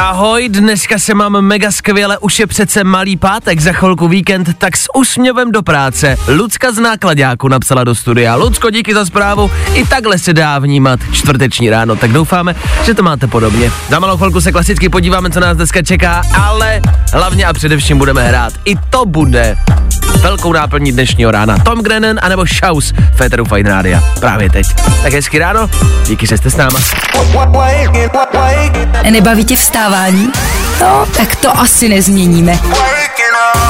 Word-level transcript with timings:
Ahoj, 0.00 0.48
dneska 0.48 0.98
se 0.98 1.14
mám 1.14 1.40
mega 1.40 1.72
skvěle, 1.72 2.18
už 2.18 2.38
je 2.38 2.46
přece 2.46 2.84
malý 2.84 3.16
pátek, 3.16 3.60
za 3.60 3.72
chvilku 3.72 4.08
víkend, 4.08 4.58
tak 4.58 4.76
s 4.76 4.88
úsměvem 4.94 5.52
do 5.52 5.62
práce. 5.62 6.16
Lucka 6.28 6.72
z 6.72 6.78
nákladáku 6.78 7.48
napsala 7.48 7.84
do 7.84 7.94
studia. 7.94 8.34
Lucko, 8.34 8.70
díky 8.70 8.94
za 8.94 9.04
zprávu, 9.04 9.50
i 9.74 9.86
takhle 9.86 10.18
se 10.18 10.32
dá 10.32 10.58
vnímat 10.58 11.00
čtvrteční 11.12 11.70
ráno, 11.70 11.96
tak 11.96 12.12
doufáme, 12.12 12.54
že 12.84 12.94
to 12.94 13.02
máte 13.02 13.26
podobně. 13.26 13.72
Za 13.88 13.98
malou 13.98 14.16
chvilku 14.16 14.40
se 14.40 14.52
klasicky 14.52 14.88
podíváme, 14.88 15.30
co 15.30 15.40
nás 15.40 15.56
dneska 15.56 15.82
čeká, 15.82 16.22
ale 16.40 16.80
hlavně 17.12 17.46
a 17.46 17.52
především 17.52 17.98
budeme 17.98 18.28
hrát. 18.28 18.52
I 18.64 18.76
to 18.90 19.06
bude 19.06 19.56
velkou 20.20 20.52
náplní 20.52 20.92
dnešního 20.92 21.30
rána. 21.30 21.58
Tom 21.58 21.78
Grennan 21.78 22.18
anebo 22.22 22.46
Shaus 22.46 22.92
Féteru 23.14 23.44
Fine 23.44 23.70
Rádia. 23.70 24.02
Právě 24.20 24.50
teď. 24.50 24.66
Tak 25.02 25.12
hezky 25.12 25.38
ráno, 25.38 25.70
díky, 26.06 26.26
že 26.26 26.38
jste 26.38 26.50
s 26.50 26.56
náma. 26.56 26.78
Nebaví 29.10 29.44
tě 29.44 29.56
vstávání? 29.90 30.28
No, 30.80 31.06
tak 31.16 31.36
to 31.36 31.58
asi 31.58 31.88
nezměníme. 31.88 32.58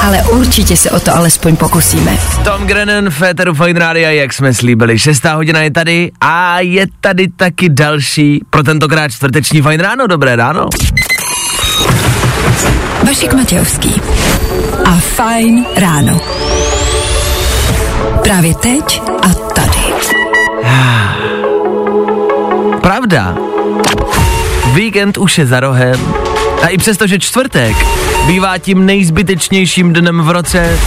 Ale 0.03 0.23
určitě 0.23 0.77
se 0.77 0.91
o 0.91 0.99
to 0.99 1.15
alespoň 1.15 1.55
pokusíme. 1.55 2.17
Tom 2.43 2.67
Grennan, 2.67 3.09
Féteru 3.09 3.53
Fine 3.53 3.79
Rádia, 3.79 4.11
jak 4.11 4.33
jsme 4.33 4.53
slíbili. 4.53 4.99
Šestá 4.99 5.33
hodina 5.33 5.59
je 5.59 5.71
tady 5.71 6.11
a 6.21 6.59
je 6.59 6.85
tady 7.01 7.27
taky 7.27 7.69
další, 7.69 8.41
pro 8.49 8.63
tentokrát 8.63 9.11
čtvrteční 9.11 9.61
Fine 9.61 9.83
Ráno. 9.83 10.07
Dobré 10.07 10.35
ráno. 10.35 10.65
Vašek 13.07 13.33
Matějovský 13.33 14.01
a 14.85 14.91
Fajn 14.91 15.65
ráno. 15.75 16.21
Právě 18.23 18.55
teď 18.55 19.01
a 19.21 19.33
tady. 19.53 19.93
Pravda. 22.81 23.50
Víkend 24.73 25.17
už 25.17 25.37
je 25.37 25.45
za 25.45 25.59
rohem 25.59 26.13
a 26.61 26.67
i 26.67 26.77
přesto, 26.77 27.07
že 27.07 27.19
čtvrtek 27.19 27.75
bývá 28.27 28.57
tím 28.57 28.85
nejzbytečnějším 28.85 29.93
dnem 29.93 30.21
v 30.21 30.29
roce, 30.29 30.79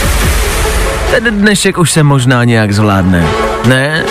ten 1.11 1.39
dnešek 1.39 1.77
už 1.77 1.91
se 1.91 2.03
možná 2.03 2.43
nějak 2.43 2.73
zvládne. 2.73 3.27
Ne? 3.65 4.03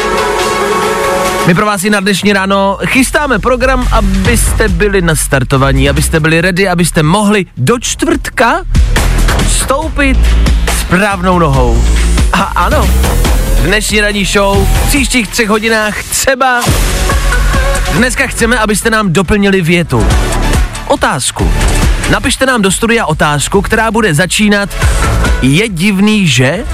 My 1.46 1.54
pro 1.54 1.66
vás 1.66 1.84
i 1.84 1.90
na 1.90 2.00
dnešní 2.00 2.32
ráno 2.32 2.78
chystáme 2.86 3.38
program, 3.38 3.88
abyste 3.92 4.68
byli 4.68 5.02
nastartovaní, 5.02 5.90
abyste 5.90 6.20
byli 6.20 6.40
ready, 6.40 6.68
abyste 6.68 7.02
mohli 7.02 7.46
do 7.56 7.78
čtvrtka 7.78 8.62
stoupit 9.48 10.18
správnou 10.80 11.38
nohou. 11.38 11.84
A 12.32 12.42
ano, 12.42 12.90
dnešní 13.64 14.00
ranní 14.00 14.24
show 14.24 14.68
v 14.68 14.88
příštích 14.88 15.28
třech 15.28 15.48
hodinách 15.48 16.02
třeba 16.02 16.62
Dneska 17.96 18.26
chceme, 18.26 18.58
abyste 18.58 18.90
nám 18.90 19.12
doplnili 19.12 19.60
větu. 19.60 20.06
Otázku. 20.88 21.50
Napište 22.10 22.46
nám 22.46 22.62
do 22.62 22.72
studia 22.72 23.06
otázku, 23.06 23.62
která 23.62 23.90
bude 23.90 24.14
začínat 24.14 24.68
Je 25.42 25.68
divný, 25.68 26.28
že? 26.28 26.64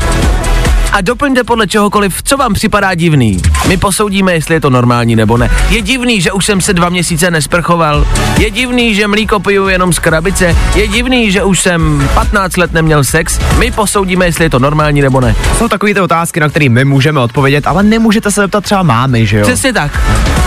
A 0.92 1.00
doplňte 1.00 1.44
podle 1.44 1.66
čehokoliv, 1.66 2.22
co 2.22 2.36
vám 2.36 2.54
připadá 2.54 2.94
divný. 2.94 3.42
My 3.68 3.76
posoudíme, 3.76 4.32
jestli 4.32 4.54
je 4.54 4.60
to 4.60 4.70
normální 4.70 5.16
nebo 5.16 5.36
ne. 5.36 5.50
Je 5.68 5.82
divný, 5.82 6.20
že 6.20 6.32
už 6.32 6.46
jsem 6.46 6.60
se 6.60 6.72
dva 6.72 6.88
měsíce 6.88 7.30
nesprchoval. 7.30 8.06
Je 8.38 8.50
divný, 8.50 8.94
že 8.94 9.06
mlíko 9.06 9.40
piju 9.40 9.68
jenom 9.68 9.92
z 9.92 9.98
krabice. 9.98 10.56
Je 10.74 10.88
divný, 10.88 11.32
že 11.32 11.42
už 11.42 11.60
jsem 11.60 12.08
15 12.14 12.56
let 12.56 12.72
neměl 12.72 13.04
sex. 13.04 13.40
My 13.58 13.70
posoudíme, 13.70 14.24
jestli 14.24 14.44
je 14.44 14.50
to 14.50 14.58
normální 14.58 15.02
nebo 15.02 15.20
ne. 15.20 15.34
Jsou 15.58 15.68
takové 15.68 15.94
ty 15.94 16.00
otázky, 16.00 16.40
na 16.40 16.48
které 16.48 16.68
my 16.68 16.84
můžeme 16.84 17.20
odpovědět, 17.20 17.66
ale 17.66 17.82
nemůžete 17.82 18.30
se 18.30 18.40
zeptat 18.40 18.64
třeba 18.64 18.82
mámy, 18.82 19.26
že 19.26 19.38
jo? 19.38 19.42
Přesně 19.42 19.72
tak. 19.72 20.00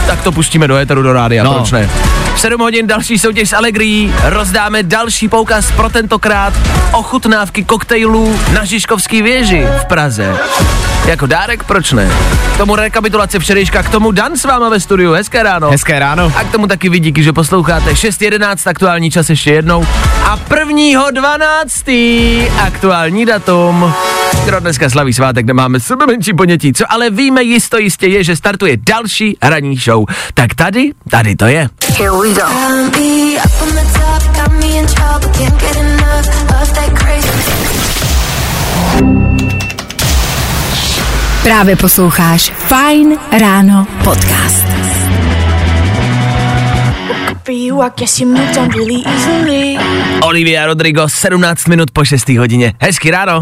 Tak 0.08 0.22
to 0.22 0.32
pustíme 0.32 0.68
do 0.68 0.76
éteru 0.78 1.04
do 1.04 1.14
rádia, 1.14 1.44
No. 1.44 1.54
proč 1.54 1.72
ne? 1.72 1.90
V 2.36 2.40
7 2.40 2.62
hodin 2.62 2.88
další 2.88 3.20
soutěž 3.20 3.50
s 3.50 3.54
Allegrií, 3.54 4.14
rozdáme 4.24 4.84
další 4.84 5.30
poukaz 5.30 5.72
pro 5.72 5.90
tentokrát 5.90 6.54
ochutnávky 6.92 7.64
koktejlů 7.64 8.40
na 8.54 8.66
Žižkovský 8.66 9.22
věži 9.22 9.68
v 9.82 9.86
Praze. 9.86 10.36
Jako 11.06 11.26
dárek, 11.26 11.64
proč 11.64 11.92
ne? 11.92 12.12
K 12.54 12.58
tomu 12.58 12.76
rekapitulace 12.76 13.40
včerejška, 13.40 13.84
k 13.84 13.90
tomu 13.90 14.12
Dan 14.12 14.38
s 14.38 14.44
váma 14.44 14.70
ve 14.70 14.80
studiu, 14.80 15.12
hezké 15.12 15.44
ráno. 15.44 15.72
Hezké 15.72 16.00
ráno. 16.00 16.32
A 16.36 16.44
k 16.44 16.52
tomu 16.52 16.68
taky 16.68 16.90
vy 16.90 17.00
díky, 17.00 17.24
že 17.24 17.34
posloucháte 17.34 17.92
6.11, 17.94 18.70
aktuální 18.70 19.12
čas 19.12 19.30
ještě 19.30 19.54
jednou. 19.54 19.88
A 20.26 20.38
1.12. 20.38 22.48
aktuální 22.64 23.26
datum. 23.26 23.94
Kdo 24.46 24.60
dneska 24.60 24.90
slaví 24.90 25.14
svátek, 25.14 25.46
nemáme 25.46 25.80
sebe 25.80 26.06
menší 26.06 26.34
ponětí. 26.34 26.74
Co 26.74 26.86
ale 26.90 27.10
víme 27.10 27.44
jisto 27.44 27.78
jistě 27.78 28.08
je, 28.08 28.24
že 28.24 28.36
startuje 28.36 28.78
další 28.78 29.38
ranní 29.42 29.76
show. 29.78 30.06
Tak 30.34 30.54
tady, 30.56 30.92
tady 31.10 31.36
to 31.36 31.46
je. 31.46 31.70
Právě 41.44 41.76
posloucháš 41.76 42.50
Fajn 42.50 43.18
ráno 43.40 43.88
podcast. 44.04 44.66
Olivia 50.22 50.66
Rodrigo, 50.66 51.10
17 51.10 51.68
minut 51.68 51.92
po 51.92 52.06
6. 52.06 52.30
hodině. 52.30 52.74
Hezky 52.82 53.12
ráno. 53.12 53.42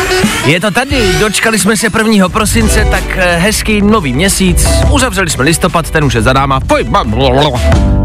Je 0.45 0.59
to 0.59 0.71
tady, 0.71 1.13
dočkali 1.19 1.59
jsme 1.59 1.77
se 1.77 1.87
1. 1.97 2.29
prosince, 2.29 2.85
tak 2.91 3.03
eh, 3.15 3.37
hezký 3.37 3.81
nový 3.81 4.13
měsíc. 4.13 4.67
Uzavřeli 4.91 5.29
jsme 5.29 5.43
listopad, 5.43 5.91
ten 5.91 6.03
už 6.03 6.13
je 6.13 6.21
za 6.21 6.33
náma. 6.33 6.59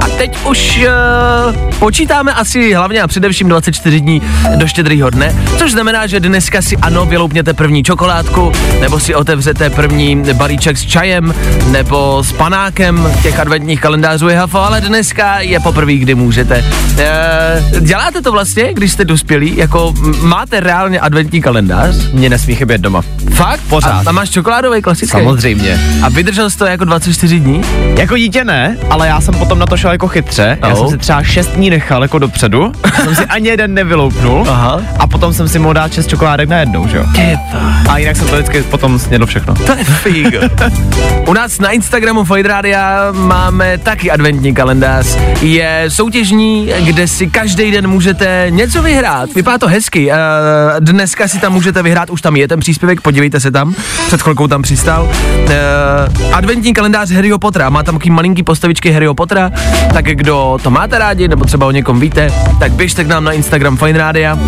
A 0.01 0.09
teď 0.09 0.39
už 0.45 0.79
uh, 0.79 1.79
počítáme 1.79 2.35
asi 2.35 2.75
hlavně 2.75 3.03
a 3.03 3.07
především 3.07 3.49
24 3.49 4.01
dní 4.01 4.23
do 4.57 4.67
štědrýho 4.67 5.11
dne, 5.11 5.37
což 5.59 5.73
znamená, 5.73 6.07
že 6.07 6.21
dneska 6.21 6.63
si 6.63 6.77
ano, 6.77 7.07
vyloupněte 7.07 7.55
první 7.55 7.83
čokoládku, 7.83 8.53
nebo 8.81 9.01
si 9.01 9.15
otevřete 9.15 9.71
první 9.71 10.23
balíček 10.33 10.79
s 10.79 10.87
čajem, 10.87 11.35
nebo 11.71 12.23
s 12.25 12.33
panákem, 12.33 13.13
těch 13.23 13.41
adventních 13.41 13.81
kalendářů 13.81 14.29
je 14.29 14.37
hafo, 14.37 14.59
ale 14.59 14.81
dneska 14.81 15.41
je 15.41 15.61
poprvé, 15.61 15.93
kdy 15.95 16.15
můžete. 16.15 16.65
Uh, 17.73 17.81
děláte 17.81 18.23
to 18.23 18.33
vlastně, 18.33 18.75
když 18.75 18.93
jste 18.93 19.05
dospělí? 19.05 19.57
Jako 19.57 19.95
máte 20.21 20.61
reálně 20.61 21.01
adventní 21.01 21.43
kalendář? 21.43 21.95
Mě 22.27 22.31
nesmí 22.31 22.55
chybět 22.55 22.81
doma. 22.81 23.03
Fakt? 23.35 23.61
Pořád. 23.69 24.07
A, 24.07 24.11
a 24.11 24.13
máš 24.13 24.31
čokoládový 24.31 24.83
klasický? 24.83 25.11
Samozřejmě. 25.19 25.81
A 26.03 26.09
vydržel 26.09 26.51
jsi 26.51 26.59
to 26.59 26.67
jako 26.67 26.85
24 26.85 27.41
dní? 27.41 27.61
Jako 27.99 28.17
dítě 28.17 28.45
ne, 28.45 28.77
ale 28.91 29.07
já 29.09 29.21
jsem 29.21 29.35
potom 29.35 29.59
na 29.59 29.67
to 29.67 29.77
šel 29.77 29.91
jako 29.93 30.09
chytře. 30.09 30.59
Já 30.63 30.69
No. 30.69 30.77
jsem 30.77 30.89
si 30.89 30.99
třeba 30.99 31.23
6 31.23 31.47
dní 31.47 31.71
nechal 31.71 32.03
jako 32.03 32.19
dopředu, 32.19 32.73
jsem 33.05 33.15
si 33.15 33.25
ani 33.27 33.49
jeden 33.49 33.75
nevyloupnul 33.75 34.45
Aha. 34.49 34.81
a 34.99 35.07
potom 35.07 35.33
jsem 35.35 35.49
si 35.49 35.59
mohl 35.59 35.75
dát 35.75 35.93
6 35.93 36.07
čokoládek 36.09 36.49
najednou, 36.49 36.89
že 36.89 36.97
jo? 36.97 37.05
A 37.89 37.99
jinak 37.99 38.17
jsem 38.17 38.29
to 38.29 38.35
vždycky 38.35 38.63
potom 38.63 38.99
snědl 38.99 39.27
všechno. 39.27 39.55
To 39.55 39.73
je 39.73 39.85
fíg. 39.85 40.35
U 41.29 41.33
nás 41.33 41.59
na 41.59 41.71
Instagramu 41.71 42.25
Fajt 42.25 42.47
Rádia 42.47 42.99
máme 43.13 43.79
taky 43.79 44.11
adventní 44.11 44.55
kalendář. 44.55 45.07
Je 45.43 45.85
soutěžní, 45.89 46.71
kde 46.81 47.09
si 47.09 47.27
každý 47.27 47.71
den 47.71 47.87
můžete 47.89 48.47
něco 48.51 48.83
vyhrát. 48.83 49.35
Vypadá 49.35 49.59
to 49.59 49.67
hezky. 49.69 50.13
Eh, 50.13 50.17
Dneska 50.81 51.29
si 51.29 51.39
tam 51.39 51.53
můžete 51.53 51.83
vyhrát, 51.83 52.11
už 52.17 52.23
tam 52.23 52.37
je 52.37 52.49
ten 52.49 52.61
příspěvek, 52.61 53.01
podívejte 53.01 53.41
se 53.41 53.51
tam. 53.51 53.75
Před 54.07 54.23
chvilkou 54.23 54.47
tam 54.47 54.63
přistál. 54.63 55.09
Eh, 55.49 56.33
Adventní 56.33 56.75
kalendář 56.75 57.11
Harryho 57.11 57.39
Pottera. 57.39 57.71
Má 57.71 57.83
tam 57.83 57.95
takový 57.95 58.11
malinký 58.11 58.43
postavičky 58.43 58.91
Harryho 58.91 59.15
Pottera. 59.15 59.51
Tak 59.93 60.05
kdo 60.05 60.59
to 60.63 60.71
máte 60.71 60.99
rádi, 60.99 61.29
nebo 61.29 61.45
třeba 61.45 61.67
o 61.67 61.71
někom 61.71 62.01
víte, 62.01 62.33
tak 62.59 62.73
běžte 62.73 63.05
k 63.05 63.07
nám 63.07 63.25
na 63.25 63.33
Instagram 63.33 63.77
Fine 63.77 63.99
Rádia. 63.99 64.39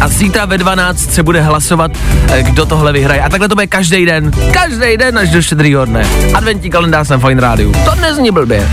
A 0.00 0.08
zítra 0.08 0.44
ve 0.44 0.58
12 0.58 1.12
se 1.12 1.22
bude 1.22 1.40
hlasovat, 1.40 1.90
eh, 2.32 2.42
kdo 2.42 2.66
tohle 2.66 2.92
vyhraje. 2.92 3.22
A 3.22 3.28
takhle 3.28 3.48
to 3.48 3.54
bude 3.54 3.66
každý 3.66 4.06
den. 4.06 4.30
Každý 4.52 4.96
den 4.96 5.18
až 5.18 5.30
do 5.30 5.42
štědrýho 5.42 5.84
dne. 5.84 6.06
Adventní 6.34 6.70
kalendář 6.70 7.08
na 7.08 7.18
Fine 7.18 7.40
Rádiu. 7.40 7.72
To 7.84 7.94
nezní 7.94 8.30
blbě. 8.30 8.68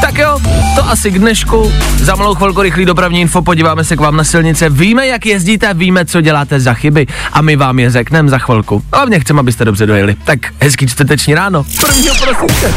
Tak 0.00 0.18
jo, 0.18 0.38
to 0.74 0.88
asi 0.88 1.10
k 1.10 1.18
dnešku. 1.18 1.72
Za 1.96 2.14
malou 2.14 2.34
chvilku 2.34 2.62
rychlý 2.62 2.84
dopravní 2.84 3.20
info, 3.20 3.42
podíváme 3.42 3.84
se 3.84 3.96
k 3.96 4.00
vám 4.00 4.16
na 4.16 4.24
silnice. 4.24 4.68
Víme, 4.68 5.06
jak 5.06 5.26
jezdíte, 5.26 5.74
víme, 5.74 6.04
co 6.04 6.20
děláte 6.20 6.60
za 6.60 6.74
chyby 6.74 7.06
a 7.32 7.42
my 7.42 7.56
vám 7.56 7.78
je 7.78 7.90
řekneme 7.90 8.28
za 8.28 8.38
chvilku. 8.38 8.82
Hlavně 8.94 9.20
chceme, 9.20 9.40
abyste 9.40 9.64
dobře 9.64 9.86
dojeli. 9.86 10.16
Tak 10.24 10.38
hezký 10.60 10.86
čtvrteční 10.86 11.34
ráno. 11.34 11.64
1. 11.96 12.14
prosince. 12.14 12.74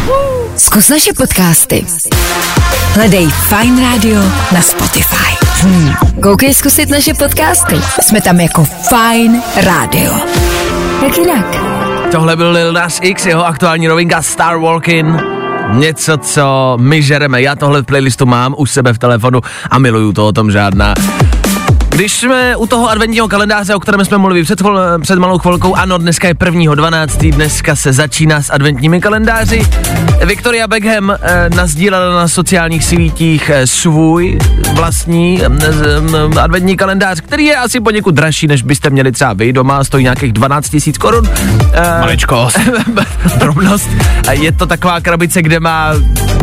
Zkus 0.57 0.89
naše 0.89 1.13
podcasty. 1.13 1.85
Hledej 2.93 3.29
Fine 3.29 3.81
Radio 3.81 4.21
na 4.51 4.61
Spotify. 4.61 5.35
Hmm. 5.61 5.93
Koukej 6.21 6.53
zkusit 6.53 6.89
naše 6.89 7.13
podcasty. 7.13 7.75
Jsme 8.01 8.21
tam 8.21 8.39
jako 8.39 8.65
Fine 8.65 9.41
Radio. 9.55 10.13
Jak 11.03 11.17
jinak? 11.17 11.45
Tohle 12.11 12.35
byl 12.35 12.51
Lil 12.51 12.73
Nas 12.73 12.99
X, 13.01 13.25
jeho 13.25 13.45
aktuální 13.45 13.87
novinka 13.87 14.21
Star 14.21 14.57
Walking. 14.57 15.44
Něco, 15.75 16.17
co 16.17 16.77
my 16.81 17.01
žereme. 17.01 17.41
Já 17.41 17.55
tohle 17.55 17.81
v 17.81 17.85
playlistu 17.85 18.25
mám 18.25 18.55
u 18.57 18.65
sebe 18.65 18.93
v 18.93 18.99
telefonu 18.99 19.41
a 19.71 19.79
miluju 19.79 20.13
to 20.13 20.27
o 20.27 20.31
tom 20.31 20.51
žádná. 20.51 20.93
Když 21.95 22.13
jsme 22.13 22.55
u 22.55 22.67
toho 22.67 22.89
adventního 22.89 23.27
kalendáře, 23.27 23.75
o 23.75 23.79
kterém 23.79 24.05
jsme 24.05 24.17
mluvili 24.17 24.43
před, 24.43 24.59
chvil, 24.61 24.79
před 25.01 25.19
malou 25.19 25.37
chvilkou, 25.37 25.75
ano, 25.75 25.97
dneska 25.97 26.27
je 26.27 26.33
1.12., 26.33 27.31
dneska 27.31 27.75
se 27.75 27.93
začíná 27.93 28.41
s 28.41 28.49
adventními 28.53 29.01
kalendáři. 29.01 29.61
Victoria 30.25 30.67
Beckham 30.67 31.11
eh, 31.21 31.49
nazdílela 31.55 32.15
na 32.15 32.27
sociálních 32.27 32.83
sítích 32.83 33.49
eh, 33.53 33.67
svůj 33.67 34.37
vlastní 34.73 35.41
eh, 35.43 36.39
adventní 36.39 36.77
kalendář, 36.77 37.21
který 37.21 37.45
je 37.45 37.55
asi 37.55 37.79
poněkud 37.79 38.15
dražší, 38.15 38.47
než 38.47 38.61
byste 38.63 38.89
měli 38.89 39.11
třeba 39.11 39.33
vy 39.33 39.53
doma, 39.53 39.83
stojí 39.83 40.03
nějakých 40.03 40.33
12 40.33 40.73
000 40.73 40.83
korun. 40.99 41.29
Eh, 41.73 41.99
Maličkost. 41.99 42.59
drobnost. 43.37 43.89
Eh, 44.27 44.35
Je 44.35 44.51
to 44.51 44.65
taková 44.65 45.01
krabice, 45.01 45.41
kde 45.41 45.59
má, 45.59 45.91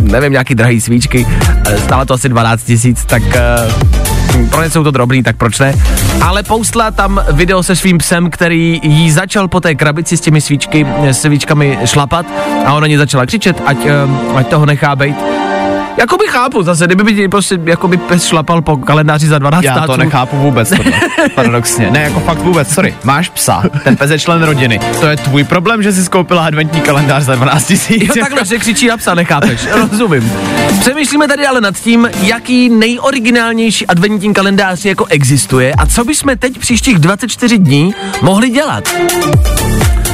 nevím, 0.01 0.33
nějaký 0.33 0.55
drahý 0.55 0.81
svíčky, 0.81 1.27
eh, 1.67 1.79
stále 1.79 2.07
to 2.07 2.15
asi 2.15 2.29
12 2.29 2.63
tisíc, 2.63 3.05
tak 3.05 3.23
eh, 3.37 4.12
pro 4.53 4.63
ně 4.63 4.71
jsou 4.71 4.85
to 4.85 4.91
drobný, 4.91 5.23
tak 5.23 5.37
proč 5.37 5.59
ne? 5.59 5.75
Ale 6.23 6.43
poustla 6.43 6.91
tam 6.91 7.21
video 7.33 7.63
se 7.63 7.77
svým 7.77 7.99
psem, 7.99 8.31
který 8.31 8.81
jí 8.83 9.11
začal 9.11 9.49
po 9.49 9.61
té 9.61 9.75
krabici 9.75 10.17
s 10.17 10.21
těmi 10.21 10.41
svíčky, 10.41 10.87
svíčkami 11.13 11.79
šlapat 11.85 12.27
a 12.67 12.73
ona 12.75 12.87
ní 12.87 12.97
začala 12.97 13.27
křičet, 13.27 13.63
ať, 13.67 13.77
eh, 13.87 14.37
ať 14.37 14.47
toho 14.47 14.67
nechá 14.67 14.97
bejt. 14.97 15.52
Jakoby 15.97 16.25
chápu 16.29 16.63
zase, 16.63 16.87
kdyby 16.87 17.05
by 17.05 17.29
prostě 17.29 17.59
jakoby 17.65 17.97
pes 17.97 18.27
šlapal 18.27 18.63
po 18.63 18.77
kalendáři 18.77 19.27
za 19.27 19.39
12 19.39 19.65
Já 19.65 19.87
to 19.87 19.97
nechápu 19.97 20.37
vůbec, 20.37 20.69
tohle. 20.69 20.93
paradoxně. 21.35 21.91
Ne, 21.91 22.03
jako 22.03 22.21
fakt 22.21 22.39
vůbec, 22.39 22.75
sorry. 22.75 22.95
Máš 23.05 23.29
psa, 23.29 23.63
ten 23.85 23.97
pes 23.97 24.11
je 24.11 24.19
člen 24.19 24.43
rodiny. 24.43 24.81
To 25.01 25.07
je 25.07 25.17
tvůj 25.17 25.45
problém, 25.45 25.83
že 25.83 25.93
jsi 25.93 26.05
skoupila 26.05 26.47
adventní 26.47 26.81
kalendář 26.81 27.23
za 27.23 27.35
12 27.35 27.67
tisíc. 27.67 28.17
Jo, 28.17 28.25
takhle, 28.25 28.45
že 28.45 28.59
křičí 28.59 28.87
na 28.87 28.97
psa, 28.97 29.15
nechápeš, 29.15 29.67
rozumím. 29.75 30.33
Přemýšlíme 30.81 31.29
tady 31.29 31.47
ale 31.47 31.61
nad 31.61 31.75
tím, 31.79 32.09
jaký 32.23 32.69
nejoriginálnější 32.69 33.87
adventní 33.87 34.35
kalendář 34.35 34.85
jako 34.85 35.07
existuje 35.07 35.73
a 35.75 35.87
co 35.87 36.05
bychom 36.05 36.37
teď 36.39 36.59
příštích 36.59 36.99
24 36.99 37.59
dní 37.59 37.95
mohli 38.23 38.51
dělat. 38.51 38.89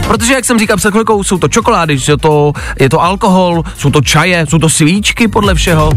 Protože, 0.08 0.32
jak 0.32 0.44
jsem 0.44 0.58
říkal 0.58 0.76
před 0.76 0.90
chvilkou, 0.90 1.25
jsou 1.25 1.38
to 1.38 1.49
čokolády, 1.49 1.99
je 2.08 2.16
to, 2.16 2.52
je 2.81 2.88
to 2.88 3.02
alkohol, 3.02 3.62
jsou 3.76 3.90
to 3.90 4.00
čaje, 4.00 4.46
jsou 4.49 4.58
to 4.58 4.69
svíčky 4.69 5.28
podle 5.28 5.55
všeho. 5.55 5.90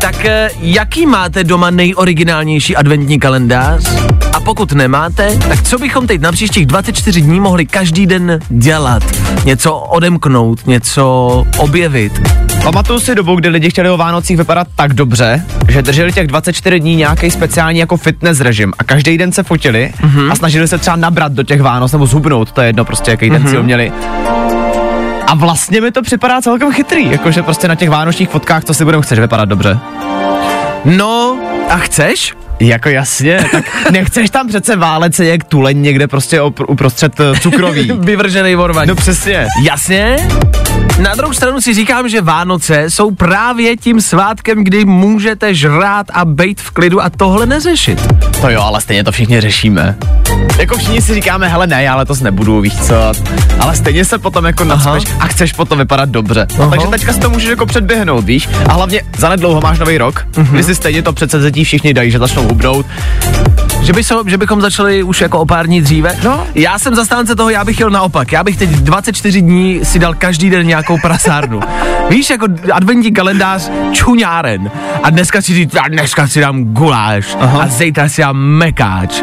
Tak 0.00 0.24
eh, 0.24 0.50
jaký 0.60 1.06
máte 1.06 1.44
doma 1.44 1.70
nejoriginálnější 1.70 2.76
adventní 2.76 3.18
kalendář? 3.18 3.84
Pokud 4.46 4.72
nemáte, 4.72 5.36
tak 5.48 5.62
co 5.62 5.78
bychom 5.78 6.06
teď 6.06 6.20
na 6.20 6.32
příštích 6.32 6.66
24 6.66 7.20
dní 7.20 7.40
mohli 7.40 7.66
každý 7.66 8.06
den 8.06 8.40
dělat? 8.48 9.02
Něco 9.44 9.76
odemknout, 9.76 10.66
něco 10.66 11.44
objevit. 11.58 12.12
Pamatuju 12.62 13.00
si 13.00 13.14
dobu, 13.14 13.36
kdy 13.36 13.48
lidi 13.48 13.70
chtěli 13.70 13.90
o 13.90 13.96
Vánocích 13.96 14.36
vypadat 14.36 14.66
tak 14.76 14.94
dobře, 14.94 15.44
že 15.68 15.82
drželi 15.82 16.12
těch 16.12 16.26
24 16.26 16.80
dní 16.80 16.96
nějaký 16.96 17.30
speciální 17.30 17.78
jako 17.78 17.96
fitness 17.96 18.40
režim 18.40 18.72
a 18.78 18.84
každý 18.84 19.18
den 19.18 19.32
se 19.32 19.42
fotili 19.42 19.92
mm-hmm. 20.00 20.32
a 20.32 20.34
snažili 20.34 20.68
se 20.68 20.78
třeba 20.78 20.96
nabrat 20.96 21.32
do 21.32 21.42
těch 21.42 21.62
Vánoc 21.62 21.92
nebo 21.92 22.06
zhubnout, 22.06 22.52
to 22.52 22.60
je 22.60 22.66
jedno 22.66 22.84
prostě, 22.84 23.10
jaký 23.10 23.30
ten 23.30 23.48
cíl 23.48 23.62
měli. 23.62 23.92
A 25.26 25.34
vlastně 25.34 25.80
mi 25.80 25.92
to 25.92 26.02
připadá 26.02 26.40
celkem 26.40 26.72
chytrý, 26.72 27.10
jakože 27.10 27.42
prostě 27.42 27.68
na 27.68 27.74
těch 27.74 27.90
vánočních 27.90 28.28
fotkách, 28.28 28.64
co 28.64 28.74
si 28.74 28.84
budeme, 28.84 29.02
chceš 29.02 29.18
vypadat 29.18 29.48
dobře. 29.48 29.78
No, 30.84 31.38
a 31.68 31.76
chceš? 31.76 32.34
Jako 32.60 32.88
jasně, 32.88 33.44
tak 33.52 33.64
nechceš 33.90 34.30
tam 34.30 34.48
přece 34.48 34.76
válet 34.76 35.14
se 35.14 35.26
jak 35.26 35.44
tuleň 35.44 35.82
někde 35.82 36.08
prostě 36.08 36.40
opr- 36.40 36.64
uprostřed 36.68 37.20
eh, 37.20 37.40
cukroví. 37.40 37.92
Vyvržený 37.98 38.54
vorvaň. 38.54 38.88
No 38.88 38.94
přesně. 38.94 39.46
Jasně. 39.62 40.16
Na 40.98 41.14
druhou 41.14 41.32
stranu 41.32 41.60
si 41.60 41.74
říkám, 41.74 42.08
že 42.08 42.20
Vánoce 42.20 42.84
jsou 42.90 43.10
právě 43.10 43.76
tím 43.76 44.00
svátkem, 44.00 44.64
kdy 44.64 44.84
můžete 44.84 45.54
žrát 45.54 46.06
a 46.12 46.24
bejt 46.24 46.60
v 46.60 46.70
klidu 46.70 47.02
a 47.02 47.10
tohle 47.10 47.46
neřešit. 47.46 48.06
To 48.40 48.50
jo, 48.50 48.60
ale 48.60 48.80
stejně 48.80 49.04
to 49.04 49.12
všichni 49.12 49.40
řešíme. 49.40 49.96
Jako 50.58 50.76
všichni 50.76 51.02
si 51.02 51.14
říkáme, 51.14 51.48
hele 51.48 51.66
ne, 51.66 51.82
já 51.82 51.96
letos 51.96 52.20
nebudu, 52.20 52.60
víš 52.60 52.74
co, 52.76 52.94
ale 53.60 53.76
stejně 53.76 54.04
se 54.04 54.18
potom 54.18 54.44
jako 54.44 54.64
nacpeš 54.64 55.04
a 55.20 55.26
chceš 55.26 55.52
potom 55.52 55.78
vypadat 55.78 56.08
dobře. 56.08 56.46
No, 56.58 56.62
Aha. 56.62 56.70
takže 56.70 56.86
teďka 56.86 57.12
si 57.12 57.20
to 57.20 57.30
můžeš 57.30 57.48
jako 57.48 57.66
předběhnout, 57.66 58.24
víš? 58.24 58.48
A 58.68 58.72
hlavně 58.72 59.02
zanedlouho 59.18 59.60
máš 59.60 59.78
nový 59.78 59.98
rok, 59.98 60.26
mm-hmm. 60.32 60.50
kdy 60.50 60.62
si 60.62 60.74
stejně 60.74 61.02
to 61.02 61.12
předsevzetí 61.12 61.64
všichni 61.64 61.94
dají, 61.94 62.10
že 62.10 62.18
začnou 62.18 62.45
hubnout. 62.48 62.86
Že, 63.82 63.92
by 63.92 64.04
so, 64.04 64.30
že 64.30 64.38
bychom 64.38 64.60
začali 64.60 65.02
už 65.02 65.20
jako 65.20 65.38
o 65.38 65.46
pár 65.46 65.66
dní 65.66 65.80
dříve. 65.82 66.16
No. 66.24 66.46
Já 66.54 66.78
jsem 66.78 66.94
zastánce 66.94 67.36
toho, 67.36 67.50
já 67.50 67.64
bych 67.64 67.80
jel 67.80 67.90
naopak. 67.90 68.32
Já 68.32 68.44
bych 68.44 68.56
teď 68.56 68.70
24 68.70 69.42
dní 69.42 69.80
si 69.82 69.98
dal 69.98 70.14
každý 70.14 70.50
den 70.50 70.66
nějakou 70.66 70.98
prasárnu. 70.98 71.60
Víš, 72.10 72.30
jako 72.30 72.46
adventní 72.72 73.12
kalendář 73.12 73.70
čuňáren. 73.92 74.70
A 75.02 75.10
dneska 75.10 75.42
si 75.42 75.54
říct, 75.54 75.76
a 75.76 75.88
dneska 75.88 76.28
si 76.28 76.40
dám 76.40 76.64
guláš. 76.64 77.36
Aha. 77.40 77.62
A 77.62 77.68
zítra 77.68 78.08
si 78.08 78.20
dám 78.22 78.36
mekáč. 78.36 79.22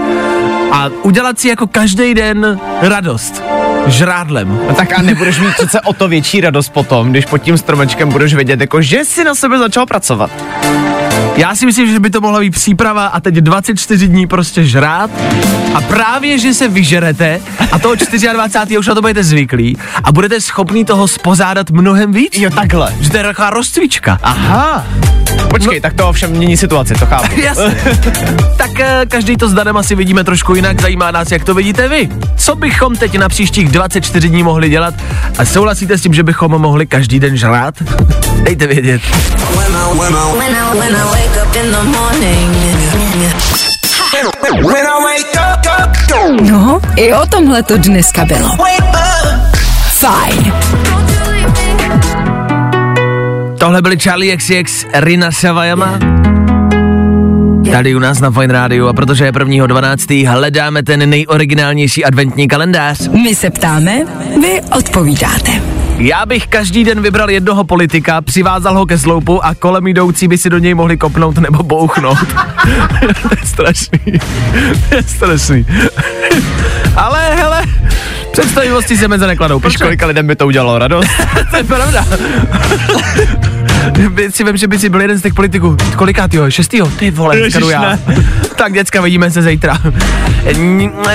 A 0.72 0.90
udělat 1.04 1.40
si 1.40 1.48
jako 1.48 1.68
každý 1.68 2.14
den 2.14 2.60
radost. 2.82 3.44
Žrádlem. 3.88 4.60
No 4.68 4.76
tak 4.76 5.00
a 5.00 5.02
nebudeš 5.02 5.40
mít 5.40 5.54
přece 5.54 5.82
o 5.82 5.94
to 5.94 6.08
větší 6.08 6.42
radost 6.42 6.70
potom, 6.70 7.12
když 7.12 7.26
pod 7.26 7.38
tím 7.38 7.58
stromečkem 7.58 8.10
budeš 8.10 8.34
vědět, 8.34 8.62
jako 8.62 8.82
že 8.82 9.06
si 9.06 9.24
na 9.24 9.36
sebe 9.36 9.58
začal 9.58 9.86
pracovat. 9.86 10.32
Já 11.36 11.56
si 11.56 11.66
myslím, 11.66 11.88
že 11.88 12.00
by 12.00 12.10
to 12.10 12.22
mohla 12.22 12.40
být 12.40 12.50
příprava 12.50 13.08
a 13.08 13.20
teď 13.20 13.36
24 13.36 14.08
dní 14.08 14.28
prostě 14.28 14.66
žrát 14.66 15.12
a 15.74 15.82
právě, 15.82 16.40
že 16.40 16.54
se 16.54 16.68
vyžerete 16.68 17.42
a 17.72 17.80
toho 17.80 17.96
24. 18.34 18.78
už 18.78 18.88
na 18.88 18.96
to 18.96 19.02
budete 19.02 19.24
zvyklí 19.24 19.78
a 20.04 20.12
budete 20.12 20.42
schopný 20.42 20.86
toho 20.86 21.08
spozádat 21.08 21.70
mnohem 21.70 22.12
víc. 22.12 22.38
Jo, 22.38 22.50
takhle. 22.50 22.94
Že 23.00 23.10
to 23.10 23.18
je 23.18 23.24
taková 23.24 23.50
rozcvička. 23.50 24.20
Aha. 24.24 24.86
Počkej, 25.50 25.76
no. 25.76 25.82
tak 25.82 25.94
to 25.94 26.10
ovšem 26.10 26.32
mění 26.32 26.58
situaci, 26.58 26.94
to 26.94 27.06
chápu. 27.06 27.28
Jasně. 27.42 27.76
tak 28.58 28.80
eh, 28.80 29.06
každý 29.08 29.38
to 29.38 29.50
s 29.50 29.54
Danem 29.54 29.78
asi 29.78 29.96
vidíme 29.96 30.24
trošku 30.24 30.56
jinak, 30.56 30.82
zajímá 30.82 31.12
nás, 31.12 31.32
jak 31.32 31.44
to 31.44 31.54
vidíte 31.54 31.88
vy. 31.90 32.10
Co 32.38 32.56
bychom 32.56 32.96
teď 32.96 33.18
na 33.18 33.30
příštích 33.30 33.70
24 33.70 34.30
dní 34.30 34.44
mohli 34.44 34.70
dělat 34.70 34.94
a 35.38 35.46
souhlasíte 35.46 35.98
s 35.98 36.02
tím, 36.02 36.14
že 36.14 36.24
bychom 36.24 36.52
mohli 36.52 36.88
každý 36.88 37.20
den 37.20 37.38
žrát? 37.38 37.76
Dejte 38.44 38.68
vědět. 38.68 39.02
No, 46.42 46.80
i 46.96 47.14
o 47.14 47.26
tomhle 47.26 47.64
to 47.64 47.78
dneska 47.78 48.26
bylo. 48.26 48.50
Fajn. 49.90 50.54
Tohle 53.60 53.82
byli 53.82 53.98
Charlie 53.98 54.38
XCX, 54.38 54.86
Rina 54.94 55.32
Savajama. 55.32 56.00
Tady 57.72 57.96
u 57.96 58.00
nás 58.00 58.20
na 58.20 58.32
Fine 58.32 58.54
Radio 58.54 58.88
a 58.88 58.94
protože 58.94 59.26
je 59.26 59.32
1.12. 59.32 60.30
hledáme 60.30 60.84
ten 60.84 61.10
nejoriginálnější 61.10 62.06
adventní 62.06 62.48
kalendář. 62.48 63.08
My 63.08 63.36
se 63.36 63.50
ptáme, 63.50 64.06
vy 64.42 64.62
odpovídáte. 64.78 65.73
Já 65.98 66.26
bych 66.26 66.48
každý 66.48 66.84
den 66.84 67.02
vybral 67.02 67.30
jednoho 67.30 67.64
politika, 67.64 68.22
přivázal 68.22 68.78
ho 68.78 68.86
ke 68.86 68.98
sloupu 68.98 69.46
a 69.46 69.56
kolem 69.56 69.88
jdoucí 69.88 70.28
by 70.28 70.38
si 70.38 70.50
do 70.50 70.58
něj 70.58 70.74
mohli 70.74 70.98
kopnout 70.98 71.38
nebo 71.38 71.64
bouchnout. 71.64 72.18
to 73.22 73.30
je 73.40 73.46
strašný. 73.46 74.00
to 74.90 74.96
je 74.96 75.04
strašný. 75.04 75.66
Ale 76.96 77.36
hele, 77.36 77.64
představivosti 78.32 78.98
se 78.98 79.08
meze 79.08 79.28
nekladou. 79.28 79.60
Proč 79.60 79.78
kolika 79.78 80.06
lidem 80.06 80.28
by 80.28 80.36
to 80.36 80.48
udělalo 80.48 80.80
radost? 80.80 81.10
to 81.52 81.58
je 81.58 81.64
pravda. 81.64 82.06
Si 84.30 84.44
vím, 84.44 84.58
že 84.58 84.68
by 84.68 84.80
si 84.80 84.90
byl 84.90 85.02
jeden 85.02 85.18
z 85.18 85.22
těch 85.22 85.34
politiků. 85.34 85.78
Kolikátýho? 85.96 86.52
Šestýho? 86.52 86.88
Ty 87.00 87.12
vole, 87.12 87.38
Ježiš, 87.40 87.64
já. 87.72 88.00
tak 88.56 88.74
děcka, 88.74 89.02
vidíme 89.02 89.32
se 89.32 89.42
zítra. 89.42 89.78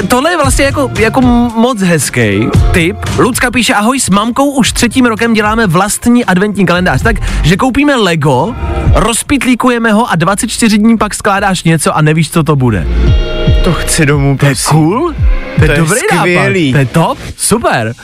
Tohle 0.08 0.30
je 0.30 0.36
vlastně 0.36 0.64
jako, 0.64 0.90
jako 0.98 1.20
moc 1.56 1.82
hezký 1.82 2.48
tip. 2.72 2.96
Lucka 3.18 3.50
píše, 3.50 3.74
ahoj, 3.74 4.00
s 4.00 4.10
mamkou 4.10 4.50
už 4.50 4.72
třetím 4.72 5.06
rokem 5.06 5.34
děláme 5.34 5.66
vlastní 5.66 6.24
adventní 6.24 6.66
kalendář. 6.66 7.02
Tak, 7.02 7.16
že 7.42 7.56
koupíme 7.56 7.96
Lego, 7.96 8.54
rozpitlíkujeme 8.94 9.92
ho 9.92 10.10
a 10.10 10.16
24 10.16 10.78
dní 10.78 10.98
pak 10.98 11.14
skládáš 11.14 11.62
něco 11.62 11.96
a 11.96 12.02
nevíš, 12.02 12.30
co 12.30 12.42
to 12.42 12.56
bude. 12.56 12.86
To 13.64 13.72
chci 13.72 14.06
domů, 14.06 14.36
To 14.38 14.46
je 14.46 14.50
prosím. 14.50 14.70
cool? 14.70 15.14
To 15.58 15.64
je 15.64 15.68
To 15.68 15.72
je 15.72 15.78
dobrý 15.78 16.00
skvělý. 16.18 16.72
nápad. 16.72 16.78
To 16.78 16.78
je 16.78 16.86
top, 16.86 17.18
super. 17.36 17.94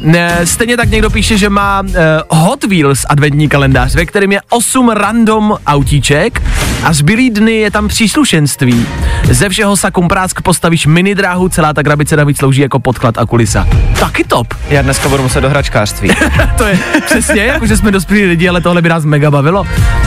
Ne, 0.00 0.40
stejně 0.44 0.76
tak 0.76 0.90
někdo 0.90 1.10
píše, 1.10 1.38
že 1.38 1.48
má 1.48 1.80
uh, 1.82 1.94
Hot 2.38 2.64
Wheels 2.64 3.04
adventní 3.08 3.48
kalendář, 3.48 3.94
ve 3.94 4.06
kterém 4.06 4.32
je 4.32 4.40
8 4.50 4.88
random 4.88 5.56
autíček 5.66 6.42
a 6.84 6.92
zbylý 6.92 7.30
dny 7.30 7.52
je 7.52 7.70
tam 7.70 7.88
příslušenství. 7.88 8.86
Ze 9.30 9.48
všeho 9.48 9.76
sakum 9.76 10.08
prásk 10.08 10.42
postavíš 10.42 10.86
mini 10.86 11.14
dráhu, 11.14 11.48
celá 11.48 11.72
ta 11.72 11.82
krabice 11.82 12.16
navíc 12.16 12.38
slouží 12.38 12.60
jako 12.60 12.78
podklad 12.78 13.18
a 13.18 13.26
kulisa. 13.26 13.68
Taky 14.00 14.24
top. 14.24 14.54
Já 14.68 14.82
dneska 14.82 15.08
budu 15.08 15.22
muset 15.22 15.40
do 15.40 15.50
hračkářství. 15.50 16.10
to 16.58 16.64
je 16.64 16.78
přesně, 17.06 17.42
jako 17.44 17.66
že 17.66 17.76
jsme 17.76 17.90
dospělí 17.90 18.24
lidi, 18.24 18.48
ale 18.48 18.60
tohle 18.60 18.82
by 18.82 18.88
nás 18.88 19.04
mega 19.04 19.30
bavilo. 19.30 19.64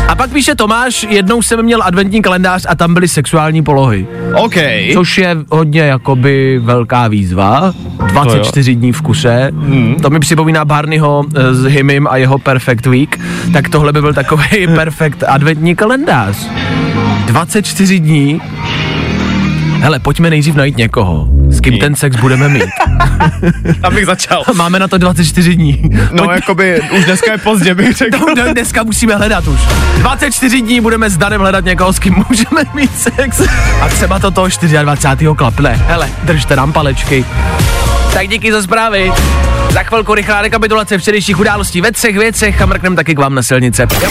A 0.08 0.16
pak 0.16 0.30
píše 0.32 0.56
Tomáš, 0.56 1.06
jednou 1.10 1.42
jsem 1.42 1.64
měl 1.64 1.84
adventní 1.84 2.22
kalendář 2.22 2.66
a 2.70 2.75
tam 2.75 2.94
byly 2.94 3.08
sexuální 3.08 3.64
polohy. 3.64 4.08
OK. 4.36 4.56
Což 4.94 5.18
je 5.18 5.38
hodně 5.50 5.82
jakoby 5.82 6.60
velká 6.86 7.08
výzva. 7.08 7.74
24 8.08 8.75
dní 8.75 8.92
v 8.92 9.01
kuse. 9.01 9.51
Hmm. 9.54 9.96
To 10.01 10.10
mi 10.10 10.20
připomíná 10.20 10.65
Barneyho 10.65 11.25
eh, 11.36 11.54
s 11.54 11.63
Himim 11.65 12.08
a 12.08 12.18
jeho 12.18 12.38
Perfect 12.38 12.86
Week. 12.86 13.20
Tak 13.54 13.70
tohle 13.70 13.94
by 13.94 14.01
byl 14.01 14.13
takový 14.13 14.68
perfekt 14.75 15.24
adventní 15.27 15.75
kalendář. 15.75 16.50
24 17.25 18.00
dní. 18.00 18.42
Hele, 19.86 20.00
pojďme 20.00 20.30
nejdřív 20.30 20.56
najít 20.56 20.77
někoho, 20.77 21.27
s 21.50 21.62
kým 21.62 21.77
ten 21.77 21.96
sex 21.96 22.15
budeme 22.15 22.50
mít. 22.50 22.65
Tam 23.82 23.96
bych 23.96 24.06
začal. 24.06 24.44
Máme 24.54 24.80
na 24.80 24.88
to 24.88 24.98
24 24.98 25.56
dní. 25.56 25.82
No, 26.12 26.32
jakoby 26.32 26.82
už 26.98 27.06
dneska 27.06 27.32
je 27.32 27.38
pozdě, 27.38 27.75
bych 27.75 27.98
řekl. 27.98 28.25
Dne- 28.36 28.54
dneska 28.54 28.84
musíme 28.84 29.15
hledat 29.15 29.48
už. 29.48 29.60
24 29.98 30.62
dní 30.62 30.82
budeme 30.82 31.10
s 31.10 31.18
Danem 31.18 31.42
hledat 31.42 31.65
někoho, 31.65 31.94
s 31.94 32.00
kým 32.00 32.15
můžeme 32.30 32.62
mít 32.74 32.98
sex. 33.00 33.42
A 33.82 33.88
třeba 33.88 34.20
to 34.20 34.32
toho 34.32 34.48
24. 34.82 35.25
klapne. 35.36 35.82
Hele, 35.88 36.10
držte 36.24 36.56
nám 36.56 36.74
palečky. 36.74 37.25
Tak 38.13 38.27
díky 38.27 38.51
za 38.51 38.62
zprávy. 38.62 39.12
Za 39.72 39.84
chvilku 39.84 40.15
rychlá 40.15 40.42
rekapitulace 40.42 40.98
včerejších 40.98 41.39
událostí 41.39 41.82
ve 41.82 41.92
třech 41.92 42.18
věcech 42.18 42.62
a 42.62 42.65
mrknem 42.65 42.96
taky 42.96 43.15
k 43.15 43.20
vám 43.20 43.36
na 43.36 43.44
silnice. 43.44 43.88
Jo. 44.04 44.10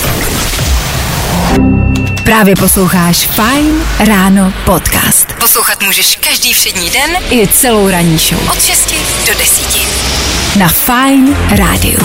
Právě 2.25 2.55
posloucháš 2.57 3.27
Fine 3.27 3.85
Ráno 4.07 4.53
podcast. 4.65 5.33
Poslouchat 5.33 5.83
můžeš 5.83 6.17
každý 6.17 6.53
všední 6.53 6.91
den 6.91 7.11
i 7.31 7.49
celou 7.49 7.91
ranní 7.91 8.19
show. 8.19 8.51
Od 8.51 8.63
6 8.63 8.95
do 9.27 9.39
10. 9.39 10.59
Na 10.59 10.69
Fine 10.69 11.37
Rádiu. 11.57 11.99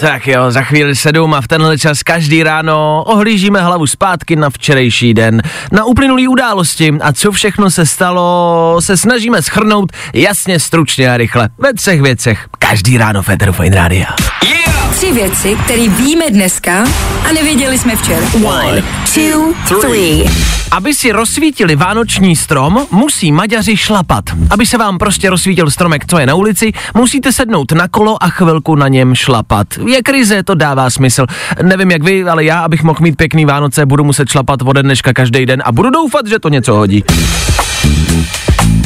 Tak 0.00 0.26
jo, 0.26 0.50
za 0.50 0.62
chvíli 0.62 0.96
sedm 0.96 1.34
a 1.34 1.40
v 1.40 1.48
tenhle 1.48 1.78
čas 1.78 2.02
každý 2.02 2.42
ráno 2.42 3.04
ohlížíme 3.06 3.60
hlavu 3.60 3.86
zpátky 3.86 4.36
na 4.36 4.50
včerejší 4.50 5.14
den, 5.14 5.42
na 5.72 5.84
uplynulý 5.84 6.28
události 6.28 6.92
a 7.00 7.12
co 7.12 7.32
všechno 7.32 7.70
se 7.70 7.86
stalo, 7.86 8.76
se 8.80 8.96
snažíme 8.96 9.42
schrnout 9.42 9.92
jasně, 10.14 10.60
stručně 10.60 11.12
a 11.12 11.16
rychle 11.16 11.48
ve 11.58 11.74
třech 11.74 12.02
věcech. 12.02 12.46
Každý 12.58 12.98
ráno 12.98 13.22
Federu 13.22 13.52
Fine 13.52 13.76
Rádia. 13.76 14.06
Tři 15.00 15.12
věci, 15.12 15.56
které 15.64 15.88
víme 15.88 16.30
dneska 16.30 16.84
a 17.28 17.32
nevěděli 17.32 17.78
jsme 17.78 17.96
včera. 17.96 18.26
One, 18.44 18.82
two, 19.14 19.80
three. 19.80 20.30
Aby 20.70 20.94
si 20.94 21.12
rozsvítili 21.12 21.76
vánoční 21.76 22.36
strom, 22.36 22.86
musí 22.90 23.32
Maďaři 23.32 23.76
šlapat. 23.76 24.24
Aby 24.50 24.66
se 24.66 24.78
vám 24.78 24.98
prostě 24.98 25.30
rozsvítil 25.30 25.70
stromek, 25.70 26.06
co 26.06 26.18
je 26.18 26.26
na 26.26 26.34
ulici, 26.34 26.72
musíte 26.94 27.32
sednout 27.32 27.72
na 27.72 27.88
kolo 27.88 28.22
a 28.22 28.28
chvilku 28.28 28.74
na 28.74 28.88
něm 28.88 29.14
šlapat. 29.14 29.66
Je 29.86 30.02
krize, 30.02 30.42
to 30.42 30.54
dává 30.54 30.90
smysl. 30.90 31.26
Nevím 31.62 31.90
jak 31.90 32.02
vy, 32.02 32.24
ale 32.24 32.44
já, 32.44 32.60
abych 32.60 32.82
mohl 32.82 32.98
mít 33.00 33.16
pěkný 33.16 33.44
Vánoce, 33.44 33.86
budu 33.86 34.04
muset 34.04 34.28
šlapat 34.28 34.62
ode 34.62 34.82
dneška 34.82 35.12
každý 35.12 35.46
den 35.46 35.62
a 35.64 35.72
budu 35.72 35.90
doufat, 35.90 36.26
že 36.26 36.38
to 36.38 36.48
něco 36.48 36.74
hodí. 36.74 37.04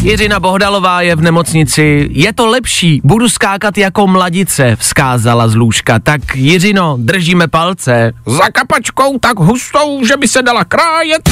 Jiřina 0.04 0.40
Bohdalová 0.40 1.00
je 1.00 1.16
v 1.16 1.20
nemocnici. 1.20 2.08
Je 2.10 2.32
to 2.32 2.46
lepší, 2.46 3.00
budu 3.04 3.28
skákat 3.28 3.78
jako 3.78 4.06
mladice, 4.06 4.76
vzkázala 4.76 5.48
z 5.48 5.54
lůžka. 5.54 5.98
Tak 5.98 6.20
Jiřino, 6.34 6.96
držíme 7.00 7.48
palce. 7.48 8.12
Za 8.26 8.48
kapačkou 8.52 9.18
tak 9.18 9.38
hustou, 9.38 10.04
že 10.04 10.16
by 10.16 10.28
se 10.28 10.42
dala 10.42 10.64
krájet. 10.64 11.30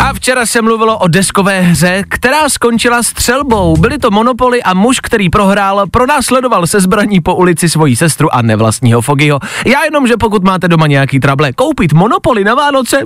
A 0.00 0.12
včera 0.14 0.46
se 0.46 0.62
mluvilo 0.62 0.98
o 0.98 1.08
deskové 1.08 1.60
hře, 1.60 2.04
která 2.08 2.48
skončila 2.48 3.02
střelbou. 3.02 3.76
Byly 3.76 3.98
to 3.98 4.10
monopoly 4.10 4.62
a 4.62 4.74
muž, 4.74 5.00
který 5.00 5.30
prohrál, 5.30 5.86
pronásledoval 5.90 6.66
se 6.66 6.80
zbraní 6.80 7.20
po 7.20 7.34
ulici 7.34 7.68
svoji 7.68 7.96
sestru 7.96 8.34
a 8.34 8.42
nevlastního 8.42 9.02
Fogyho. 9.02 9.38
Já 9.66 9.84
jenom, 9.84 10.06
že 10.06 10.16
pokud 10.16 10.44
máte 10.44 10.68
doma 10.68 10.86
nějaký 10.86 11.20
trable, 11.20 11.52
koupit 11.52 11.92
monopoly 11.92 12.44
na 12.44 12.54
Vánoce 12.54 12.96
mm, 12.96 13.04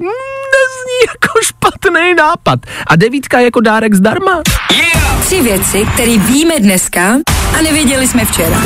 nezní 0.54 0.98
jako 1.08 1.38
špatný 1.42 2.14
nápad. 2.14 2.58
A 2.86 2.96
devítka 2.96 3.40
jako 3.40 3.60
dárek 3.60 3.94
zdarma. 3.94 4.42
Tři 5.20 5.42
věci, 5.42 5.86
které 5.94 6.18
víme 6.18 6.54
dneska 6.60 7.16
a 7.58 7.62
nevěděli 7.62 8.08
jsme 8.08 8.24
včera. 8.24 8.62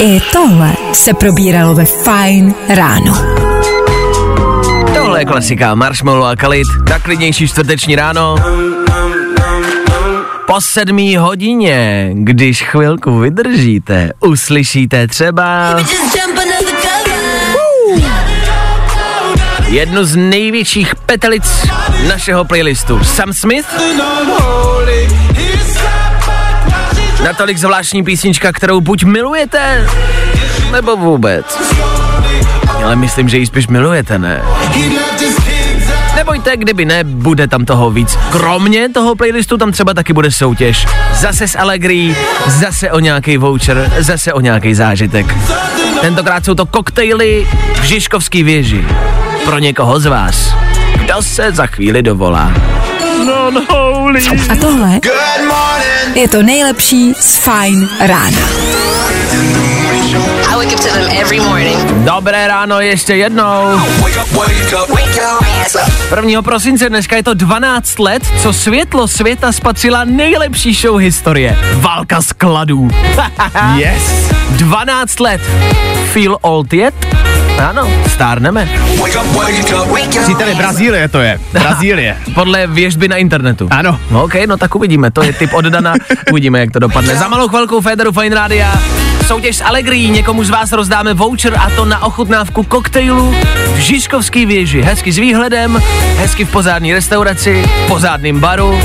I 0.00 0.20
tohle 0.32 0.72
se 0.92 1.14
probíralo 1.14 1.74
ve 1.74 1.84
Fine 1.84 2.54
Ráno. 2.68 3.14
Je 5.18 5.24
klasika 5.24 5.74
Marshmallow 5.74 6.24
a 6.24 6.36
Khalid 6.36 6.66
na 6.90 6.98
klidnější 6.98 7.48
čtvrteční 7.48 7.96
ráno. 7.96 8.36
Po 10.46 10.60
sedmý 10.60 11.16
hodině, 11.16 12.10
když 12.14 12.62
chvilku 12.62 13.18
vydržíte, 13.18 14.10
uslyšíte 14.20 15.06
třeba 15.06 15.76
jednu 19.68 20.04
z 20.04 20.16
největších 20.16 20.94
petelic 20.94 21.66
našeho 22.08 22.44
playlistu. 22.44 23.04
Sam 23.04 23.32
Smith? 23.32 23.66
Natolik 27.24 27.58
zvláštní 27.58 28.04
písnička, 28.04 28.52
kterou 28.52 28.80
buď 28.80 29.04
milujete, 29.04 29.88
nebo 30.72 30.96
vůbec. 30.96 31.46
Ale 32.84 32.96
myslím, 32.96 33.28
že 33.28 33.38
ji 33.38 33.46
spíš 33.46 33.66
milujete, 33.68 34.18
ne? 34.18 34.42
Nebojte, 36.16 36.56
kdyby 36.56 36.84
ne, 36.84 37.04
bude 37.04 37.48
tam 37.48 37.64
toho 37.64 37.90
víc. 37.90 38.18
Kromě 38.30 38.88
toho 38.88 39.14
playlistu 39.14 39.58
tam 39.58 39.72
třeba 39.72 39.94
taky 39.94 40.12
bude 40.12 40.30
soutěž. 40.30 40.86
Zase 41.14 41.48
s 41.48 41.58
Allegri, 41.58 42.16
zase 42.46 42.90
o 42.90 42.98
nějaký 43.00 43.36
voucher, 43.36 43.92
zase 43.98 44.32
o 44.32 44.40
nějaký 44.40 44.74
zážitek. 44.74 45.34
Tentokrát 46.00 46.44
jsou 46.44 46.54
to 46.54 46.66
koktejly 46.66 47.46
v 47.80 47.84
Žižkovský 47.84 48.42
věži. 48.42 48.84
Pro 49.44 49.58
někoho 49.58 50.00
z 50.00 50.06
vás. 50.06 50.54
Kdo 50.96 51.22
se 51.22 51.52
za 51.52 51.66
chvíli 51.66 52.02
dovolá? 52.02 52.52
No, 53.26 53.50
no, 53.50 53.64
holy. 53.70 54.20
A 54.50 54.56
tohle 54.56 55.00
je 56.14 56.28
to 56.28 56.42
nejlepší 56.42 57.14
z 57.20 57.36
Fine 57.36 57.88
Rána. 58.00 58.48
I 60.58 60.60
wake 60.60 60.74
up 60.74 60.80
to 60.80 60.88
them 60.88 61.08
every 61.20 61.40
morning. 61.40 61.78
Dobré 62.04 62.48
ráno 62.48 62.80
ještě 62.80 63.14
jednou. 63.14 63.80
1. 66.16 66.42
prosince 66.42 66.88
dneska 66.88 67.16
je 67.16 67.22
to 67.22 67.34
12 67.34 67.98
let, 67.98 68.22
co 68.42 68.52
světlo 68.52 69.08
světa 69.08 69.52
spatřila 69.52 70.04
nejlepší 70.04 70.74
show 70.74 70.96
historie. 70.96 71.58
Válka 71.74 72.22
skladů. 72.22 72.90
Yes. 73.76 74.32
12 74.50 75.20
let. 75.20 75.40
Feel 76.12 76.38
old 76.40 76.72
yet? 76.72 76.94
Ano, 77.68 77.90
stárneme. 78.08 78.68
Příteli, 80.22 80.54
Brazílie 80.54 81.08
to 81.08 81.18
je. 81.18 81.40
Brazílie. 81.52 82.16
Podle 82.34 82.66
věžby 82.66 83.08
na 83.08 83.16
internetu. 83.16 83.68
Ano. 83.70 83.98
No, 84.10 84.24
OK, 84.24 84.34
no 84.46 84.56
tak 84.56 84.74
uvidíme, 84.74 85.10
to 85.10 85.22
je 85.22 85.32
tip 85.32 85.54
od 85.54 85.64
Dana, 85.64 85.94
uvidíme, 86.30 86.60
jak 86.60 86.70
to 86.70 86.78
dopadne. 86.78 87.16
Za 87.16 87.28
malou 87.28 87.48
chvilku 87.48 87.80
Federu 87.80 88.12
Fine 88.12 88.34
Rádia, 88.36 88.72
soutěž 89.28 89.56
s 89.56 89.64
Allegri, 89.64 90.10
někomu 90.10 90.44
z 90.44 90.50
vás 90.50 90.72
rozdáme 90.72 91.14
voucher 91.14 91.54
a 91.56 91.70
to 91.76 91.84
na 91.84 92.02
ochutnávku 92.02 92.62
koktejlu 92.62 93.34
v 93.74 93.78
Žižkovský 93.78 94.46
věži. 94.46 94.82
Hezky 94.82 95.12
s 95.12 95.18
výhledem, 95.18 95.82
hezky 96.16 96.44
v 96.44 96.50
pozádní 96.50 96.94
restauraci, 96.94 97.64
v 97.84 97.88
pozádným 97.88 98.40
baru, 98.40 98.80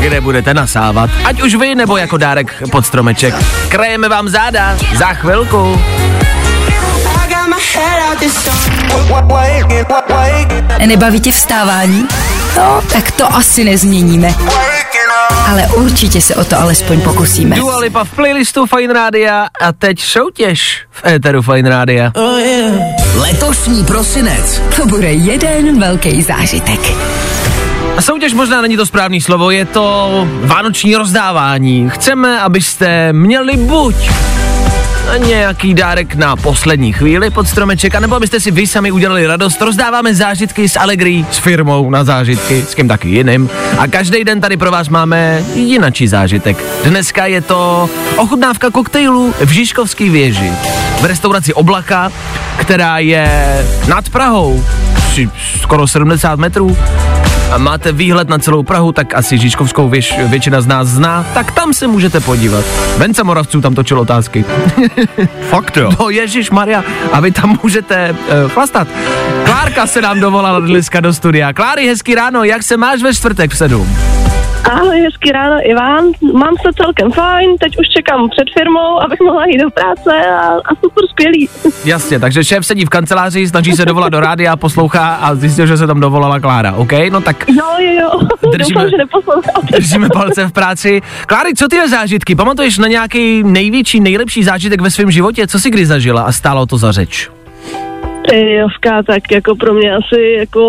kde 0.00 0.20
budete 0.20 0.54
nasávat. 0.54 1.10
Ať 1.24 1.42
už 1.42 1.54
vy, 1.54 1.74
nebo 1.74 1.96
jako 1.96 2.16
dárek 2.16 2.62
pod 2.70 2.86
stromeček. 2.86 3.34
Krajeme 3.68 4.08
vám 4.08 4.28
záda 4.28 4.76
za 4.96 5.06
chvilku. 5.06 5.80
Nebaví 10.86 11.20
tě 11.20 11.32
vstávání? 11.32 12.08
No, 12.56 12.82
tak 12.92 13.10
to 13.10 13.34
asi 13.34 13.64
nezměníme. 13.64 14.34
Ale 15.46 15.66
určitě 15.66 16.20
se 16.20 16.34
o 16.34 16.44
to 16.44 16.60
alespoň 16.60 17.00
pokusíme. 17.00 17.56
Dua 17.56 17.78
Lipa 17.78 18.04
v 18.04 18.10
playlistu 18.10 18.66
Fine 18.66 18.94
Rádia 18.94 19.46
a 19.62 19.72
teď 19.72 20.00
soutěž 20.00 20.86
v 20.90 21.06
éteru 21.06 21.42
Fine 21.42 21.68
Rádia. 21.68 22.12
Letošní 23.16 23.84
prosinec 23.84 24.62
To 24.76 24.86
bude 24.86 25.12
jeden 25.12 25.80
velký 25.80 26.22
zážitek. 26.22 26.80
A 27.96 28.02
soutěž 28.02 28.34
možná 28.34 28.60
není 28.60 28.76
to 28.76 28.86
správný 28.86 29.20
slovo, 29.20 29.50
je 29.50 29.64
to 29.64 30.08
vánoční 30.40 30.96
rozdávání. 30.96 31.90
Chceme, 31.90 32.40
abyste 32.40 33.12
měli 33.12 33.56
buď 33.56 33.94
nějaký 35.16 35.74
dárek 35.74 36.14
na 36.14 36.36
poslední 36.36 36.92
chvíli 36.92 37.30
pod 37.30 37.48
stromeček, 37.48 37.94
anebo 37.94 38.14
abyste 38.14 38.40
si 38.40 38.50
vy 38.50 38.66
sami 38.66 38.90
udělali 38.90 39.26
radost. 39.26 39.62
Rozdáváme 39.62 40.14
zážitky 40.14 40.68
s 40.68 40.78
Allegri, 40.78 41.26
s 41.30 41.38
firmou 41.38 41.90
na 41.90 42.04
zážitky, 42.04 42.64
s 42.68 42.74
kým 42.74 42.88
taky 42.88 43.08
jiným. 43.08 43.50
A 43.78 43.86
každý 43.86 44.24
den 44.24 44.40
tady 44.40 44.56
pro 44.56 44.70
vás 44.70 44.88
máme 44.88 45.42
jinačí 45.54 46.08
zážitek. 46.08 46.64
Dneska 46.84 47.26
je 47.26 47.40
to 47.40 47.90
ochutnávka 48.16 48.70
koktejlu 48.70 49.34
v 49.40 49.48
Žižkovský 49.48 50.10
věži. 50.10 50.52
V 51.00 51.04
restauraci 51.04 51.54
Oblaka, 51.54 52.12
která 52.56 52.98
je 52.98 53.28
nad 53.88 54.08
Prahou, 54.08 54.64
skoro 55.62 55.86
70 55.86 56.38
metrů 56.38 56.76
a 57.52 57.58
máte 57.58 57.92
výhled 57.92 58.28
na 58.28 58.38
celou 58.38 58.62
Prahu, 58.62 58.92
tak 58.92 59.14
asi 59.14 59.38
Žižkovskou 59.38 59.88
věž 59.88 60.14
většina 60.26 60.60
z 60.60 60.66
nás 60.66 60.88
zná, 60.88 61.26
tak 61.34 61.52
tam 61.52 61.74
se 61.74 61.86
můžete 61.86 62.20
podívat. 62.20 62.64
Vence 62.96 63.24
Moravců 63.24 63.60
tam 63.60 63.74
točil 63.74 64.00
otázky. 64.00 64.44
Fakt 65.50 65.76
jo. 65.76 65.90
No 66.00 66.10
Ježíš 66.10 66.50
Maria, 66.50 66.84
a 67.12 67.20
vy 67.20 67.30
tam 67.30 67.58
můžete 67.62 68.10
uh, 68.10 68.50
chlastat. 68.50 68.88
Klárka 69.44 69.86
se 69.86 70.00
nám 70.00 70.20
dovolala 70.20 70.60
dneska 70.60 71.00
do 71.00 71.12
studia. 71.12 71.52
Kláry, 71.52 71.86
hezký 71.86 72.14
ráno, 72.14 72.44
jak 72.44 72.62
se 72.62 72.76
máš 72.76 73.02
ve 73.02 73.14
čtvrtek 73.14 73.52
v 73.52 73.56
sedm? 73.56 73.98
Ahoj, 74.72 75.00
hezký 75.00 75.32
ráno 75.32 75.56
Ivan. 75.70 76.04
Mám 76.32 76.54
se 76.62 76.72
celkem 76.82 77.10
fajn, 77.12 77.56
teď 77.60 77.72
už 77.78 77.86
čekám 77.96 78.28
před 78.30 78.44
firmou, 78.58 79.02
abych 79.02 79.20
mohla 79.20 79.44
jít 79.46 79.58
do 79.58 79.70
práce 79.70 80.26
a, 80.30 80.40
a 80.48 80.74
super 80.84 81.04
skvělý. 81.10 81.48
Jasně, 81.84 82.18
takže 82.20 82.44
šéf 82.44 82.66
sedí 82.66 82.84
v 82.84 82.88
kanceláři, 82.88 83.48
snaží 83.48 83.72
se 83.72 83.84
dovolat 83.84 84.08
do 84.12 84.20
rádia, 84.20 84.56
poslouchá 84.56 85.14
a 85.14 85.34
zjistil, 85.34 85.66
že 85.66 85.76
se 85.76 85.86
tam 85.86 86.00
dovolala 86.00 86.40
Klára, 86.40 86.72
OK? 86.72 86.92
No 87.10 87.20
tak 87.20 87.48
Jo, 87.48 87.64
jo, 87.78 87.92
jo. 88.02 88.20
Držíme- 88.52 88.90
Doufám, 89.14 89.42
že 89.70 89.76
držíme 89.76 90.08
palce 90.12 90.46
v 90.46 90.52
práci. 90.52 91.02
Kláry, 91.26 91.54
co 91.54 91.68
ty 91.68 91.76
je 91.76 91.88
zážitky? 91.88 92.34
Pamatuješ 92.34 92.78
na 92.78 92.88
nějaký 92.88 93.42
největší, 93.42 94.00
nejlepší 94.00 94.44
zážitek 94.44 94.80
ve 94.80 94.90
svém 94.90 95.10
životě? 95.10 95.46
Co 95.46 95.58
jsi 95.60 95.70
kdy 95.70 95.86
zažila 95.86 96.22
a 96.22 96.32
stálo 96.32 96.66
to 96.66 96.78
za 96.78 96.92
řeč? 96.92 97.30
Jovka, 98.36 99.02
tak 99.02 99.30
jako 99.30 99.56
pro 99.56 99.74
mě 99.74 99.96
asi 99.96 100.36
jako 100.38 100.62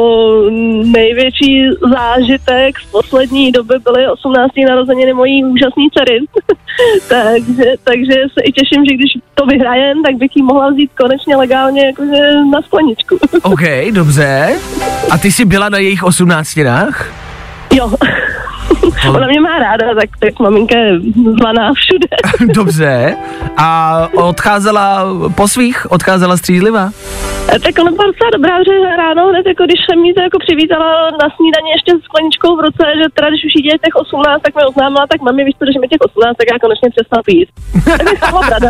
největší 0.84 1.64
zážitek 1.94 2.80
z 2.80 2.86
poslední 2.92 3.52
doby 3.52 3.76
byly 3.84 4.08
18. 4.08 4.52
narozeniny 4.70 5.14
mojí 5.14 5.46
úžasné 5.46 5.84
dcery. 5.94 6.20
takže, 7.08 7.74
takže 7.84 8.14
se 8.14 8.42
i 8.44 8.52
těším, 8.52 8.86
že 8.86 8.96
když 8.96 9.12
to 9.36 9.46
vyhrajem, 9.46 10.04
tak 10.04 10.16
bych 10.16 10.32
jí 10.36 10.44
mohla 10.44 10.70
vzít 10.70 10.92
konečně 11.02 11.36
legálně 11.36 11.86
jakože 11.86 12.22
na 12.52 12.62
skleničku. 12.62 13.18
OK, 13.44 13.62
dobře. 13.92 14.50
A 15.12 15.18
ty 15.18 15.32
jsi 15.32 15.46
byla 15.46 15.70
na 15.70 15.78
jejich 15.78 16.04
osmnáctinách? 16.04 17.14
jo. 17.74 17.92
Ona 19.10 19.28
mě 19.28 19.42
má 19.42 19.60
ráda, 19.60 19.86
tak, 20.00 20.10
tak 20.20 20.40
maminka 20.40 20.78
je 20.78 21.00
zvaná 21.40 21.74
všude. 21.74 22.08
Dobře. 22.54 23.16
A 23.58 23.68
odcházela 24.14 25.06
po 25.36 25.48
svých? 25.48 25.92
Odcházela 25.92 26.38
střízlivá? 26.38 26.90
E, 27.56 27.60
Tak 27.60 27.74
ona 27.82 27.92
byla 27.92 28.06
docela 28.12 28.30
dobrá, 28.38 28.56
že 28.68 28.96
ráno 28.98 29.28
hned, 29.30 29.46
jako 29.48 29.64
když 29.66 29.80
jsem 29.86 30.00
jí 30.06 30.14
to 30.14 30.22
jako 30.22 30.38
přivítala 30.46 30.90
na 31.24 31.28
snídaně 31.36 31.70
ještě 31.78 31.92
s 31.96 32.04
skleničkou 32.08 32.52
v 32.58 32.60
ruce, 32.68 32.84
že 33.00 33.06
teda 33.14 33.28
když 33.30 33.44
už 33.46 33.54
jí 33.56 33.62
těch 33.70 33.96
18, 33.96 34.42
tak 34.42 34.56
mi 34.56 34.62
oznámila, 34.70 35.06
tak 35.12 35.22
mami, 35.22 35.44
víš 35.46 35.56
co, 35.60 35.66
že 35.74 35.80
mi 35.80 35.88
těch 35.88 36.02
18, 36.10 36.38
tak 36.38 36.48
já 36.54 36.58
konečně 36.64 36.90
přestala 36.96 37.22
pít. 37.30 37.48
Tak 37.86 38.04
mi 38.12 38.18
stála 38.18 38.42
brada. 38.48 38.70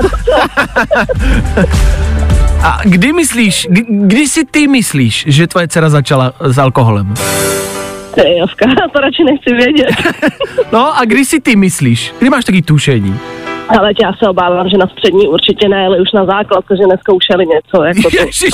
A 2.64 2.80
kdy 2.84 3.14
myslíš, 3.14 3.68
kdy, 3.70 3.82
kdy 3.90 4.28
si 4.28 4.46
ty 4.46 4.68
myslíš, 4.68 5.26
že 5.28 5.48
tvoje 5.48 5.68
dcera 5.68 5.90
začala 5.90 6.34
s 6.42 6.58
alkoholem? 6.58 7.14
Ty, 8.22 8.38
Jovka, 8.38 8.66
to 8.94 9.00
radši 9.00 9.24
nechci 9.24 9.54
vědět. 9.54 9.90
No 10.72 10.98
a 11.00 11.06
kdy 11.06 11.26
si 11.26 11.40
ty 11.40 11.56
myslíš? 11.56 12.14
Kdy 12.20 12.30
máš 12.30 12.46
taky 12.46 12.62
tušení? 12.62 13.20
Ale 13.78 13.92
já 14.04 14.14
se 14.14 14.30
obávám, 14.30 14.70
že 14.70 14.78
na 14.78 14.88
střední 14.88 15.28
určitě 15.28 15.70
ne, 15.70 15.86
ale 15.86 16.02
už 16.02 16.12
na 16.14 16.26
základce, 16.26 16.76
že 16.78 16.88
neskoušeli 16.88 17.46
něco. 17.46 17.84
Jako 17.84 18.02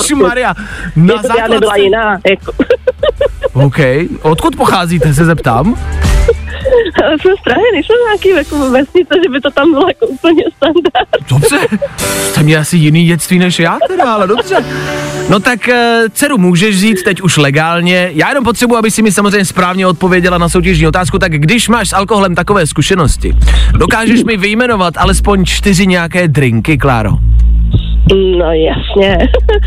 to, 0.08 0.16
Maria, 0.16 0.54
na 0.96 1.14
jako 1.14 1.38
já 1.38 1.42
nebyla 1.48 1.60
základce. 1.60 1.80
jiná. 1.80 2.18
Jako. 2.30 2.52
OK, 3.52 3.76
odkud 4.22 4.56
pocházíte, 4.56 5.14
se 5.14 5.24
zeptám? 5.24 5.76
Ale 7.04 7.16
jsem 7.22 7.32
z 7.40 7.42
Prahy, 7.44 7.62
nejsem 7.72 7.96
nějaký 8.08 8.28
jako 8.28 8.70
vesnice, 8.70 9.14
že 9.24 9.30
by 9.30 9.40
to 9.40 9.50
tam 9.50 9.70
bylo 9.72 9.88
jako 9.88 10.06
úplně 10.06 10.44
standard. 10.56 11.08
Dobře, 11.30 11.58
jste 12.18 12.42
mě 12.42 12.56
asi 12.56 12.76
jiný 12.76 13.04
dětství 13.04 13.38
než 13.38 13.58
já 13.58 13.78
teda, 13.88 14.14
ale 14.14 14.26
dobře. 14.26 14.64
No 15.30 15.40
tak 15.40 15.68
eh, 15.68 16.02
dceru 16.12 16.38
můžeš 16.38 16.76
vzít 16.76 17.02
teď 17.02 17.20
už 17.22 17.36
legálně. 17.36 18.10
Já 18.12 18.28
jenom 18.28 18.44
potřebuji, 18.44 18.76
aby 18.76 18.90
si 18.90 19.02
mi 19.02 19.12
samozřejmě 19.12 19.44
správně 19.44 19.86
odpověděla 19.86 20.38
na 20.38 20.48
soutěžní 20.48 20.86
otázku, 20.86 21.18
tak 21.18 21.32
když 21.32 21.68
máš 21.68 21.88
s 21.88 21.92
alkoholem 21.92 22.34
takové 22.34 22.66
zkušenosti, 22.66 23.34
dokážeš 23.78 24.24
mi 24.24 24.36
vyjmenovat 24.36 24.94
alespoň 24.98 25.44
čtyři 25.44 25.86
nějaké 25.86 26.28
drinky, 26.28 26.78
Kláro? 26.78 27.10
No 28.38 28.52
jasně. 28.52 29.18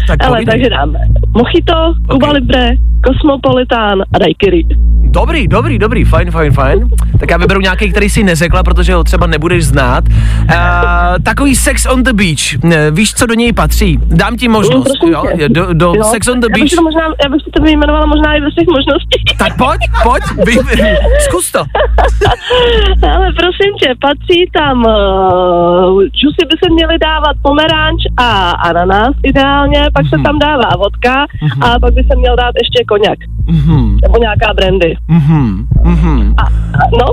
Tak 0.07 0.17
Ale 0.23 0.35
povídej. 0.38 0.53
takže 0.53 0.69
dáme 0.69 0.99
Mojito, 1.33 1.73
Cuba 2.12 2.27
Ok. 2.27 2.33
Libre, 2.33 2.69
Cosmopolitán 3.07 4.01
a 4.13 4.17
Daiquiri. 4.19 4.63
Dobrý, 5.11 5.47
dobrý, 5.47 5.79
dobrý, 5.79 6.03
fajn, 6.05 6.31
fajn, 6.31 6.51
fajn. 6.53 6.89
Tak 7.19 7.31
já 7.31 7.37
vyberu 7.37 7.61
nějaký, 7.61 7.91
který 7.91 8.09
si 8.09 8.23
neřekla, 8.23 8.63
protože 8.63 8.93
ho 8.93 9.03
třeba 9.03 9.27
nebudeš 9.27 9.65
znát. 9.65 10.03
Uh, 10.09 10.55
takový 11.23 11.55
Sex 11.55 11.85
on 11.85 12.03
the 12.03 12.13
Beach. 12.13 12.63
Eh, 12.73 12.91
Víš, 12.91 13.13
co 13.13 13.25
do 13.25 13.33
něj 13.33 13.53
patří? 13.53 13.99
Dám 14.05 14.37
ti 14.37 14.47
možnost. 14.47 14.83
prosím 14.83 15.13
jo? 15.13 15.23
Do, 15.47 15.73
do 15.73 15.93
Jo. 15.95 16.03
Sex 16.03 16.27
on 16.27 16.39
the 16.39 16.45
já 16.49 16.53
bych 16.53 16.63
Beach. 16.63 16.75
to 16.75 16.81
možná, 16.81 17.01
já 17.23 17.29
bych 17.29 17.41
si 17.43 17.51
to 17.51 17.63
vyjmenovala 17.63 18.05
možná 18.05 18.35
i 18.35 18.41
ve 18.41 18.51
svých 18.51 18.67
možností. 18.67 19.17
Tak 19.37 19.57
pojď, 19.57 19.79
pojď, 20.03 20.23
vy, 20.45 20.53
zkus 21.19 21.51
to. 21.51 21.59
Ale 23.13 23.27
prosím 23.41 23.71
tě, 23.81 23.89
patří 24.01 24.49
tam 24.53 24.77
uh, 24.85 26.03
džusy 26.03 26.43
by 26.49 26.55
se 26.63 26.69
měly 26.73 26.95
dávat 26.99 27.35
pomeranč 27.41 28.01
a 28.17 28.49
ananas 28.51 29.13
ideálně, 29.23 29.81
pak 29.93 30.03
Mhm. 30.03 30.09
se 30.09 30.17
tam 30.23 30.39
dává 30.39 30.69
vodka 30.77 31.13
a 31.61 31.79
pak 31.79 31.93
by 31.93 32.03
se 32.03 32.15
měl 32.15 32.35
dát 32.35 32.53
ještě 32.63 32.83
koněk. 32.87 33.19
Mhm, 33.47 33.97
Nebo 34.03 34.17
nějaká 34.17 34.53
brandy. 34.55 34.95
Mhm, 35.07 35.67
mhm. 35.83 36.33
A, 36.38 36.43
a, 36.43 36.49
no. 36.99 37.05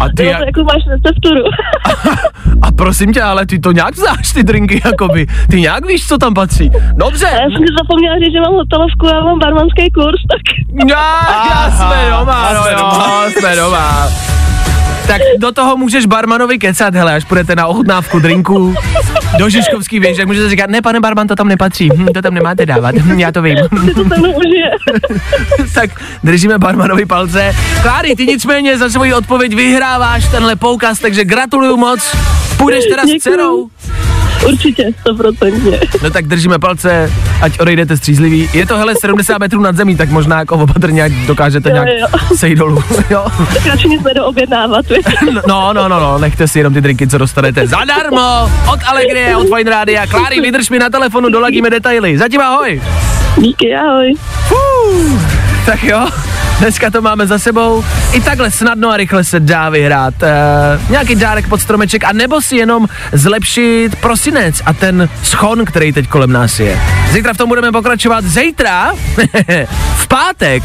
A 0.00 0.08
ty 0.16 0.24
jak- 0.24 0.38
to 0.38 0.44
jako 0.44 0.64
máš 0.64 0.82
recepturu. 0.90 1.40
A 2.62 2.72
prosím 2.72 3.12
tě, 3.12 3.22
ale 3.22 3.46
ty 3.46 3.58
to 3.58 3.72
nějak 3.72 3.96
znáš, 3.96 4.32
ty 4.32 4.42
drinky, 4.42 4.82
jakoby. 4.84 5.26
Ty 5.50 5.60
nějak 5.60 5.86
víš, 5.86 6.06
co 6.08 6.18
tam 6.18 6.34
patří. 6.34 6.70
Dobře. 6.96 7.26
A 7.26 7.30
já 7.34 7.40
jsem 7.42 7.58
si 7.58 7.74
zapomněla 7.82 8.16
říct, 8.18 8.32
že 8.32 8.40
mám 8.40 8.52
hotelovku 8.54 9.06
a 9.08 9.24
mám 9.24 9.38
barmanský 9.38 9.90
kurz, 9.90 10.20
tak 10.30 10.42
Já, 10.88 11.20
já 11.50 11.70
jsme 11.70 12.10
doma, 12.18 12.52
no 12.52 12.70
jo, 12.70 12.76
doma. 12.78 13.22
jsme 13.30 13.56
doma. 13.56 14.08
Tak 15.06 15.20
do 15.40 15.52
toho 15.52 15.76
můžeš 15.76 16.06
barmanovi 16.06 16.58
kecat, 16.58 16.94
hele, 16.94 17.14
až 17.14 17.24
půjdete 17.24 17.56
na 17.56 17.66
ochutnávku 17.66 18.18
drinku 18.20 18.74
do 19.38 19.48
Žižkovský 19.48 20.00
věž, 20.00 20.16
tak 20.16 20.26
můžete 20.26 20.48
říkat, 20.48 20.70
ne, 20.70 20.82
pane 20.82 21.00
barman, 21.00 21.26
to 21.28 21.36
tam 21.36 21.48
nepatří, 21.48 21.88
hm, 21.96 22.06
to 22.14 22.22
tam 22.22 22.34
nemáte 22.34 22.66
dávat, 22.66 22.94
hm, 22.94 23.20
já 23.20 23.32
to 23.32 23.42
vím. 23.42 23.56
to 23.94 24.30
užije. 24.30 24.70
tak 25.74 25.90
držíme 26.24 26.58
barmanovi 26.58 27.06
palce. 27.06 27.56
Kláry, 27.82 28.16
ty 28.16 28.26
nicméně 28.26 28.78
za 28.78 28.90
svoji 28.90 29.14
odpověď 29.14 29.54
vyhráváš 29.54 30.28
tenhle 30.28 30.56
poukaz, 30.56 30.98
takže 30.98 31.24
gratuluju 31.24 31.76
moc. 31.76 32.16
Půjdeš 32.56 32.84
teda 32.84 33.02
s 33.02 33.06
Děkuju. 33.06 33.20
dcerou? 33.20 33.68
Určitě, 34.46 34.84
stoprocentně. 35.00 35.80
No 36.02 36.10
tak 36.10 36.26
držíme 36.26 36.58
palce, 36.58 37.12
ať 37.40 37.60
odejdete 37.60 37.96
střízlivý. 37.96 38.50
Je 38.52 38.66
to 38.66 38.76
hele 38.76 38.94
70 39.00 39.38
metrů 39.38 39.60
nad 39.62 39.76
zemí, 39.76 39.96
tak 39.96 40.10
možná 40.10 40.38
jako 40.38 40.54
opatrně, 40.54 41.02
ať 41.02 41.12
dokážete 41.12 41.68
Jo, 41.68 41.74
nějak 41.74 41.88
jo. 42.00 42.36
sejít 42.36 42.58
dolů. 42.58 42.82
jo. 43.10 43.24
Tak 43.54 43.66
radši 43.66 43.88
nic 43.88 44.02
nedoobjednávat? 44.02 44.86
No, 45.48 45.72
no, 45.72 45.88
no, 45.88 46.00
no, 46.00 46.18
nechte 46.18 46.48
si 46.48 46.58
jenom 46.58 46.74
ty 46.74 46.80
drinky, 46.80 47.08
co 47.08 47.18
dostanete 47.18 47.66
zadarmo 47.66 48.50
od 48.72 48.80
Allegrie, 48.86 49.36
od 49.36 49.46
Fine 49.56 49.70
Rádia. 49.70 50.06
Kláry, 50.06 50.40
vydrž 50.40 50.70
mi 50.70 50.78
na 50.78 50.90
telefonu, 50.90 51.28
doladíme 51.30 51.70
detaily. 51.70 52.18
Zatím 52.18 52.40
ahoj. 52.40 52.82
Díky, 53.36 53.74
ahoj. 53.74 54.14
Tak 55.66 55.84
jo, 55.84 56.08
dneska 56.62 56.90
to 56.90 57.02
máme 57.02 57.26
za 57.26 57.38
sebou. 57.38 57.84
I 58.12 58.20
takhle 58.20 58.50
snadno 58.50 58.90
a 58.90 58.96
rychle 58.96 59.24
se 59.24 59.40
dá 59.40 59.70
vyhrát 59.70 60.14
uh, 60.22 60.90
nějaký 60.90 61.14
dárek 61.14 61.48
pod 61.48 61.60
stromeček 61.60 62.04
a 62.04 62.12
nebo 62.12 62.42
si 62.42 62.56
jenom 62.56 62.88
zlepšit 63.12 63.96
prosinec 63.96 64.62
a 64.66 64.72
ten 64.72 65.08
schon, 65.24 65.64
který 65.64 65.92
teď 65.92 66.08
kolem 66.08 66.32
nás 66.32 66.60
je. 66.60 66.80
Zítra 67.10 67.34
v 67.34 67.36
tom 67.36 67.48
budeme 67.48 67.72
pokračovat. 67.72 68.24
Zítra, 68.24 68.92
v 69.96 70.06
pátek, 70.06 70.62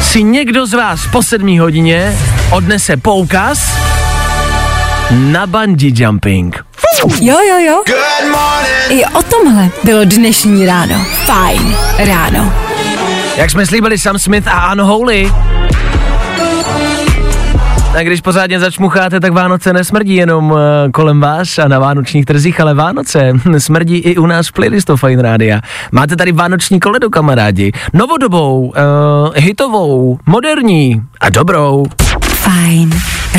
si 0.00 0.22
někdo 0.22 0.66
z 0.66 0.72
vás 0.72 1.06
po 1.12 1.22
sedmí 1.22 1.58
hodině 1.58 2.16
odnese 2.50 2.96
poukaz 2.96 3.76
na 5.10 5.46
bungee 5.46 5.92
jumping. 5.94 6.64
Jo, 7.20 7.36
jo, 7.48 7.58
jo. 7.58 7.82
I 8.88 9.04
o 9.04 9.22
tomhle 9.22 9.68
bylo 9.84 10.04
dnešní 10.04 10.66
ráno. 10.66 11.06
Fajn 11.26 11.76
ráno. 11.98 12.67
Jak 13.38 13.50
jsme 13.50 13.66
slíbili 13.66 13.98
Sam 13.98 14.18
Smith 14.18 14.48
a 14.48 14.72
Unholy. 14.72 15.32
A 17.98 18.02
když 18.02 18.20
pořádně 18.20 18.60
začmucháte, 18.60 19.20
tak 19.20 19.32
Vánoce 19.32 19.72
nesmrdí 19.72 20.14
jenom 20.14 20.50
uh, 20.50 20.58
kolem 20.92 21.20
vás 21.20 21.58
a 21.58 21.68
na 21.68 21.78
vánočních 21.78 22.24
trzích, 22.24 22.60
ale 22.60 22.74
Vánoce 22.74 23.32
smrdí 23.58 23.96
i 23.96 24.16
u 24.16 24.26
nás 24.26 24.48
v 24.48 24.52
playlistu 24.52 24.96
Fine 24.96 25.22
Rádia. 25.22 25.60
Máte 25.92 26.16
tady 26.16 26.32
vánoční 26.32 26.80
koledu, 26.80 27.10
kamarádi. 27.10 27.72
Novodobou, 27.92 28.60
uh, 28.60 28.72
hitovou, 29.34 30.18
moderní 30.26 31.02
a 31.20 31.28
dobrou. 31.28 31.84
Fajn 32.22 32.90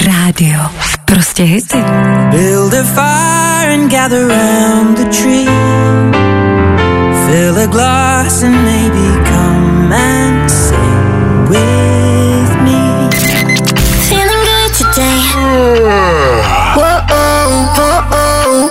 rádio. 0.06 0.60
prostě 1.06 1.44
hity. 1.44 1.84
Build 2.30 2.74
a 2.74 2.84
fire 2.84 3.74
and 3.74 3.92
gather 3.92 4.28
round 4.28 4.98
the 4.98 5.18
tree. 5.18 5.46
Fill 7.26 7.58
a 7.64 7.66
glass 7.66 8.44
and 8.44 8.64
maybe 8.64 9.19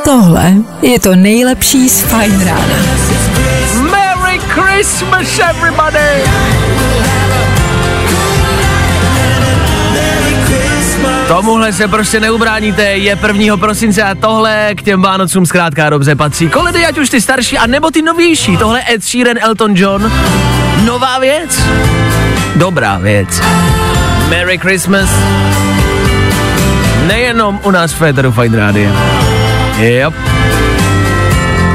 Tohle 0.05 0.53
je 0.83 1.01
to 1.01 1.15
nejlepší 1.15 1.89
z 1.89 2.03
Fajn 2.03 2.45
rána. 2.45 2.77
Merry 3.91 4.39
Christmas, 4.39 5.39
everybody! 5.51 6.23
Tomuhle 11.29 11.73
se 11.73 11.89
prostě 11.89 12.21
neubráníte, 12.21 12.83
je 12.83 13.19
1. 13.27 13.57
prosince 13.57 14.03
a 14.03 14.15
tohle 14.15 14.75
k 14.75 14.83
těm 14.83 15.03
Vánocům 15.03 15.47
zkrátka 15.47 15.91
dobře 15.91 16.15
patří. 16.15 16.49
Koledy, 16.49 16.87
ať 16.87 16.99
už 16.99 17.11
ty 17.11 17.21
starší, 17.21 17.59
a 17.59 17.67
nebo 17.67 17.91
ty 17.91 18.03
novější, 18.03 18.57
tohle 18.57 18.83
Ed 18.93 19.05
Sheeran, 19.05 19.37
Elton 19.41 19.73
John, 19.77 20.13
nová 20.85 21.19
věc, 21.19 21.63
dobrá 22.57 22.99
věc. 22.99 23.41
Merry 24.29 24.59
Christmas, 24.59 25.09
nejenom 27.09 27.61
u 27.65 27.71
nás 27.71 27.93
v 27.93 27.97
Féteru 27.97 28.33
Fine 28.33 28.59
Radio. 28.59 28.91
Yep. 29.79 30.15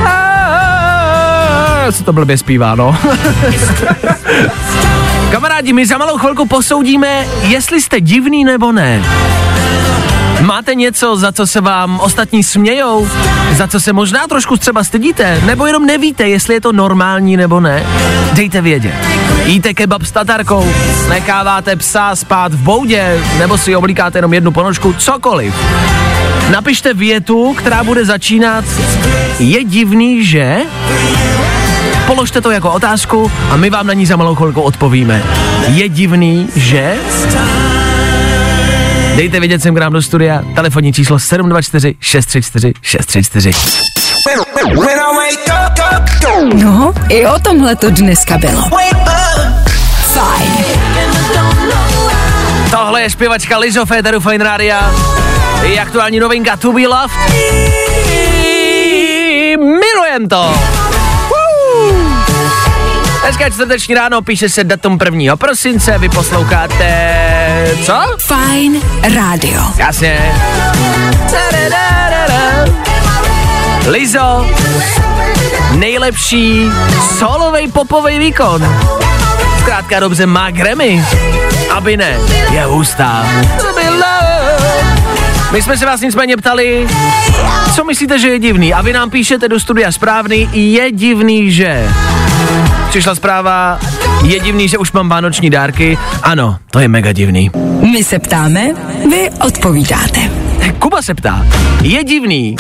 A, 0.06 1.86
se 1.90 2.04
to 2.04 2.14
blbě 2.14 2.38
zpívá, 2.38 2.76
no. 2.76 2.98
Kamarádi, 5.32 5.74
my 5.74 5.86
za 5.86 5.98
malou 5.98 6.18
chvilku 6.18 6.46
posoudíme, 6.46 7.26
jestli 7.42 7.82
jste 7.82 8.02
divný 8.02 8.44
nebo 8.44 8.72
ne. 8.72 9.02
Máte 10.44 10.76
něco, 10.76 11.16
za 11.18 11.32
co 11.32 11.48
se 11.48 11.62
vám 11.62 12.00
ostatní 12.00 12.44
smějou? 12.44 13.08
Za 13.52 13.68
co 13.68 13.80
se 13.80 13.94
možná 13.94 14.28
trošku 14.28 14.58
třeba 14.58 14.84
stydíte? 14.84 15.42
Nebo 15.46 15.66
jenom 15.66 15.86
nevíte, 15.86 16.30
jestli 16.30 16.54
je 16.54 16.62
to 16.62 16.72
normální 16.72 17.38
nebo 17.38 17.60
ne? 17.60 17.86
Dejte 18.34 18.62
vědět. 18.62 18.94
Jíte 19.46 19.74
kebab 19.74 20.04
s 20.04 20.12
tatarkou, 20.12 20.74
necháváte 21.10 21.76
psa 21.76 22.16
spát 22.16 22.54
v 22.54 22.58
boudě, 22.58 23.20
nebo 23.38 23.58
si 23.58 23.76
oblíkáte 23.76 24.18
jenom 24.18 24.34
jednu 24.34 24.52
ponožku, 24.52 24.94
cokoliv. 24.94 25.54
Napište 26.52 26.94
větu, 26.94 27.54
která 27.58 27.84
bude 27.84 28.06
začínat 28.06 28.66
Je 29.40 29.64
divný, 29.64 30.26
že? 30.26 30.58
Položte 32.08 32.42
to 32.42 32.52
jako 32.52 32.72
otázku 32.72 33.32
a 33.50 33.56
my 33.56 33.70
vám 33.70 33.88
na 33.88 33.94
ní 33.94 34.06
za 34.06 34.16
malou 34.16 34.36
chvilku 34.36 34.62
odpovíme. 34.62 35.24
Je 35.68 35.90
divný, 35.90 36.50
že? 36.56 36.96
Dejte 39.16 39.40
vědět 39.40 39.62
sem 39.62 39.76
k 39.76 39.78
nám 39.78 39.94
do 39.94 40.02
studia, 40.02 40.42
telefonní 40.56 40.94
číslo 40.94 41.20
724 41.20 41.96
634 42.00 42.74
634. 42.82 43.52
No, 46.54 46.94
i 47.10 47.26
o 47.26 47.40
tomhle 47.40 47.76
to 47.76 47.90
dneska 47.90 48.38
bylo. 48.38 48.62
Fajn. 50.14 50.52
Tohle 52.72 53.02
je 53.02 53.10
zpěvačka 53.10 53.58
Lizo 53.58 53.86
Féteru 53.86 54.20
Fine 54.20 54.44
Rádia. 54.44 54.94
Je 55.64 55.80
aktuální 55.80 56.20
novinka 56.20 56.58
To 56.58 56.74
Be 56.74 56.88
Loved. 56.88 57.18
Milujem 59.58 60.30
to. 60.30 60.56
Woo. 61.30 62.33
Dneska 63.24 63.46
je 63.46 63.52
čtvrteční 63.52 63.96
ráno, 63.96 64.22
píše 64.22 64.50
se 64.50 64.64
datum 64.64 64.98
1. 65.06 65.36
prosince, 65.36 65.98
vy 65.98 66.10
posloucháte... 66.10 67.78
Co? 67.86 67.94
Fajn 68.20 68.82
rádio. 69.16 69.62
Jasně. 69.78 70.36
Lizo, 73.88 74.48
nejlepší 75.72 76.70
solovej 77.18 77.68
popovej 77.68 78.20
výkon. 78.20 78.78
Zkrátka 79.60 80.00
dobře 80.00 80.26
má 80.26 80.52
Grammy. 80.52 81.06
Aby 81.72 81.98
ne, 81.98 82.18
je 82.52 82.66
hustá. 82.66 83.28
My 85.52 85.62
jsme 85.62 85.78
se 85.78 85.86
vás 85.86 86.02
nicméně 86.02 86.38
ptali, 86.38 86.88
co 87.76 87.84
myslíte, 87.84 88.20
že 88.20 88.30
je 88.30 88.40
divný? 88.40 88.74
A 88.74 88.82
vy 88.82 88.94
nám 88.94 89.10
píšete 89.10 89.48
do 89.48 89.60
studia 89.60 89.92
správný, 89.92 90.50
je 90.54 90.92
divný, 90.92 91.52
že... 91.52 91.90
Přišla 92.94 93.16
zpráva, 93.16 93.80
je 94.24 94.40
divný, 94.40 94.68
že 94.68 94.78
už 94.78 94.92
mám 94.92 95.10
vánoční 95.10 95.50
dárky. 95.50 95.98
Ano, 96.24 96.58
to 96.72 96.80
je 96.80 96.88
mega 96.88 97.12
divný. 97.12 97.52
My 97.92 98.04
se 98.04 98.20
ptáme, 98.20 98.68
vy 99.12 99.30
odpovídáte. 99.46 100.20
Kuba 100.80 101.02
se 101.02 101.14
ptá, 101.14 101.46
je 101.82 102.04
divný, 102.04 102.56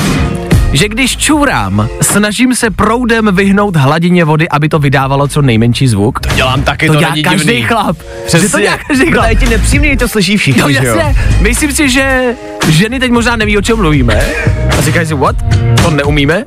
že 0.71 0.89
když 0.89 1.17
čurám, 1.17 1.87
snažím 2.01 2.55
se 2.55 2.69
proudem 2.71 3.35
vyhnout 3.35 3.75
hladině 3.75 4.25
vody, 4.25 4.49
aby 4.49 4.69
to 4.69 4.79
vydávalo 4.79 5.27
co 5.27 5.41
nejmenší 5.41 5.87
zvuk. 5.87 6.19
To 6.19 6.29
Dělám 6.35 6.63
taky, 6.63 6.87
to, 6.87 6.93
to 6.93 6.99
dělá 6.99 7.11
není 7.11 7.23
každý 7.23 7.45
divný. 7.47 7.61
chlap. 7.61 7.97
Přesně. 8.25 8.47
Že 8.47 8.51
to 8.51 8.59
dělá 8.59 8.77
každý 8.87 9.05
To 9.05 9.11
chlap. 9.11 9.29
je 9.29 9.35
ti 9.35 9.45
nepříjemný, 9.49 9.97
to 9.97 10.07
slyší 10.07 10.37
všichni, 10.37 10.61
No 10.61 10.71
že 10.71 10.77
jo? 10.85 10.95
jasně, 10.97 11.15
myslím 11.41 11.71
si, 11.71 11.89
že 11.89 12.35
ženy 12.67 12.99
teď 12.99 13.11
možná 13.11 13.35
neví, 13.35 13.57
o 13.57 13.61
čem 13.61 13.77
mluvíme. 13.77 14.21
A 14.77 14.81
říkají 14.81 15.07
si, 15.07 15.13
what? 15.13 15.35
To 15.83 15.89
neumíme? 15.91 16.45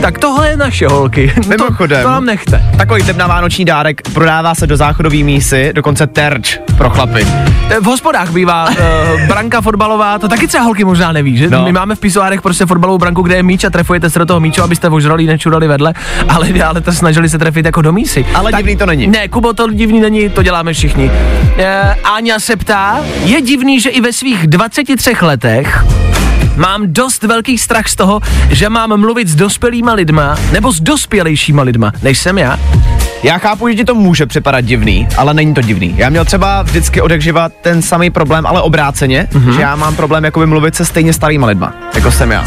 Tak 0.00 0.18
tohle 0.18 0.48
je 0.50 0.56
naše 0.56 0.88
holky. 0.88 1.32
Mimochodem. 1.48 2.02
To, 2.02 2.08
to 2.08 2.10
nám 2.10 2.24
nechte. 2.24 2.62
Takový 2.76 3.02
typ 3.02 3.16
na 3.16 3.26
vánoční 3.26 3.64
dárek 3.64 4.02
prodává 4.12 4.54
se 4.54 4.66
do 4.66 4.76
záchodový 4.76 5.24
mísy, 5.24 5.72
dokonce 5.74 6.06
terč 6.06 6.58
pro 6.76 6.90
chlapy. 6.90 7.26
Eh, 7.70 7.80
V 7.80 7.84
hospodách 7.84 8.30
bývá 8.30 8.68
uh, 8.68 8.76
branka 9.28 9.60
fotbalová, 9.60 10.18
to 10.18 10.28
taky 10.28 10.46
třeba 10.46 10.64
holky 10.64 10.84
možná 10.84 11.12
neví, 11.12 11.36
že? 11.36 11.50
No. 11.50 11.64
My 11.64 11.72
máme 11.72 11.94
v 11.94 11.98
pisoárech 11.98 12.42
prostě 12.42 12.66
fotbalovou 12.66 12.98
branku, 12.98 13.22
kde 13.22 13.36
je 13.36 13.42
míč 13.42 13.64
a 13.64 13.70
trefujete 13.70 14.10
se 14.10 14.18
do 14.18 14.26
toho 14.26 14.40
míču, 14.40 14.62
abyste 14.62 14.88
ožrali, 14.88 15.26
nečurali 15.26 15.68
vedle, 15.68 15.94
ale, 16.28 16.48
ale 16.66 16.80
to 16.80 16.92
snažili 16.92 17.28
se 17.28 17.38
trefit 17.38 17.66
jako 17.66 17.82
do 17.82 17.92
mísy. 17.92 18.26
Ale 18.34 18.52
divný 18.52 18.76
to 18.76 18.86
není. 18.86 19.06
Ne, 19.06 19.28
Kubo, 19.28 19.52
to 19.52 19.70
divný 19.70 20.00
není, 20.00 20.28
to 20.28 20.42
děláme 20.42 20.72
všichni. 20.72 21.10
E, 21.58 21.96
Áňa 22.04 22.38
se 22.38 22.56
ptá, 22.56 23.00
je 23.24 23.40
divný, 23.40 23.80
že 23.80 23.90
i 23.90 24.00
ve 24.00 24.12
svých 24.12 24.46
23 24.46 25.12
letech 25.22 25.84
mám 26.56 26.82
dost 26.92 27.22
velký 27.22 27.58
strach 27.58 27.88
z 27.88 27.96
toho, 27.96 28.20
že 28.50 28.68
mám 28.68 29.00
mluvit 29.00 29.28
s 29.28 29.34
dospělýma 29.34 29.92
lidma, 29.92 30.36
nebo 30.52 30.72
s 30.72 30.80
dospělejšíma 30.80 31.62
lidma, 31.62 31.92
než 32.02 32.18
jsem 32.18 32.38
já. 32.38 32.58
Já 33.22 33.38
chápu, 33.38 33.68
že 33.68 33.74
ti 33.74 33.84
to 33.84 33.94
může 33.94 34.26
připadat 34.26 34.64
divný, 34.64 35.08
ale 35.16 35.34
není 35.34 35.54
to 35.54 35.60
divný. 35.60 35.94
Já 35.96 36.08
měl 36.08 36.24
třeba 36.24 36.62
vždycky 36.62 37.00
odekživa 37.00 37.48
ten 37.48 37.82
samý 37.82 38.10
problém, 38.10 38.46
ale 38.46 38.62
obráceně, 38.62 39.28
Mhm. 39.32 39.44
mm-hmm. 39.48 39.54
že 39.54 39.60
já 39.62 39.76
mám 39.76 39.96
problém 39.96 40.24
jakoby 40.24 40.46
mluvit 40.46 40.74
se 40.74 40.84
stejně 40.84 41.12
starýma 41.12 41.46
lidma, 41.46 41.74
jako 41.94 42.10
jsem 42.12 42.30
já. 42.32 42.44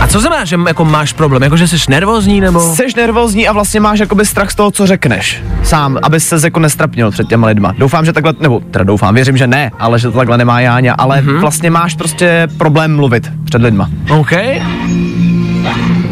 A 0.00 0.06
co 0.06 0.20
znamená, 0.20 0.44
že 0.44 0.56
jako 0.68 0.84
máš 0.84 1.12
problém? 1.12 1.42
Jako, 1.42 1.56
že 1.56 1.68
jsi 1.68 1.76
nervózní, 1.88 2.40
nebo? 2.40 2.60
Jsi 2.74 2.82
nervózní 2.96 3.48
a 3.48 3.52
vlastně 3.52 3.80
máš 3.80 3.98
jakoby 3.98 4.24
strach 4.26 4.50
z 4.50 4.54
toho, 4.54 4.70
co 4.70 4.86
řekneš. 4.86 5.42
Sám, 5.62 5.98
aby 6.02 6.20
se 6.20 6.36
jako 6.44 6.60
nestrapnil 6.60 7.10
před 7.10 7.28
těma 7.28 7.46
lidma. 7.46 7.74
Doufám, 7.78 8.04
že 8.04 8.12
takhle, 8.12 8.34
nebo 8.40 8.60
teda 8.60 8.84
doufám, 8.84 9.14
věřím, 9.14 9.36
že 9.36 9.46
ne, 9.46 9.70
ale 9.78 9.98
že 9.98 10.10
to 10.10 10.18
takhle 10.18 10.38
nemá 10.38 10.60
Jáňa, 10.60 10.94
ale 10.98 11.20
Mhm. 11.20 11.30
mm-hmm. 11.30 11.40
vlastně 11.40 11.70
máš 11.70 11.94
prostě 11.94 12.48
problém 12.58 12.96
mluvit 12.96 13.32
před 13.44 13.62
lidma. 13.62 13.90
OK. 14.10 14.32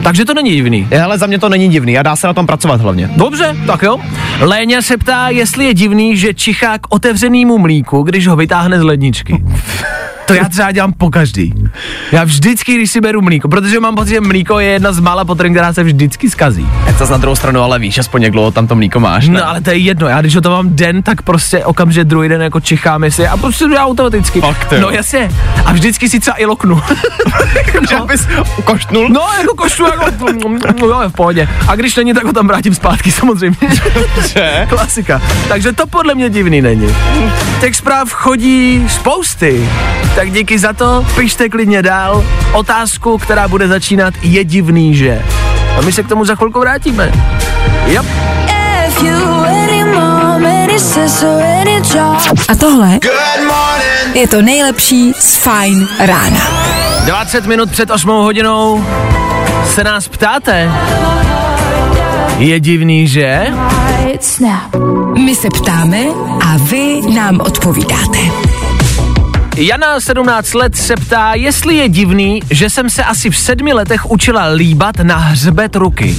Takže 0.07 0.25
to 0.25 0.35
není 0.35 0.51
divný. 0.51 0.88
Je, 0.90 1.03
ale 1.03 1.19
za 1.19 1.27
mě 1.27 1.38
to 1.38 1.49
není 1.49 1.69
divný 1.69 1.99
a 1.99 2.03
dá 2.03 2.16
se 2.16 2.27
na 2.27 2.33
tom 2.33 2.47
pracovat 2.47 2.81
hlavně. 2.81 3.11
Dobře, 3.16 3.57
tak 3.66 3.83
jo. 3.83 3.99
Léňa 4.40 4.83
se 4.83 4.97
ptá, 4.97 5.29
jestli 5.29 5.64
je 5.64 5.75
divný, 5.75 6.16
že 6.16 6.35
čichá 6.35 6.79
k 6.79 6.87
otevřenému 6.88 7.59
mlíku, 7.59 8.03
když 8.03 8.27
ho 8.27 8.37
vytáhne 8.37 8.79
z 8.79 8.83
ledničky. 8.83 9.45
To 10.27 10.35
já 10.35 10.49
třeba 10.49 10.73
dělám 10.73 10.92
po 10.92 11.11
každý. 11.11 11.55
Já 12.12 12.25
vždycky, 12.25 12.75
když 12.75 12.90
si 12.90 13.01
beru 13.01 13.23
mlíko, 13.23 13.49
protože 13.49 13.81
mám 13.81 13.95
pocit, 13.95 14.11
že 14.11 14.21
mlíko 14.21 14.61
je 14.61 14.69
jedna 14.69 14.92
z 14.92 15.01
mála 15.01 15.25
potravin, 15.25 15.53
která 15.53 15.73
se 15.73 15.83
vždycky 15.83 16.31
skazí. 16.31 16.69
Jak 16.87 16.99
to 16.99 17.07
na 17.07 17.16
druhou 17.16 17.37
stranu, 17.37 17.61
ale 17.61 17.79
víš, 17.79 17.99
aspoň 17.99 18.23
jak 18.23 18.33
dlouho 18.33 18.51
tam 18.51 18.66
to 18.66 18.75
mlíko 18.75 19.01
máš. 19.01 19.29
Ne? 19.29 19.40
No 19.40 19.49
ale 19.49 19.61
to 19.61 19.71
je 19.71 19.77
jedno, 19.77 20.09
já 20.09 20.21
když 20.21 20.35
ho 20.35 20.40
to 20.40 20.51
mám 20.51 20.69
den, 20.71 21.03
tak 21.03 21.23
prostě 21.23 21.64
okamžitě 21.64 22.05
druhý 22.05 22.29
den 22.29 22.42
jako 22.42 22.61
čichám 22.61 23.11
si 23.11 23.29
a 23.29 23.37
prostě 23.37 23.64
dělám 23.69 23.88
automaticky. 23.88 24.40
Fakt, 24.40 24.75
no 24.81 24.90
jasně. 24.90 25.31
A 25.64 25.73
vždycky 25.73 26.09
si 26.09 26.21
třeba 26.21 26.40
i 26.40 26.45
loknu. 26.45 26.83
že 27.88 27.97
abys 27.97 28.29
koštnul? 28.64 29.09
No, 29.09 29.27
jako 29.40 29.66
no 29.81 29.87
jo, 30.87 31.00
je 31.02 31.09
v 31.09 31.12
pohodě. 31.12 31.48
A 31.68 31.76
když 31.76 31.96
není, 31.96 32.14
tak 32.14 32.24
ho 32.24 32.32
tam 32.32 32.46
vrátím 32.46 32.74
zpátky, 32.74 33.12
samozřejmě. 33.12 33.56
Že? 34.26 34.66
Klasika. 34.68 35.22
Takže 35.48 35.72
to 35.72 35.87
podle 35.87 36.14
mě 36.14 36.30
divný 36.30 36.62
není. 36.62 36.96
Těch 37.61 37.76
zpráv 37.76 38.12
chodí 38.12 38.87
spousty. 38.88 39.70
Tak 40.14 40.30
díky 40.30 40.59
za 40.59 40.72
to, 40.72 41.06
pište 41.16 41.48
klidně 41.48 41.82
dál. 41.82 42.24
Otázku, 42.52 43.18
která 43.18 43.48
bude 43.48 43.68
začínat, 43.68 44.14
je 44.22 44.44
divný, 44.44 44.94
že? 44.94 45.22
A 45.78 45.80
my 45.80 45.92
se 45.92 46.02
k 46.02 46.09
tomu 46.09 46.24
za 46.24 46.35
chvilku 46.35 46.61
vrátíme. 46.61 47.12
Yep. 47.87 48.06
A 52.48 52.54
tohle 52.54 52.98
je 54.14 54.28
to 54.28 54.42
nejlepší 54.42 55.12
z 55.18 55.37
Fajn 55.37 55.88
rána. 55.98 56.40
20 57.04 57.46
minut 57.46 57.70
před 57.70 57.90
8 57.90 58.09
hodinou 58.09 58.85
se 59.77 59.85
nás 59.85 60.09
ptáte. 60.09 60.71
Je 62.39 62.61
divný, 62.61 63.09
že? 63.09 63.47
My 65.25 65.35
se 65.35 65.49
ptáme 65.49 65.99
a 66.45 66.57
vy 66.57 67.01
nám 67.15 67.41
odpovídáte. 67.41 68.19
Jana, 69.57 70.01
17 70.01 70.55
let, 70.55 70.77
se 70.77 70.95
ptá, 70.97 71.35
jestli 71.35 71.77
je 71.77 71.89
divný, 71.89 72.43
že 72.51 72.71
jsem 72.71 72.91
se 72.91 73.05
asi 73.05 73.31
v 73.31 73.37
sedmi 73.37 73.73
letech 73.73 74.11
učila 74.11 74.47
líbat 74.47 74.97
na 74.97 75.17
hřbet 75.17 75.77
ruky. 75.77 76.17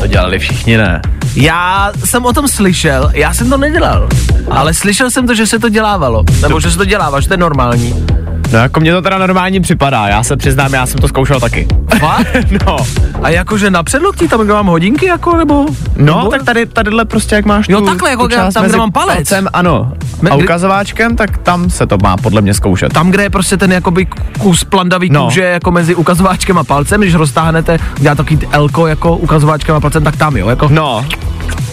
To 0.00 0.06
dělali 0.06 0.38
všichni, 0.38 0.76
ne? 0.76 1.02
Já 1.34 1.92
jsem 2.04 2.24
o 2.26 2.32
tom 2.32 2.48
slyšel, 2.48 3.10
já 3.14 3.34
jsem 3.34 3.50
to 3.50 3.56
nedělal, 3.56 4.08
ale 4.50 4.74
slyšel 4.74 5.10
jsem 5.10 5.26
to, 5.26 5.34
že 5.34 5.46
se 5.46 5.58
to 5.58 5.68
dělávalo, 5.68 6.24
nebo 6.42 6.60
že 6.60 6.70
se 6.70 6.78
to 6.78 6.84
dělává, 6.84 7.20
že 7.20 7.28
to 7.28 7.34
je 7.34 7.38
normální. 7.38 8.04
No 8.52 8.58
jako 8.58 8.80
mně 8.80 8.92
to 8.92 9.02
teda 9.02 9.18
normálně 9.18 9.60
připadá, 9.60 10.08
já 10.08 10.22
se 10.22 10.36
přiznám, 10.36 10.74
já 10.74 10.86
jsem 10.86 11.00
to 11.00 11.08
zkoušel 11.08 11.40
taky. 11.40 11.68
Fakt? 11.98 12.26
No, 12.66 12.76
A 13.22 13.28
jakože 13.28 13.70
na 13.70 13.82
předloktí, 13.82 14.28
tam 14.28 14.40
kde 14.40 14.52
mám 14.52 14.66
hodinky, 14.66 15.06
jako, 15.06 15.36
nebo? 15.36 15.66
no 15.96 16.18
nebo? 16.18 16.30
tak 16.30 16.42
tady, 16.42 16.66
tadyhle 16.66 17.04
prostě 17.04 17.34
jak 17.34 17.44
máš 17.44 17.68
Jo, 17.68 17.80
tu, 17.80 17.86
takhle, 17.86 18.10
jako 18.10 18.28
tu 18.28 18.34
část 18.34 18.54
tam, 18.54 18.64
kde 18.66 18.76
mám 18.76 18.92
palec. 18.92 19.16
Palcem, 19.16 19.48
ano. 19.52 19.92
Me- 20.22 20.30
A 20.30 20.34
ukazováčkem, 20.34 21.16
tak 21.16 21.38
tam 21.38 21.70
se 21.70 21.86
to 21.86 21.98
má 22.02 22.16
podle 22.16 22.40
mě 22.40 22.54
zkoušet. 22.54 22.92
Tam, 22.92 23.10
kde 23.10 23.22
je 23.22 23.30
prostě 23.30 23.56
ten 23.56 23.72
jakoby 23.72 24.06
kus 24.38 24.64
plandavý 24.64 25.10
No. 25.10 25.24
kůže 25.24 25.42
jako 25.42 25.70
mezi 25.70 25.94
ukazováčkem 25.94 26.58
a 26.58 26.64
palcem, 26.64 27.00
když 27.00 27.14
roztáhnete, 27.14 27.78
dělá 27.98 28.14
takový 28.14 28.38
elko 28.52 28.86
jako 28.86 29.16
ukazováčkem 29.16 29.74
a 29.74 29.80
palcem, 29.80 29.87
tak 29.90 30.16
tam 30.16 30.36
jo, 30.36 30.48
jako. 30.48 30.68
No. 30.70 31.06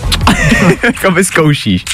jako 0.83 1.11
vyzkoušíš. 1.11 1.85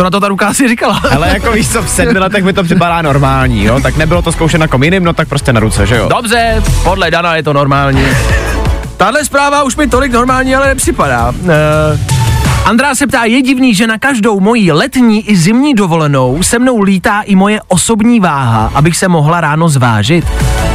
Co 0.00 0.04
na 0.04 0.10
to 0.10 0.20
ta 0.20 0.28
ruka 0.28 0.48
asi 0.48 0.68
říkala? 0.68 1.02
Ale 1.14 1.28
jako 1.28 1.52
víš 1.52 1.68
co, 1.68 1.82
v 1.82 1.90
sedmi 1.90 2.18
letech 2.18 2.44
mi 2.44 2.52
to 2.52 2.62
připadá 2.62 3.02
normální, 3.02 3.64
jo? 3.64 3.80
Tak 3.80 3.96
nebylo 3.96 4.22
to 4.22 4.32
zkoušet 4.32 4.58
na 4.58 4.68
kom 4.68 4.82
jiným, 4.82 5.04
no 5.04 5.12
tak 5.12 5.28
prostě 5.28 5.52
na 5.52 5.60
ruce, 5.60 5.86
že 5.86 5.96
jo? 5.96 6.08
Dobře, 6.08 6.62
podle 6.82 7.10
Dana 7.10 7.36
je 7.36 7.42
to 7.42 7.52
normální. 7.52 8.04
Tahle 8.96 9.24
zpráva 9.24 9.62
už 9.62 9.76
mi 9.76 9.88
tolik 9.88 10.12
normální, 10.12 10.54
ale 10.54 10.66
nepřipadá. 10.66 11.28
Uh, 11.30 12.19
Andrá 12.64 12.94
se 12.94 13.06
ptá, 13.06 13.24
je 13.24 13.42
divný, 13.42 13.74
že 13.74 13.86
na 13.86 13.98
každou 13.98 14.40
moji 14.40 14.72
letní 14.72 15.30
i 15.30 15.36
zimní 15.36 15.74
dovolenou 15.74 16.42
se 16.42 16.58
mnou 16.58 16.80
lítá 16.80 17.20
i 17.20 17.34
moje 17.36 17.60
osobní 17.68 18.20
váha, 18.20 18.70
abych 18.74 18.96
se 18.96 19.08
mohla 19.08 19.40
ráno 19.40 19.68
zvážit. 19.68 20.24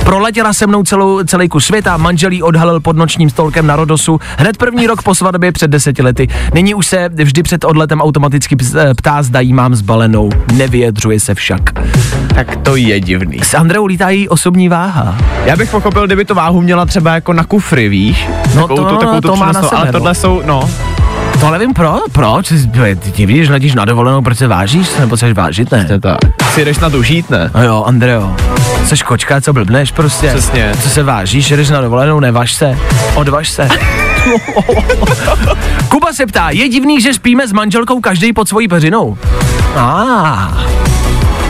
Proletěla 0.03 0.53
se 0.53 0.67
mnou 0.67 0.83
celou, 0.83 1.23
celý 1.23 1.49
kus 1.49 1.65
světa, 1.65 1.97
manželí 1.97 2.43
odhalil 2.43 2.79
pod 2.79 2.97
nočním 2.97 3.29
stolkem 3.29 3.67
na 3.67 3.75
Rodosu, 3.75 4.19
hned 4.37 4.57
první 4.57 4.87
rok 4.87 5.03
po 5.03 5.15
svatbě 5.15 5.51
před 5.51 5.67
deseti 5.71 6.01
lety. 6.01 6.27
Nyní 6.53 6.75
už 6.75 6.87
se 6.87 7.09
vždy 7.13 7.43
před 7.43 7.63
odletem 7.63 8.01
automaticky 8.01 8.57
eh, 8.77 8.93
ptá, 8.93 9.23
zda 9.23 9.39
jí 9.39 9.53
mám 9.53 9.75
zbalenou. 9.75 10.29
Nevyjadřuje 10.53 11.19
se 11.19 11.35
však. 11.35 11.61
Tak 12.35 12.55
to 12.55 12.75
je 12.75 12.99
divný. 12.99 13.39
S 13.43 13.53
Andreou 13.53 13.85
lítá 13.85 14.09
její 14.09 14.29
osobní 14.29 14.69
váha. 14.69 15.17
Já 15.45 15.55
bych 15.55 15.71
pochopil, 15.71 16.05
kdyby 16.05 16.25
to 16.25 16.35
váhu 16.35 16.61
měla 16.61 16.85
třeba 16.85 17.13
jako 17.13 17.33
na 17.33 17.43
kufry, 17.43 17.89
víš? 17.89 18.27
No 18.55 18.61
Takovou 18.61 18.83
to- 18.83 18.89
tu, 18.89 18.97
takovou 18.97 19.21
tu 19.21 19.27
to 19.27 19.35
má 19.35 19.51
na 19.51 19.53
sebe, 19.63 19.69
ale 19.77 19.85
no. 19.85 19.91
tohle 19.91 20.15
jsou, 20.15 20.41
no, 20.45 20.69
To 21.39 21.51
nevím 21.51 21.73
pro, 21.73 21.97
proč, 22.11 22.53
ty, 22.99 23.11
ty 23.11 23.25
víš, 23.25 23.49
letíš 23.49 23.75
na 23.75 23.85
dovolenou, 23.85 24.21
proč 24.21 24.37
se 24.37 24.47
vážíš, 24.47 24.87
nebo 24.99 25.15
chceš 25.15 25.33
vážit, 25.33 25.71
ne? 25.71 25.87
je 25.89 25.99
tak. 25.99 26.17
Si 26.53 26.65
jdeš 26.65 26.79
na 26.79 26.89
to 26.89 27.03
žít, 27.03 27.29
ne? 27.29 27.51
No 27.55 27.63
jo, 27.63 27.83
Andreo, 27.87 28.35
jsi 28.85 28.97
kočka, 28.97 29.41
co 29.41 29.53
blbneš 29.53 29.91
prostě. 29.91 30.27
Přesně. 30.27 30.71
Co 30.83 30.89
se 30.89 31.03
vážíš, 31.03 31.51
jdeš 31.51 31.69
na 31.69 31.81
dovolenou, 31.81 32.19
nevaž 32.19 32.53
se, 32.53 32.77
odvaž 33.15 33.49
se. 33.49 33.67
Kuba 35.89 36.13
se 36.13 36.25
ptá, 36.25 36.49
je 36.49 36.69
divný, 36.69 37.01
že 37.01 37.13
spíme 37.13 37.47
s 37.47 37.53
manželkou 37.53 38.01
každý 38.01 38.33
pod 38.33 38.49
svojí 38.49 38.67
peřinou? 38.67 39.17
Ah. 39.75 40.94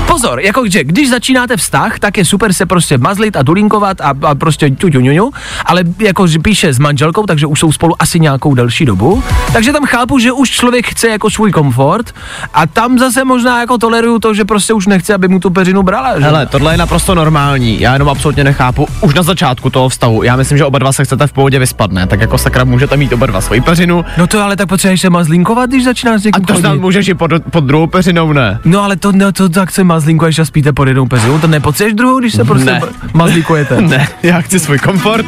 Pozor, 0.07 0.39
jako 0.39 0.63
že 0.69 0.83
když 0.83 1.09
začínáte 1.09 1.57
vztah, 1.57 1.99
tak 1.99 2.17
je 2.17 2.25
super 2.25 2.53
se 2.53 2.65
prostě 2.65 2.97
mazlit 2.97 3.35
a 3.37 3.43
dulinkovat 3.43 4.01
a, 4.01 4.13
a 4.21 4.35
prostě 4.35 4.69
ťuťuňuňu, 4.69 5.31
ale 5.65 5.83
jako 5.99 6.27
že 6.27 6.39
píše 6.39 6.73
s 6.73 6.79
manželkou, 6.79 7.25
takže 7.25 7.45
už 7.45 7.59
jsou 7.59 7.71
spolu 7.71 7.95
asi 7.99 8.19
nějakou 8.19 8.53
delší 8.55 8.85
dobu, 8.85 9.23
takže 9.53 9.73
tam 9.73 9.85
chápu, 9.85 10.19
že 10.19 10.31
už 10.31 10.49
člověk 10.49 10.87
chce 10.87 11.07
jako 11.07 11.29
svůj 11.29 11.51
komfort 11.51 12.13
a 12.53 12.67
tam 12.67 12.99
zase 12.99 13.25
možná 13.25 13.59
jako 13.59 13.77
toleruju 13.77 14.19
to, 14.19 14.33
že 14.33 14.45
prostě 14.45 14.73
už 14.73 14.87
nechce, 14.87 15.13
aby 15.13 15.27
mu 15.27 15.39
tu 15.39 15.49
peřinu 15.49 15.83
brala, 15.83 16.19
že? 16.19 16.25
Hele, 16.25 16.45
tohle 16.45 16.73
je 16.73 16.77
naprosto 16.77 17.15
normální, 17.15 17.81
já 17.81 17.93
jenom 17.93 18.09
absolutně 18.09 18.43
nechápu, 18.43 18.87
už 19.01 19.13
na 19.13 19.23
začátku 19.23 19.69
toho 19.69 19.89
vztahu, 19.89 20.23
já 20.23 20.35
myslím, 20.35 20.57
že 20.57 20.65
oba 20.65 20.79
dva 20.79 20.93
se 20.93 21.03
chcete 21.05 21.27
v 21.27 21.33
pohodě 21.33 21.59
vyspat, 21.59 21.91
ne? 21.91 22.07
Tak 22.07 22.21
jako 22.21 22.37
sakra 22.37 22.63
můžete 22.63 22.97
mít 22.97 23.13
oba 23.13 23.25
dva 23.25 23.41
svoji 23.41 23.61
peřinu, 23.61 24.05
No 24.17 24.27
to 24.27 24.43
ale 24.43 24.55
tak 24.55 24.69
potřebuješ 24.69 25.01
se 25.01 25.09
mazlinkovat, 25.09 25.69
když 25.69 25.83
začínáš 25.83 26.21
s 26.21 26.25
a 26.25 26.27
někým 26.27 26.45
to 26.45 26.55
snad 26.55 26.75
můžeš 26.75 27.07
i 27.07 27.13
pod, 27.13 27.31
pod 27.51 27.63
druhou 27.63 27.87
peřinou, 27.87 28.33
ne? 28.33 28.59
No 28.65 28.81
ale 28.83 28.95
to, 28.95 29.11
no, 29.11 29.31
to 29.31 29.49
tak 29.49 29.71
se 29.71 29.83
mazlinkuješ 29.95 30.39
a 30.39 30.45
spíte 30.45 30.73
pod 30.73 30.87
jednou 30.87 31.05
peřinou, 31.05 31.39
to 31.39 31.47
nepotřebuješ 31.47 31.93
druhou, 31.93 32.19
když 32.19 32.33
se 32.33 32.43
prostě 32.43 32.65
Ne. 32.71 32.81
mazlinkujete. 33.13 33.81
Ne, 33.81 34.07
já 34.23 34.41
chci 34.41 34.59
svůj 34.59 34.79
komfort. 34.79 35.25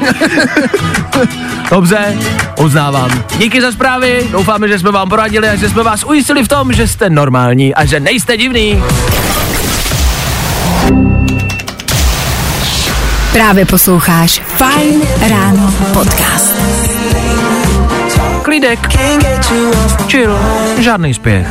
Dobře, 1.72 2.18
uznávám. 2.60 3.10
Díky 3.38 3.62
za 3.62 3.72
zprávy, 3.72 4.28
doufáme, 4.32 4.68
že 4.68 4.80
jsme 4.80 4.92
vám 4.92 5.10
poradili 5.10 5.50
a 5.50 5.56
že 5.56 5.70
jsme 5.70 5.84
vás 5.84 6.04
ujistili 6.04 6.44
v 6.44 6.48
tom, 6.48 6.74
že 6.74 6.88
jste 6.88 7.10
normální 7.10 7.76
a 7.76 7.86
že 7.86 8.00
nejste 8.00 8.38
divný. 8.38 8.84
Právě 13.34 13.66
posloucháš 13.66 14.42
Fine 14.58 15.06
Ráno 15.30 15.74
podcast. 15.94 16.56
Klídek, 18.44 18.80
chill, 20.10 20.40
žádný 20.80 21.14
spěch. 21.14 21.48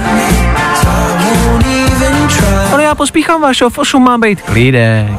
Já 2.86 2.94
pospíchám 2.94 3.40
vašeho, 3.40 3.70
v 3.70 3.78
8 3.78 4.04
má 4.04 4.18
být 4.18 4.42
klídek. 4.42 5.10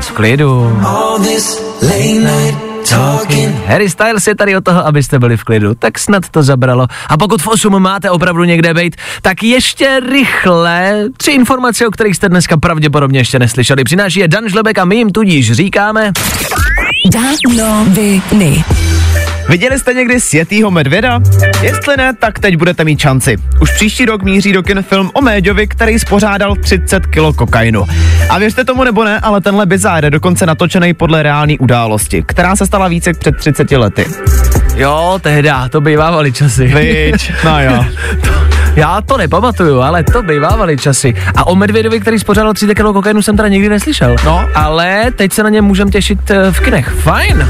V 0.00 0.12
klidu. 0.12 0.80
Harry 3.66 3.90
Styles 3.90 4.26
je 4.26 4.34
tady 4.34 4.56
od 4.56 4.64
toho, 4.64 4.86
abyste 4.86 5.18
byli 5.18 5.36
v 5.36 5.44
klidu, 5.44 5.74
tak 5.74 5.98
snad 5.98 6.28
to 6.28 6.42
zabralo. 6.42 6.86
A 7.08 7.16
pokud 7.16 7.42
v 7.42 7.48
8 7.48 7.82
máte 7.82 8.10
opravdu 8.10 8.44
někde 8.44 8.74
být, 8.74 8.96
tak 9.22 9.42
ještě 9.42 10.00
rychle 10.10 11.04
tři 11.16 11.30
informace, 11.30 11.86
o 11.86 11.90
kterých 11.90 12.16
jste 12.16 12.28
dneska 12.28 12.56
pravděpodobně 12.56 13.20
ještě 13.20 13.38
neslyšeli. 13.38 13.84
Přináší 13.84 14.20
je 14.20 14.28
Dan 14.28 14.48
Žlebek 14.48 14.78
a 14.78 14.84
my 14.84 14.96
jim 14.96 15.10
tudíž 15.10 15.52
říkáme... 15.52 16.12
Danoviny. 17.10 18.64
Viděli 19.48 19.78
jste 19.78 19.94
někdy 19.94 20.20
světýho 20.20 20.70
medvěda? 20.70 21.20
Jestli 21.62 21.96
ne, 21.96 22.12
tak 22.18 22.38
teď 22.38 22.56
budete 22.56 22.84
mít 22.84 22.98
šanci. 22.98 23.36
Už 23.60 23.70
příští 23.70 24.04
rok 24.04 24.22
míří 24.22 24.52
do 24.52 24.62
kin 24.62 24.82
film 24.82 25.10
o 25.14 25.20
Méďovi, 25.20 25.66
který 25.66 25.98
spořádal 25.98 26.56
30 26.56 27.06
kg 27.06 27.36
kokainu. 27.36 27.84
A 28.28 28.38
věřte 28.38 28.64
tomu 28.64 28.84
nebo 28.84 29.04
ne, 29.04 29.20
ale 29.20 29.40
tenhle 29.40 29.66
bizár 29.66 30.04
je 30.04 30.10
dokonce 30.10 30.46
natočený 30.46 30.94
podle 30.94 31.22
reální 31.22 31.58
události, 31.58 32.22
která 32.26 32.56
se 32.56 32.66
stala 32.66 32.88
více 32.88 33.12
před 33.12 33.36
30 33.36 33.70
lety. 33.70 34.06
Jo, 34.76 35.18
tehda, 35.22 35.68
to 35.68 35.80
bývávaly 35.80 36.32
časy. 36.32 36.66
Viď? 36.66 37.32
No 37.44 37.60
jo. 37.62 37.84
Já 38.76 39.00
to 39.00 39.16
nepamatuju, 39.16 39.80
ale 39.80 40.04
to 40.04 40.22
bývávaly 40.22 40.76
časy. 40.76 41.14
A 41.36 41.46
o 41.46 41.54
Medvědovi, 41.54 42.00
který 42.00 42.18
spořádal 42.18 42.54
30 42.54 42.74
kg 42.74 42.82
kokainu, 42.82 43.22
jsem 43.22 43.36
teda 43.36 43.48
nikdy 43.48 43.68
neslyšel. 43.68 44.16
No. 44.24 44.48
Ale 44.54 45.04
teď 45.16 45.32
se 45.32 45.42
na 45.42 45.48
ně 45.48 45.62
můžem 45.62 45.90
těšit 45.90 46.30
eh, 46.30 46.52
v 46.52 46.60
kinech. 46.60 46.88
Fajn. 46.88 47.48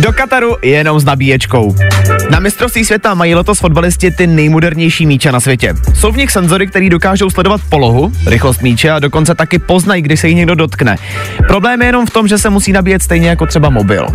Do 0.00 0.12
Kataru 0.12 0.56
jenom 0.62 1.00
s 1.00 1.04
nabíječkou. 1.04 1.74
Na 2.30 2.40
mistrovství 2.40 2.84
světa 2.84 3.14
mají 3.14 3.34
letos 3.34 3.58
fotbalisti 3.58 4.10
ty 4.10 4.26
nejmodernější 4.26 5.06
míče 5.06 5.32
na 5.32 5.40
světě. 5.40 5.74
Jsou 5.94 6.12
v 6.12 6.16
nich 6.16 6.30
senzory, 6.30 6.66
které 6.66 6.88
dokážou 6.88 7.30
sledovat 7.30 7.60
polohu, 7.68 8.12
rychlost 8.26 8.62
míče 8.62 8.90
a 8.90 8.98
dokonce 8.98 9.34
taky 9.34 9.58
poznají, 9.58 10.02
kdy 10.02 10.16
se 10.16 10.28
jich 10.28 10.36
někdo 10.36 10.54
dotkne. 10.54 10.96
Problém 11.46 11.82
je 11.82 11.88
jenom 11.88 12.06
v 12.06 12.10
tom, 12.10 12.28
že 12.28 12.38
se 12.38 12.50
musí 12.50 12.72
nabíjet 12.72 13.02
stejně 13.02 13.28
jako 13.28 13.46
třeba 13.46 13.70
mobil. 13.70 14.06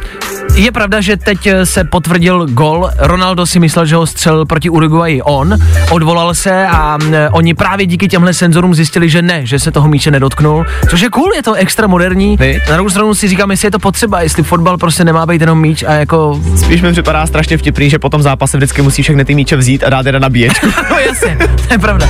Je 0.56 0.72
pravda, 0.72 1.02
že 1.02 1.18
teď 1.18 1.48
eh, 1.48 1.66
se 1.66 1.84
potvrdil 1.84 2.48
gol. 2.48 2.90
Ronaldo 2.98 3.46
si 3.46 3.60
myslel, 3.60 3.86
že 3.86 3.96
ho 3.96 4.08
střelil 4.08 4.46
proti 4.46 4.70
Uruguayi 4.70 5.22
on, 5.22 5.58
odvolal 5.92 6.34
se 6.34 6.68
a 6.68 6.98
mm, 6.98 7.14
oni 7.32 7.54
právě 7.54 7.86
díky 7.86 8.08
těmhle 8.08 8.34
senzorům 8.34 8.76
zjistili, 8.76 9.10
že 9.10 9.22
ne, 9.22 9.46
že 9.46 9.60
se 9.60 9.72
toho 9.72 9.88
míče 9.88 10.12
nedotknul. 10.12 10.66
Což 10.90 11.02
je 11.02 11.10
cool, 11.10 11.34
je 11.34 11.44
to 11.44 11.54
extra 11.54 11.88
moderní. 11.88 12.38
Na 12.70 12.76
druhou 12.76 12.90
stranu 12.90 13.14
si 13.14 13.28
říkám, 13.28 13.52
jestli 13.52 13.68
je 13.68 13.72
to 13.72 13.80
potřeba, 13.80 14.22
jestli 14.22 14.44
fotbal 14.44 14.78
prostě 14.78 15.04
nemá 15.04 15.26
být 15.26 15.42
jenom 15.42 15.62
míč 15.62 15.75
a 15.84 15.94
jako... 15.94 16.42
Spíš 16.56 16.82
mi 16.82 16.92
připadá 16.92 17.26
strašně 17.28 17.58
vtipný, 17.58 17.90
že 17.90 18.00
po 18.00 18.10
tom 18.10 18.22
zápase 18.22 18.58
vždycky 18.58 18.82
musí 18.82 19.02
všechny 19.04 19.26
ty 19.26 19.36
míče 19.36 19.56
vzít 19.56 19.84
a 19.84 19.90
dát 19.90 20.06
je 20.06 20.12
na 20.12 20.20
nabíječku. 20.20 20.68
No 20.90 21.00
jasně, 21.00 21.38
to 21.68 21.74
je 21.74 21.80
pravda. 21.80 22.08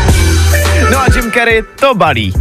No 0.91 0.99
a 0.99 1.05
Jim 1.15 1.31
Carrey 1.31 1.63
to 1.79 1.95
balí. 1.95 2.33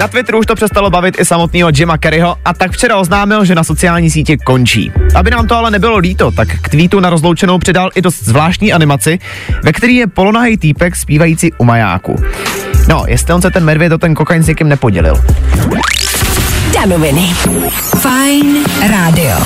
Na 0.00 0.08
Twitteru 0.08 0.38
už 0.38 0.46
to 0.46 0.54
přestalo 0.54 0.90
bavit 0.90 1.20
i 1.20 1.24
samotného 1.24 1.70
Jima 1.74 1.98
Carreyho 1.98 2.36
a 2.44 2.54
tak 2.54 2.72
včera 2.72 2.96
oznámil, 2.96 3.44
že 3.44 3.54
na 3.54 3.64
sociální 3.64 4.10
sítě 4.10 4.36
končí. 4.36 4.92
Aby 5.14 5.30
nám 5.30 5.46
to 5.46 5.56
ale 5.56 5.70
nebylo 5.70 5.98
líto, 5.98 6.30
tak 6.30 6.48
k 6.48 6.68
tweetu 6.68 7.00
na 7.00 7.10
rozloučenou 7.10 7.58
přidal 7.58 7.90
i 7.94 8.02
dost 8.02 8.24
zvláštní 8.24 8.72
animaci, 8.72 9.18
ve 9.62 9.72
který 9.72 9.96
je 9.96 10.06
polonahý 10.06 10.56
týpek 10.56 10.96
zpívající 10.96 11.52
u 11.58 11.64
majáku. 11.64 12.16
No, 12.88 13.04
jestli 13.08 13.34
on 13.34 13.42
se 13.42 13.50
ten 13.50 13.64
medvěd 13.64 13.92
o 13.92 13.98
ten 13.98 14.14
kokain 14.14 14.42
s 14.42 14.46
někým 14.46 14.68
nepodělil. 14.68 15.24
Danoviny. 16.74 17.34
Fine 18.02 18.60
Radio. 18.90 19.36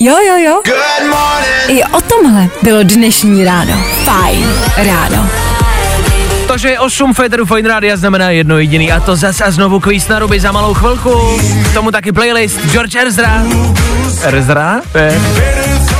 Jo, 0.00 0.16
jo, 0.26 0.36
jo. 0.36 0.62
I 1.68 1.84
o 1.84 2.00
tomhle 2.00 2.48
bylo 2.62 2.82
dnešní 2.82 3.44
ráno. 3.44 3.72
Fine 4.04 4.46
Ráno. 4.76 5.28
To, 6.46 6.58
že 6.58 6.68
je 6.68 6.80
8 6.80 7.14
Federu 7.14 7.46
Fine 7.46 7.68
Rádia 7.68 7.96
znamená 7.96 8.30
jedno 8.30 8.58
jediný 8.58 8.92
a 8.92 9.00
to 9.00 9.16
zase 9.16 9.44
a 9.44 9.50
znovu 9.50 9.80
kvíz 9.80 10.08
na 10.08 10.18
ruby 10.18 10.40
za 10.40 10.52
malou 10.52 10.74
chvilku. 10.74 11.40
K 11.70 11.74
tomu 11.74 11.90
taky 11.90 12.12
playlist 12.12 12.60
George 12.72 12.94
Erzra. 12.94 13.42
Erzra? 14.22 14.80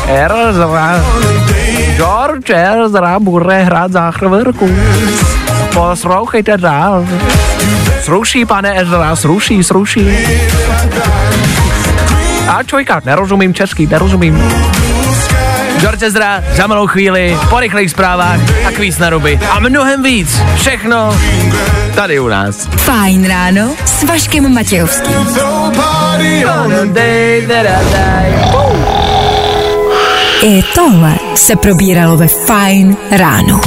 Erzra. 0.06 1.04
George 1.96 2.50
Ezra 2.50 3.18
bude 3.20 3.62
hrát 3.62 3.92
za 3.92 4.10
chvilku. 4.10 4.70
Poslouchejte 5.74 6.56
dál. 6.56 7.06
Sruší, 8.02 8.46
pane 8.46 8.80
Ezra, 8.80 9.16
sruší, 9.16 9.64
sruší. 9.64 10.18
A 12.48 12.62
čojka, 12.62 13.00
nerozumím 13.04 13.54
český, 13.54 13.86
nerozumím. 13.86 14.52
George 15.80 16.02
Ezra 16.02 16.42
za 16.56 16.66
malou 16.66 16.86
chvíli, 16.86 17.38
po 17.50 17.60
rychlých 17.60 17.90
zprávách 17.90 18.40
a 18.66 18.70
kvíz 18.70 18.98
na 18.98 19.10
ruby. 19.10 19.40
A 19.50 19.60
mnohem 19.60 20.02
víc. 20.02 20.42
Všechno 20.56 21.18
tady 21.94 22.20
u 22.20 22.28
nás. 22.28 22.66
Fajn 22.66 23.28
ráno 23.28 23.74
s 23.84 24.02
Vaškem 24.02 24.54
Matějovským. 24.54 25.28
I 30.42 30.62
tohle 30.74 31.14
se 31.34 31.56
probíralo 31.56 32.16
ve 32.16 32.28
Fajn 32.28 32.96
ráno. 33.10 33.60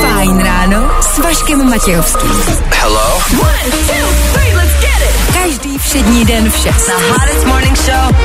Fajn 0.00 0.38
ráno 0.38 0.90
s 1.00 1.18
Vaškem 1.18 1.70
Matějovským. 1.70 2.30
Hello? 2.70 2.99
Všední 5.90 6.24
den 6.24 6.50
všech. 6.50 6.76
The 6.86 6.92
hottest 7.12 7.46
morning 7.46 7.76
show. 7.76 8.16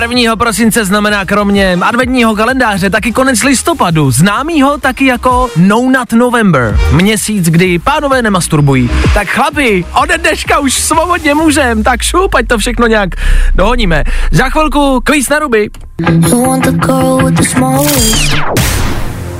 1. 0.00 0.36
prosince 0.36 0.84
znamená 0.84 1.24
kromě 1.24 1.78
adventního 1.82 2.34
kalendáře 2.34 2.90
taky 2.90 3.12
konec 3.12 3.42
listopadu, 3.42 4.10
známýho 4.10 4.78
taky 4.78 5.06
jako 5.06 5.48
No 5.56 5.76
Nut 5.82 6.12
November, 6.12 6.78
měsíc, 6.92 7.46
kdy 7.48 7.78
pánové 7.78 8.22
nemasturbují. 8.22 8.90
Tak 9.14 9.28
chlapi, 9.28 9.84
ode 10.02 10.18
dneška 10.18 10.58
už 10.58 10.74
svobodně 10.74 11.34
můžem, 11.34 11.82
tak 11.82 12.02
šup, 12.02 12.34
ať 12.34 12.46
to 12.46 12.58
všechno 12.58 12.86
nějak 12.86 13.10
dohoníme. 13.54 14.04
Za 14.30 14.48
chvilku 14.48 15.00
kvíz 15.04 15.28
na 15.28 15.38
ruby. 15.38 15.70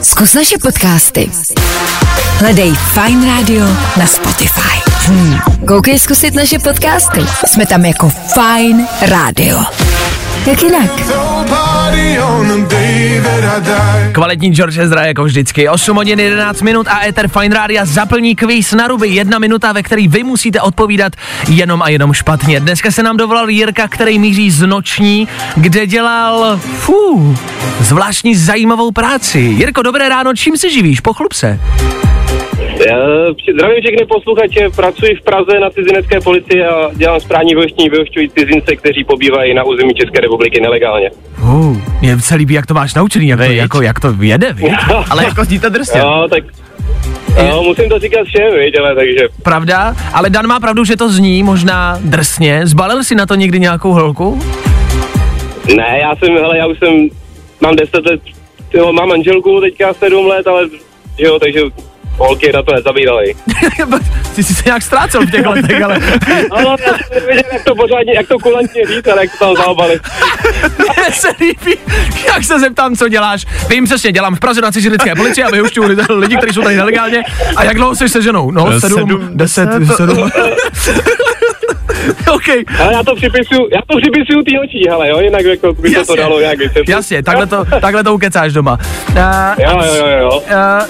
Zkus 0.02 0.34
naše 0.34 0.58
podcasty. 0.62 1.30
Hledej 2.38 2.74
Fine 2.74 3.26
Radio 3.26 3.66
na 3.96 4.06
Spotify. 4.06 4.79
Hmm. 5.06 5.38
Koukej 5.66 5.98
zkusit 5.98 6.34
naše 6.34 6.58
podcasty. 6.58 7.20
Jsme 7.46 7.66
tam 7.66 7.84
jako 7.84 8.08
Fine 8.10 8.86
Radio. 9.02 9.58
Jak 10.46 10.62
jinak? 10.62 10.90
Kvalitní 14.12 14.50
George 14.50 14.78
Ezra 14.78 15.06
jako 15.06 15.24
vždycky. 15.24 15.68
8 15.68 15.96
hodin 15.96 16.20
11 16.20 16.62
minut 16.62 16.88
a 16.88 17.06
Ether 17.06 17.28
Fine 17.28 17.54
Radio 17.54 17.86
zaplní 17.86 18.36
kvíz 18.36 18.72
na 18.72 18.88
ruby. 18.88 19.08
Jedna 19.08 19.38
minuta, 19.38 19.72
ve 19.72 19.82
který 19.82 20.08
vy 20.08 20.24
musíte 20.24 20.60
odpovídat 20.60 21.12
jenom 21.48 21.82
a 21.82 21.88
jenom 21.88 22.12
špatně. 22.12 22.60
Dneska 22.60 22.90
se 22.90 23.02
nám 23.02 23.16
dovolal 23.16 23.50
Jirka, 23.50 23.88
který 23.88 24.18
míří 24.18 24.50
z 24.50 24.66
noční, 24.66 25.28
kde 25.56 25.86
dělal, 25.86 26.60
fů, 26.78 27.36
zvláštní 27.80 28.34
zajímavou 28.34 28.90
práci. 28.90 29.38
Jirko, 29.38 29.82
dobré 29.82 30.08
ráno, 30.08 30.34
čím 30.34 30.56
se 30.56 30.70
živíš? 30.70 31.00
Pochlup 31.00 31.32
se. 31.32 31.60
Já 32.86 32.96
zdravím 33.54 33.82
všechny 33.82 34.06
posluchače, 34.06 34.70
pracuji 34.76 35.14
v 35.14 35.22
Praze 35.22 35.60
na 35.60 35.70
cizinecké 35.70 36.20
policii 36.20 36.64
a 36.64 36.90
dělám 36.94 37.20
správní 37.20 37.54
vyhoštění, 37.54 37.88
vyhošťují 37.88 38.30
cizince, 38.30 38.76
kteří 38.76 39.04
pobývají 39.04 39.54
na 39.54 39.64
území 39.64 39.94
České 39.94 40.20
republiky 40.20 40.60
nelegálně. 40.60 41.10
Uh, 41.42 41.76
mě 42.00 42.18
se 42.20 42.34
líbí, 42.34 42.54
jak 42.54 42.66
to 42.66 42.74
máš 42.74 42.94
naučený, 42.94 43.28
jak 43.28 43.38
to, 43.38 43.44
jako, 43.44 43.82
jak 43.82 44.00
to 44.00 44.14
jede, 44.20 44.52
víš? 44.56 44.72
Ale 45.10 45.24
jako 45.24 45.44
zníte 45.44 45.70
drsně. 45.70 46.00
No, 46.00 46.28
tak 46.28 46.44
no, 47.50 47.62
musím 47.62 47.88
to 47.88 47.98
říkat 47.98 48.26
všem, 48.26 48.58
viď, 48.58 48.78
ale 48.78 48.94
takže 48.94 49.20
Pravda? 49.42 49.94
Ale 50.12 50.30
Dan 50.30 50.46
má 50.46 50.60
pravdu, 50.60 50.84
že 50.84 50.96
to 50.96 51.08
zní 51.08 51.42
možná 51.42 51.98
drsně. 52.04 52.60
Zbalil 52.66 53.04
si 53.04 53.14
na 53.14 53.26
to 53.26 53.34
někdy 53.34 53.60
nějakou 53.60 53.92
holku? 53.92 54.40
ne, 55.76 55.98
já 56.02 56.16
jsem, 56.16 56.34
hele, 56.34 56.58
já 56.58 56.66
už 56.66 56.78
jsem, 56.78 57.08
mám 57.60 57.76
10 57.76 58.06
let, 58.06 58.20
jo, 58.74 58.92
mám 58.92 59.08
manželku 59.08 59.60
teďka 59.60 59.94
7 59.94 60.26
let, 60.26 60.46
ale 60.46 60.68
jo, 61.18 61.38
takže 61.38 61.60
holky 62.20 62.52
na 62.52 62.62
to 62.62 62.72
nezabíraly. 62.74 63.34
Ty 64.34 64.42
jsi 64.42 64.54
se 64.54 64.62
nějak 64.66 64.82
ztrácel 64.82 65.26
v 65.26 65.30
těch 65.30 65.46
letech, 65.46 65.82
ale 65.82 65.98
Ale 66.50 66.64
já 66.64 66.76
nevěděl, 67.14 67.44
jak 67.52 67.64
to 67.64 67.74
pořádně, 67.74 68.12
jak 68.16 68.28
to 68.28 68.38
kulantně 68.38 68.86
říct, 68.86 69.08
ale 69.08 69.22
jak 69.24 69.32
to 69.32 69.38
tam 69.44 69.56
zaobalit. 69.56 70.02
mně 70.78 71.12
se 71.12 71.28
líbí, 71.40 71.78
jak 72.26 72.44
se 72.44 72.58
zeptám, 72.60 72.96
co 72.96 73.08
děláš. 73.08 73.46
Vím 73.68 73.84
přesně, 73.84 74.12
dělám 74.12 74.36
v 74.36 74.40
Praze 74.40 74.60
na 74.60 74.72
cizinecké 74.72 75.14
policii 75.14 75.44
a 75.44 75.50
vyhušťuju 75.50 75.88
lidi, 75.88 76.02
lidi, 76.08 76.36
kteří 76.36 76.52
jsou 76.54 76.62
tady 76.62 76.76
nelegálně. 76.76 77.22
A 77.56 77.64
jak 77.64 77.76
dlouho 77.76 77.94
jsi 77.94 78.08
se 78.08 78.22
ženou? 78.22 78.50
No, 78.50 78.70
Eh, 78.72 78.80
sedm, 78.80 78.98
sedm, 78.98 79.28
deset, 79.32 79.68
deset. 79.68 79.96
sedm. 79.96 80.30
OK, 82.34 82.48
Ale 82.80 82.92
já 82.92 83.02
to 83.02 83.14
připisuju, 83.14 83.68
já 83.74 83.80
to 83.86 83.98
připisuju 84.00 84.42
té 84.42 84.52
noční, 84.56 84.82
hele, 84.88 85.08
jo, 85.08 85.20
jinak 85.20 85.44
jako 85.44 85.72
by 85.72 85.90
se 85.90 86.04
to 86.04 86.16
dalo 86.16 86.40
nějak 86.40 86.58
vysvětlit. 86.58 86.88
jasně, 86.92 87.22
takhle 87.22 87.46
to, 87.46 87.64
takhle 87.80 88.04
to 88.04 88.14
ukecáš 88.14 88.52
doma. 88.52 88.78
Uh, 89.10 89.16
Jo, 89.58 89.80
jo, 89.86 89.94
jo, 89.94 90.18
jo. 90.20 90.30
Uh, 90.40 90.44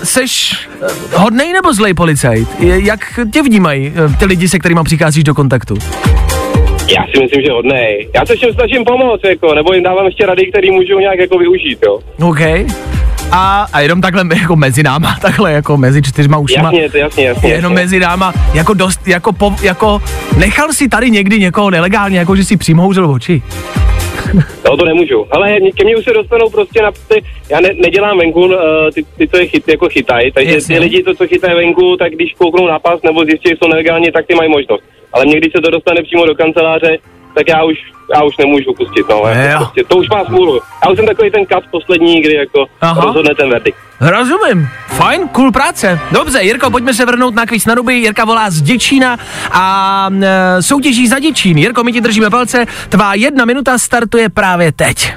seš 0.04 0.66
uh, 0.82 0.88
hodnej 1.22 1.52
nebo 1.52 1.74
zlej 1.74 1.94
policajt? 1.94 2.48
Jak 2.60 3.20
tě 3.32 3.42
vnímají 3.42 3.92
ty 4.18 4.24
lidi, 4.24 4.48
se 4.48 4.58
kterými 4.58 4.80
přicházíš 4.84 5.24
do 5.24 5.34
kontaktu? 5.34 5.74
Já 6.96 7.04
si 7.14 7.22
myslím, 7.22 7.42
že 7.46 7.52
hodnej. 7.52 8.08
Já 8.14 8.26
se 8.26 8.36
všem 8.36 8.52
snažím 8.52 8.84
pomoct, 8.84 9.24
jako, 9.24 9.54
nebo 9.54 9.72
jim 9.72 9.82
dávám 9.82 10.06
ještě 10.06 10.26
rady, 10.26 10.46
které 10.50 10.70
můžou 10.72 10.98
nějak 10.98 11.18
jako 11.18 11.38
využít, 11.38 11.78
jo. 11.86 11.98
OK. 12.22 12.40
A, 13.32 13.66
a 13.72 13.80
jenom 13.80 14.00
takhle 14.00 14.24
jako 14.40 14.56
mezi 14.56 14.82
náma, 14.82 15.16
takhle 15.20 15.52
jako 15.52 15.76
mezi 15.76 16.02
čtyřma 16.02 16.38
ušima. 16.38 16.64
Jasně, 16.64 16.90
to 16.90 16.96
jasně, 16.96 17.24
jasně. 17.24 17.50
Jenom 17.50 17.72
jasně. 17.72 17.84
mezi 17.84 18.00
náma, 18.00 18.32
jako 18.54 18.74
dost, 18.74 19.08
jako, 19.08 19.32
po, 19.32 19.54
jako 19.62 20.02
nechal 20.36 20.72
si 20.72 20.88
tady 20.88 21.10
někdy 21.10 21.38
někoho 21.38 21.70
nelegálně, 21.70 22.18
jako 22.18 22.36
že 22.36 22.44
si 22.44 22.56
přimhouřil 22.56 23.10
oči. 23.10 23.42
No 24.64 24.76
to 24.76 24.84
nemůžu. 24.84 25.26
Ale 25.30 25.60
ke 25.60 25.84
mně 25.84 25.96
už 25.96 26.04
se 26.04 26.12
dostanou 26.12 26.50
prostě 26.50 26.82
na 26.82 26.90
ty, 27.08 27.24
já 27.50 27.60
ne, 27.60 27.70
nedělám 27.82 28.18
venku, 28.18 28.44
uh, 28.44 28.54
ty, 28.94 29.04
ty, 29.18 29.28
co 29.28 29.36
je 29.36 29.46
chyt, 29.46 29.68
jako 29.68 29.88
chytají, 29.88 30.32
takže 30.32 30.54
Jasně. 30.54 30.76
ty 30.76 30.82
lidi, 30.82 31.02
to, 31.02 31.14
co 31.14 31.26
chytají 31.26 31.54
venku, 31.54 31.96
tak 31.96 32.12
když 32.12 32.34
kouknou 32.38 32.66
na 32.66 32.78
pas 32.78 33.02
nebo 33.02 33.24
zjistí, 33.24 33.48
že 33.48 33.54
jsou 33.56 33.68
nelegálně, 33.68 34.12
tak 34.12 34.26
ty 34.26 34.34
mají 34.34 34.50
možnost. 34.50 34.82
Ale 35.12 35.24
mě, 35.24 35.36
když 35.36 35.52
se 35.56 35.62
to 35.62 35.70
dostane 35.70 36.02
přímo 36.02 36.26
do 36.26 36.34
kanceláře, 36.34 36.96
tak 37.34 37.48
já 37.48 37.64
už, 37.64 37.74
já 38.14 38.22
už 38.22 38.36
nemůžu 38.36 38.74
pustit, 38.78 39.06
no. 39.10 39.22
Jako 39.26 39.64
prostě, 39.64 39.84
to 39.84 39.96
už 39.96 40.06
má 40.08 40.24
smůlu. 40.24 40.60
Já 40.84 40.90
už 40.90 40.96
jsem 40.96 41.06
takový 41.06 41.30
ten 41.30 41.46
kat 41.46 41.62
poslední, 41.70 42.20
kdy 42.20 42.34
jako 42.34 42.66
Aha. 42.80 43.04
rozhodne 43.04 43.34
ten 43.34 43.50
verdikt. 43.50 43.78
Rozumím. 44.00 44.68
Fajn, 44.88 45.28
cool 45.28 45.52
práce. 45.52 46.00
Dobře, 46.10 46.42
Jirko, 46.42 46.70
pojďme 46.70 46.94
se 46.94 47.04
vrhnout 47.04 47.34
na 47.34 47.46
kvíz 47.46 47.66
na 47.66 47.74
ruby. 47.74 47.94
Jirka 47.94 48.24
volá 48.24 48.50
z 48.50 48.62
Děčína 48.62 49.16
a 49.50 50.08
e, 50.22 50.62
soutěží 50.62 51.08
za 51.08 51.18
Děčín. 51.18 51.58
Jirko, 51.58 51.84
my 51.84 51.92
ti 51.92 52.00
držíme 52.00 52.30
palce. 52.30 52.66
Tvá 52.88 53.14
jedna 53.14 53.44
minuta 53.44 53.78
startuje 53.78 54.28
právě 54.28 54.72
teď. 54.72 55.12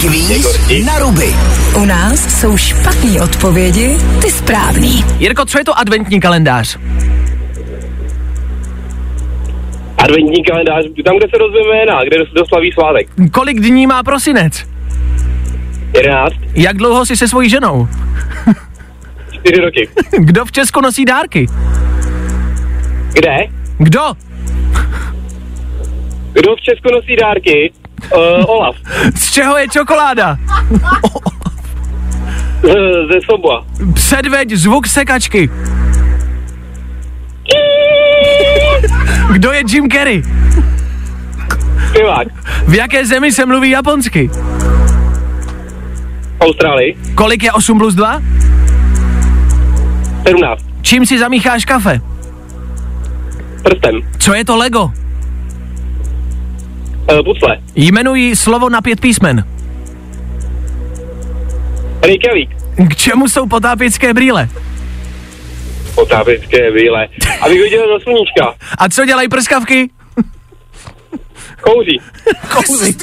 Kvíz 0.00 0.58
na 0.86 0.98
ruby. 0.98 1.34
U 1.76 1.84
nás 1.84 2.40
jsou 2.40 2.56
špatné 2.56 3.22
odpovědi, 3.22 3.98
ty 4.22 4.30
správný. 4.30 5.04
Jirko, 5.18 5.44
co 5.44 5.58
je 5.58 5.64
to 5.64 5.78
adventní 5.78 6.20
kalendář? 6.20 6.78
Adventní 9.98 10.44
kalendář, 10.44 10.84
tam, 11.04 11.16
kde 11.16 11.26
se 11.30 11.38
dozvíme 11.38 11.68
jména, 11.74 12.04
kde 12.04 12.16
se 12.16 12.32
doslaví 12.34 12.72
svátek. 12.72 13.08
Kolik 13.32 13.60
dní 13.60 13.86
má 13.86 14.02
prosinec? 14.02 14.66
11, 15.96 16.32
Jak 16.54 16.76
dlouho 16.76 17.06
jsi 17.06 17.16
se 17.16 17.28
svojí 17.28 17.50
ženou? 17.50 17.88
4 19.32 19.60
roky. 19.60 19.88
Kdo 20.18 20.44
v 20.44 20.52
Česku 20.52 20.80
nosí 20.80 21.04
dárky? 21.04 21.46
Kde? 23.12 23.36
Kdo? 23.78 24.00
Kdo 26.32 26.56
v 26.56 26.60
Česku 26.60 26.88
nosí 26.92 27.16
dárky? 27.16 27.72
Uh, 28.16 28.50
Olaf. 28.50 28.76
Z 29.14 29.32
čeho 29.32 29.56
je 29.58 29.68
čokoláda? 29.68 30.36
Z, 32.62 32.68
ze 33.12 33.20
Sobla. 33.30 33.66
Předveď 33.94 34.50
zvuk 34.50 34.86
sekačky. 34.86 35.50
Kdo 39.32 39.52
je 39.52 39.62
Jim 39.68 39.88
Carrey? 39.90 40.22
Zpěvák. 41.88 42.28
V 42.68 42.74
jaké 42.74 43.06
zemi 43.06 43.32
se 43.32 43.46
mluví 43.46 43.70
japonsky? 43.70 44.30
Austrálii. 46.40 46.96
Kolik 47.14 47.42
je 47.42 47.52
8 47.52 47.78
plus 47.78 47.94
2? 47.94 48.22
17. 50.28 50.62
Čím 50.82 51.06
si 51.06 51.18
zamícháš 51.18 51.64
kafe? 51.64 52.00
Prstem. 53.62 54.00
Co 54.18 54.34
je 54.34 54.44
to 54.44 54.56
Lego? 54.56 54.82
Uh, 54.84 54.92
pucle. 57.24 57.58
Jmenuji 57.74 58.36
slovo 58.36 58.68
na 58.68 58.80
pět 58.80 59.00
písmen. 59.00 59.44
Reykjavík. 62.02 62.50
K 62.90 62.96
čemu 62.96 63.28
jsou 63.28 63.46
potápěcké 63.46 64.14
brýle? 64.14 64.48
Potápěcké 65.98 66.70
víle. 66.70 67.08
Abych 67.40 67.62
viděl 67.62 67.88
do 67.88 68.00
sluníčka. 68.00 68.54
A 68.78 68.88
co 68.88 69.04
dělají 69.04 69.28
prskavky? 69.28 69.90
Kouří. 71.60 72.00
Kouzí. 72.52 72.96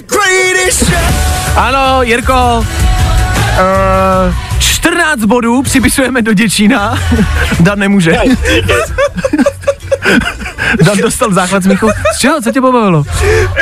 Ano, 1.56 2.04
Jirko. 2.04 2.66
Uh, 2.66 4.36
14 4.60 5.20
bodů 5.20 5.62
připisujeme 5.62 6.22
do 6.22 6.34
Děčína. 6.34 7.00
Dan 7.60 7.80
nemůže. 7.80 8.18
Dan 10.84 10.98
dostal 10.98 11.34
záchvat 11.34 11.64
smíchu. 11.64 11.90
Z 12.16 12.20
čeho? 12.20 12.42
Co 12.42 12.52
tě 12.52 12.62
pobavilo? 12.62 13.04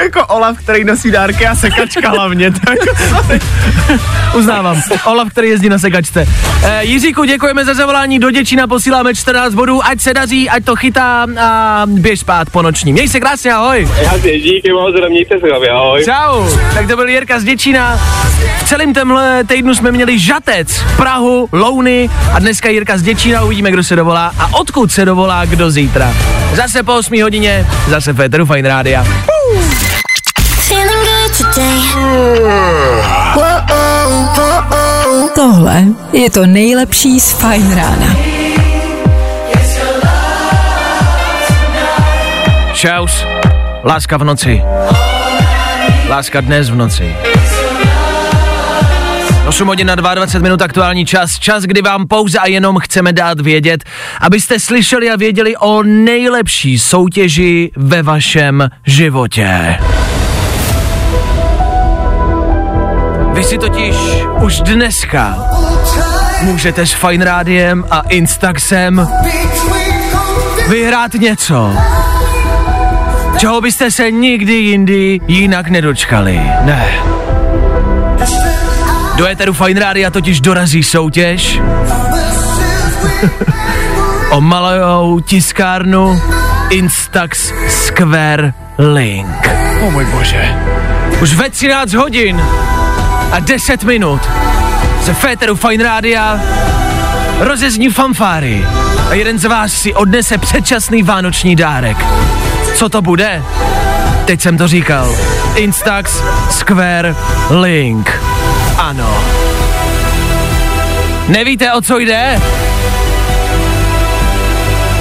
jako 0.04 0.26
Olaf, 0.26 0.58
který 0.58 0.84
nosí 0.84 1.12
dárky 1.12 1.48
a 1.48 1.56
sekačka 1.56 2.10
hlavně. 2.10 2.52
Sorry. 3.10 3.40
Uznávám. 4.34 4.82
Olaf, 5.06 5.30
který 5.30 5.50
jezdí 5.50 5.70
na 5.70 5.80
sekačce. 5.80 6.28
E, 6.64 6.84
Jiříku, 6.86 7.24
děkujeme 7.24 7.66
za 7.66 7.74
zavolání. 7.74 8.20
Do 8.20 8.32
Děčína 8.32 8.68
posíláme 8.68 9.16
14 9.16 9.54
bodů. 9.54 9.86
Ať 9.86 10.02
se 10.02 10.14
daří, 10.14 10.50
ať 10.50 10.66
to 10.66 10.76
chytá 10.76 11.28
a 11.42 11.82
běž 11.86 12.20
spát 12.20 12.50
po 12.50 12.62
noční. 12.62 12.94
Měj 12.94 13.08
se 13.08 13.20
krásně, 13.20 13.54
ahoj. 13.54 13.88
Díky 14.24 14.74
moc, 14.74 14.96
mějte 15.10 15.40
se 15.40 15.48
hlavě, 15.50 15.70
ahoj. 15.70 16.06
Čau. 16.06 16.48
Tak 16.74 16.88
to 16.88 16.96
byl 16.96 17.10
Jirka 17.10 17.40
z 17.40 17.44
Děčína. 17.44 18.00
V 18.60 18.64
celém 18.70 18.94
tomhle 18.94 19.44
týdnu 19.44 19.76
jsme 19.76 19.92
měli 19.92 20.20
Žatec, 20.20 20.84
Prahu, 20.98 21.48
Louny 21.52 22.10
a 22.34 22.40
dneska 22.40 22.70
Jirka 22.70 22.98
z 22.98 23.02
Děčína. 23.02 23.44
Uvidíme, 23.44 23.72
kdo 23.72 23.84
se 23.84 23.96
dovolá 23.96 24.34
a 24.40 24.54
odkud 24.54 24.92
se 24.92 25.06
dovolá, 25.06 25.46
kdo 25.46 25.72
zítra. 25.72 26.14
Zase 26.54 26.84
po 26.84 26.96
8 26.96 27.22
hodině, 27.24 27.68
zase 27.88 28.14
Féteru 28.14 28.46
Fine 28.46 28.70
Rádia. 28.70 29.06
Tohle 35.36 35.84
je 36.14 36.30
to 36.30 36.46
nejlepší 36.46 37.20
z 37.20 37.32
Fajn 37.32 37.76
rána. 37.76 38.16
Čaus. 42.74 43.26
Láska 43.84 44.18
v 44.18 44.24
noci. 44.24 44.62
Láska 46.10 46.42
dnes 46.42 46.70
v 46.70 46.76
noci. 46.76 47.16
8 49.54 49.68
hodin 49.68 49.88
na 49.88 49.96
22 49.96 50.44
minut 50.44 50.62
aktuální 50.62 51.06
čas, 51.06 51.40
čas, 51.40 51.64
kdy 51.64 51.82
vám 51.82 52.08
pouze 52.08 52.40
a 52.40 52.48
jenom 52.48 52.80
chceme 52.80 53.14
dát 53.14 53.40
vědět, 53.42 53.84
abyste 54.22 54.60
slyšeli 54.60 55.10
a 55.10 55.16
věděli 55.16 55.58
o 55.58 55.84
nejlepší 55.84 56.80
soutěži 56.80 57.72
ve 57.76 58.04
vašem 58.04 58.70
životě. 58.86 59.78
Vy 63.34 63.44
si 63.44 63.58
totiž 63.58 63.96
už 64.42 64.60
dneska 64.60 65.38
můžete 66.42 66.86
s 66.86 66.94
Fine 66.94 67.26
Rádiem 67.26 67.86
a 67.92 68.00
Instaxem 68.00 69.08
vyhrát 70.70 71.14
něco, 71.14 71.74
čeho 73.38 73.62
byste 73.62 73.92
se 73.92 74.12
nikdy 74.12 74.54
jindy 74.54 75.20
jinak 75.28 75.70
nedočkali. 75.70 76.42
Ne. 76.62 76.94
Do 79.16 79.28
éteru 79.28 79.54
Fine 79.54 79.80
Rádia 79.80 80.12
totiž 80.12 80.42
dorazí 80.42 80.84
soutěž 80.84 81.60
o 84.30 84.42
malou 84.42 85.20
tiskárnu 85.20 86.22
Instax 86.70 87.54
Square 87.70 88.54
Link. 88.78 89.50
O 89.82 89.92
můj 89.92 90.06
bože. 90.06 90.56
Už 91.22 91.34
ve 91.34 91.50
13 91.50 91.94
hodin 91.94 92.42
a 93.32 93.40
10 93.40 93.84
minut 93.84 94.22
se 95.06 95.14
Féteru 95.14 95.56
Fine 95.56 95.84
Rádia 95.84 96.40
rozezní 97.40 97.90
fanfáry 97.90 98.66
a 99.10 99.14
jeden 99.14 99.40
z 99.40 99.46
vás 99.46 99.74
si 99.74 99.94
odnese 99.94 100.38
předčasný 100.38 101.04
vánoční 101.04 101.56
dárek. 101.56 101.98
Co 102.76 102.90
to 102.90 103.02
bude? 103.02 103.44
Teď 104.26 104.42
jsem 104.42 104.58
to 104.58 104.68
říkal. 104.68 105.16
Instax 105.56 106.24
Square 106.50 107.16
Link. 107.50 108.33
Ano. 108.84 109.24
Nevíte, 111.28 111.74
o 111.74 111.82
co 111.82 112.00
jde? 112.00 112.42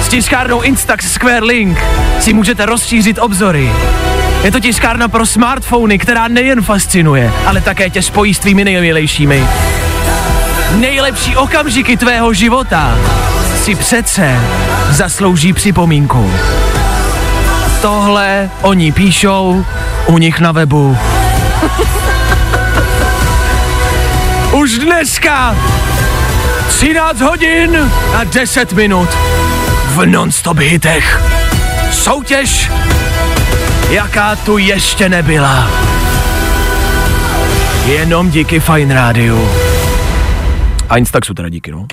S 0.01 0.07
tiskárnou 0.07 0.61
Instax 0.61 1.13
Square 1.13 1.45
Link 1.45 1.77
si 2.19 2.33
můžete 2.33 2.65
rozšířit 2.65 3.19
obzory. 3.19 3.71
Je 4.43 4.51
to 4.51 4.59
tiskárna 4.59 5.07
pro 5.07 5.25
smartfony, 5.25 5.99
která 5.99 6.27
nejen 6.27 6.61
fascinuje, 6.61 7.31
ale 7.45 7.61
také 7.61 7.89
tě 7.89 8.01
spojí 8.01 8.33
s 8.33 8.39
tvými 8.39 8.65
nejmilejšími. 8.65 9.47
Nejlepší 10.75 11.35
okamžiky 11.35 11.97
tvého 11.97 12.33
života 12.33 12.97
si 13.63 13.75
přece 13.75 14.39
zaslouží 14.89 15.53
připomínku. 15.53 16.31
Tohle 17.81 18.49
oni 18.61 18.91
píšou 18.91 19.65
u 20.05 20.17
nich 20.17 20.39
na 20.39 20.51
webu. 20.51 20.97
Už 24.63 24.79
dneska 24.79 25.57
13 26.67 27.21
hodin 27.21 27.91
a 28.15 28.23
10 28.23 28.73
minut 28.73 29.09
v 29.87 30.05
non-stop 30.05 30.57
hitech. 30.57 31.21
Soutěž, 31.91 32.71
jaká 33.89 34.35
tu 34.35 34.57
ještě 34.57 35.09
nebyla. 35.09 35.71
Jenom 37.85 38.31
díky 38.31 38.59
Fine 38.59 38.93
Rádiu. 38.93 39.49
A 40.89 40.97
Instaxu 40.97 41.33
teda 41.33 41.49
díky, 41.49 41.71
no. 41.71 41.87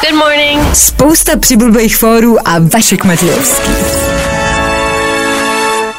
Good 0.00 0.18
morning. 0.18 0.74
Spousta 0.74 1.38
přibulbých 1.38 1.96
fórů 1.96 2.48
a 2.48 2.58
Vašek 2.58 3.04
Matějovský. 3.04 3.72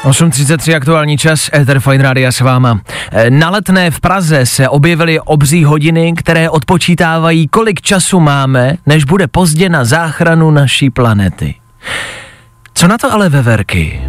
8.33 0.06 0.76
aktuální 0.76 1.18
čas, 1.18 1.50
Ether 1.54 1.80
Fine 1.80 2.02
Radio 2.04 2.32
s 2.32 2.40
váma. 2.40 2.80
E, 3.12 3.30
Na 3.30 3.50
letné 3.50 3.90
v 3.90 4.00
Praze 4.00 4.46
se 4.46 4.68
objevily 4.68 5.20
obří 5.20 5.64
hodiny, 5.64 6.12
které 6.16 6.50
odpočítávají, 6.50 7.48
kolik 7.48 7.80
času 7.80 8.20
máme, 8.20 8.76
než 8.86 9.04
bude 9.04 9.26
pozdě 9.28 9.68
na 9.68 9.84
záchranu 9.84 10.50
naší 10.50 10.90
planety. 10.90 11.54
Co 12.74 12.88
na 12.88 12.98
to 12.98 13.12
ale 13.12 13.28
veverky? 13.28 14.00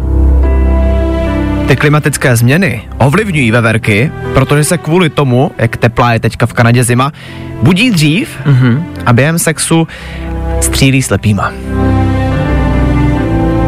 Ty 1.68 1.76
klimatické 1.76 2.36
změny 2.36 2.82
ovlivňují 2.98 3.50
veverky, 3.50 4.12
protože 4.34 4.64
se 4.64 4.78
kvůli 4.78 5.10
tomu, 5.10 5.50
jak 5.58 5.76
teplá 5.76 6.12
je 6.12 6.20
teďka 6.20 6.46
v 6.46 6.52
Kanadě 6.52 6.84
zima, 6.84 7.12
budí 7.62 7.90
dřív 7.90 8.28
mm-hmm. 8.46 8.82
a 9.06 9.12
během 9.12 9.38
sexu 9.38 9.88
střílí 10.60 11.02
slepýma. 11.02 11.52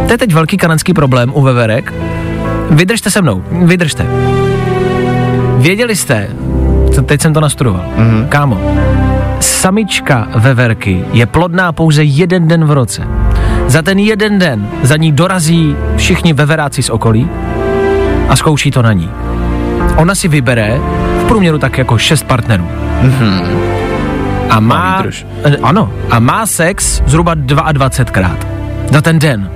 To 0.07 0.15
je 0.15 0.19
teď 0.19 0.35
velký 0.35 0.57
kanadský 0.57 0.95
problém 0.95 1.33
u 1.35 1.43
veverek. 1.43 1.93
Vydržte 2.71 3.11
se 3.11 3.23
mnou, 3.23 3.45
vydržte. 3.51 4.07
Věděli 5.57 5.97
jste, 5.97 6.29
co- 6.95 7.03
teď 7.03 7.21
jsem 7.21 7.35
to 7.35 7.41
nastudoval, 7.41 7.85
mm-hmm. 7.97 8.29
kámo, 8.29 8.61
samička 9.41 10.29
veverky 10.35 11.05
je 11.13 11.27
plodná 11.27 11.73
pouze 11.73 12.05
jeden 12.05 12.49
den 12.49 12.65
v 12.65 12.71
roce. 12.71 13.03
Za 13.67 13.83
ten 13.83 13.99
jeden 13.99 14.39
den 14.39 14.69
za 14.83 14.97
ní 14.97 15.13
dorazí 15.13 15.77
všichni 15.97 16.33
veveráci 16.33 16.83
z 16.83 16.91
okolí 16.91 17.29
a 18.29 18.37
zkouší 18.37 18.71
to 18.71 18.83
na 18.83 18.93
ní. 18.93 19.11
Ona 19.97 20.15
si 20.15 20.29
vybere 20.29 20.79
v 21.21 21.25
průměru 21.29 21.59
tak 21.59 21.79
jako 21.79 21.99
šest 21.99 22.23
partnerů. 22.23 22.69
Mm-hmm. 23.03 23.43
A 24.51 24.61
má, 24.61 25.05
ano, 25.63 25.93
a 26.11 26.19
má 26.19 26.47
sex 26.47 27.03
zhruba 27.07 27.35
22krát 27.35 28.37
za 28.91 29.01
ten 29.01 29.19
den. 29.19 29.51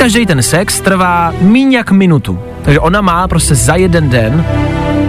Každý 0.00 0.26
ten 0.26 0.42
sex 0.42 0.80
trvá 0.80 1.32
míň 1.40 1.72
jak 1.72 1.90
minutu. 1.90 2.38
Takže 2.62 2.80
ona 2.80 3.00
má 3.00 3.28
prostě 3.28 3.54
za 3.54 3.74
jeden 3.74 4.08
den 4.08 4.44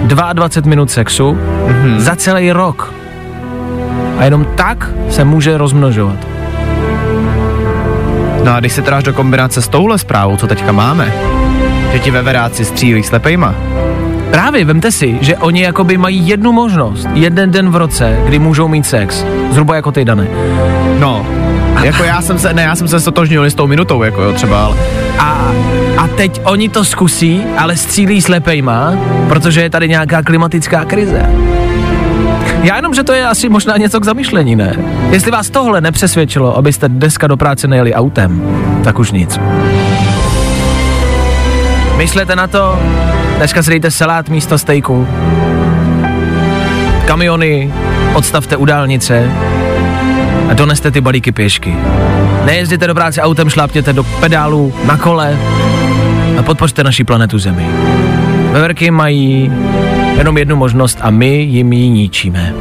22 0.03 0.69
minut 0.69 0.91
sexu 0.91 1.31
mm-hmm. 1.31 1.99
za 1.99 2.15
celý 2.15 2.51
rok. 2.51 2.93
A 4.17 4.23
jenom 4.23 4.45
tak 4.55 4.91
se 5.09 5.23
může 5.23 5.57
rozmnožovat. 5.57 6.27
No 8.43 8.53
a 8.53 8.59
když 8.59 8.73
se 8.73 8.81
tráš 8.81 9.03
do 9.03 9.13
kombinace 9.13 9.61
s 9.61 9.67
touhle 9.67 9.97
zprávou, 9.97 10.37
co 10.37 10.47
teďka 10.47 10.71
máme, 10.71 11.13
že 11.91 11.99
ti 11.99 12.11
veveráci 12.11 12.65
střílí 12.65 13.03
slepejma, 13.03 13.55
Právě, 14.31 14.65
vemte 14.65 14.91
si, 14.91 15.17
že 15.21 15.37
oni 15.37 15.61
jakoby 15.61 15.97
mají 15.97 16.27
jednu 16.27 16.51
možnost, 16.51 17.07
jeden 17.13 17.51
den 17.51 17.69
v 17.69 17.75
roce, 17.75 18.19
kdy 18.25 18.39
můžou 18.39 18.67
mít 18.67 18.85
sex. 18.85 19.25
Zhruba 19.51 19.75
jako 19.75 19.91
ty, 19.91 20.05
Dane. 20.05 20.27
no, 20.99 21.25
jako 21.83 22.03
já 22.03 22.21
jsem 22.21 22.39
se, 22.39 22.53
ne, 22.53 22.61
já 22.61 22.75
jsem 22.75 22.87
se 22.87 22.99
stotožnil 22.99 23.45
s 23.45 23.53
tou 23.53 23.67
minutou, 23.67 24.03
jako 24.03 24.21
jo, 24.21 24.33
třeba, 24.33 24.65
ale 24.65 24.77
A, 25.19 25.51
a 25.97 26.07
teď 26.07 26.41
oni 26.43 26.69
to 26.69 26.85
zkusí, 26.85 27.43
ale 27.57 27.77
střílí 27.77 28.21
slepejma, 28.21 28.93
protože 29.27 29.61
je 29.61 29.69
tady 29.69 29.89
nějaká 29.89 30.23
klimatická 30.23 30.85
krize. 30.85 31.29
Já 32.63 32.75
jenom, 32.75 32.93
že 32.93 33.03
to 33.03 33.13
je 33.13 33.27
asi 33.27 33.49
možná 33.49 33.77
něco 33.77 33.99
k 33.99 34.05
zamyšlení, 34.05 34.55
ne? 34.55 34.75
Jestli 35.09 35.31
vás 35.31 35.49
tohle 35.49 35.81
nepřesvědčilo, 35.81 36.57
abyste 36.57 36.89
dneska 36.89 37.27
do 37.27 37.37
práce 37.37 37.67
nejeli 37.67 37.93
autem, 37.93 38.41
tak 38.83 38.99
už 38.99 39.11
nic. 39.11 39.39
Myslete 41.97 42.35
na 42.35 42.47
to, 42.47 42.79
dneska 43.37 43.63
si 43.63 43.69
dejte 43.69 43.91
salát 43.91 44.29
místo 44.29 44.57
stejku. 44.57 45.07
Kamiony 47.05 47.73
odstavte 48.13 48.57
u 48.57 48.65
dálnice 48.65 49.31
a 50.51 50.53
doneste 50.53 50.91
ty 50.91 51.01
balíky 51.01 51.31
pěšky. 51.31 51.75
Nejezděte 52.45 52.87
do 52.87 52.95
práce 52.95 53.21
autem, 53.21 53.49
šlápněte 53.49 53.93
do 53.93 54.03
pedálu 54.03 54.73
na 54.85 54.97
kole 54.97 55.37
a 56.39 56.43
podpořte 56.43 56.83
naši 56.83 57.03
planetu 57.03 57.39
Zemi. 57.39 57.67
Veverky 58.51 58.91
mají 58.91 59.51
jenom 60.17 60.37
jednu 60.37 60.55
možnost 60.55 60.97
a 61.01 61.09
my 61.09 61.27
jim 61.27 61.73
ji 61.73 61.89
ničíme. 61.89 62.53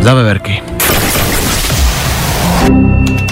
Za 0.00 0.14
veverky. 0.14 0.62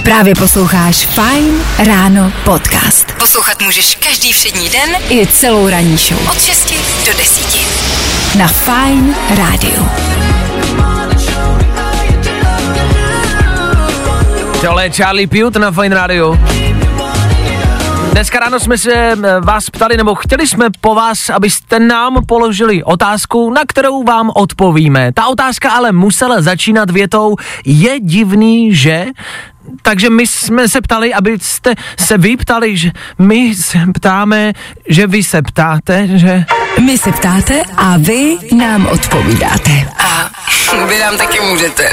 Právě 0.03 0.34
posloucháš 0.34 0.97
Fine 1.07 1.59
Ráno 1.87 2.32
podcast. 2.45 3.12
Poslouchat 3.18 3.62
můžeš 3.62 3.95
každý 3.95 4.32
všední 4.32 4.68
den 4.68 4.91
i 5.11 5.26
celou 5.26 5.68
ranní 5.68 5.97
show. 5.97 6.28
Od 6.30 6.43
6 6.43 6.74
do 7.07 7.12
10. 7.18 8.39
Na 8.39 8.49
Fine 8.49 9.14
Rádiu. 9.37 9.89
Tohle 14.61 14.85
je 14.85 14.91
Charlie 14.91 15.27
Pute 15.27 15.59
na 15.59 15.71
Fine 15.71 15.95
Radio. 15.95 16.39
Dneska 18.13 18.41
ráno 18.41 18.61
jsme 18.61 18.79
se 18.79 18.93
eh, 18.95 19.17
vás 19.41 19.71
ptali, 19.71 19.97
nebo 19.97 20.15
chtěli 20.15 20.47
jsme 20.47 20.67
po 20.81 20.95
vás, 20.95 21.31
abyste 21.31 21.79
nám 21.79 22.27
položili 22.27 22.85
otázku, 22.85 23.51
na 23.51 23.63
kterou 23.69 24.03
vám 24.03 24.31
odpovíme. 24.35 25.13
Ta 25.13 25.27
otázka 25.27 25.71
ale 25.71 25.93
musela 25.93 26.43
začínat 26.43 26.91
větou, 26.91 27.37
je 27.67 28.01
divný, 28.01 28.75
že 28.75 29.07
takže 29.87 30.11
my 30.11 30.26
jsme 30.26 30.68
se 30.68 30.80
ptali, 30.80 31.14
abyste 31.14 31.74
se 31.99 32.18
vy 32.18 32.37
ptali, 32.37 32.76
že 32.76 32.91
my 33.18 33.55
se 33.55 33.78
ptáme, 33.95 34.53
že 34.89 35.07
vy 35.07 35.22
se 35.22 35.43
ptáte, 35.43 36.09
že... 36.18 36.45
My 36.80 36.99
se 36.99 37.12
ptáte 37.12 37.62
a 37.76 37.97
vy 37.97 38.37
nám 38.57 38.87
odpovídáte. 38.87 39.89
A 39.99 40.30
vy 40.87 40.99
nám 40.99 41.18
taky 41.18 41.41
můžete. 41.41 41.91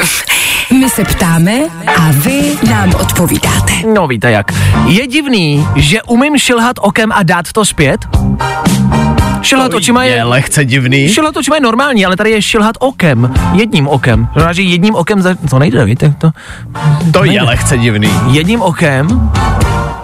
My 0.80 0.90
se 0.90 1.04
ptáme 1.04 1.60
a 1.98 2.12
vy 2.12 2.58
nám 2.70 2.96
odpovídáte. 2.96 3.74
No 3.94 4.08
víte 4.08 4.32
jak. 4.32 4.52
Je 4.86 5.08
divný, 5.08 5.68
že 5.76 6.02
umím 6.02 6.38
šilhat 6.38 6.76
okem 6.80 7.12
a 7.12 7.24
dát 7.24 7.52
to 7.52 7.66
zpět? 7.66 8.00
Šilhat 9.44 9.74
očima 9.74 10.04
je... 10.04 10.16
je 10.16 10.24
lehce 10.24 10.66
divný. 10.66 11.10
Šilhat 11.10 11.38
očima 11.38 11.56
je 11.56 11.62
normální, 11.62 12.06
ale 12.06 12.16
tady 12.18 12.32
je 12.32 12.42
šilhat 12.42 12.76
okem. 12.80 13.34
Jedním 13.54 13.88
okem. 13.88 14.28
Znamená, 14.34 14.54
že 14.54 14.62
jedním 14.62 14.96
okem... 14.96 15.22
Za... 15.22 15.36
To 15.50 15.60
nejde, 15.60 15.86
víte? 15.86 16.14
To, 16.18 16.32
To 17.12 17.22
nejde. 17.22 17.36
je 17.36 17.42
lehce 17.42 17.78
divný. 17.78 18.10
Jedním 18.32 18.62
okem 18.62 19.32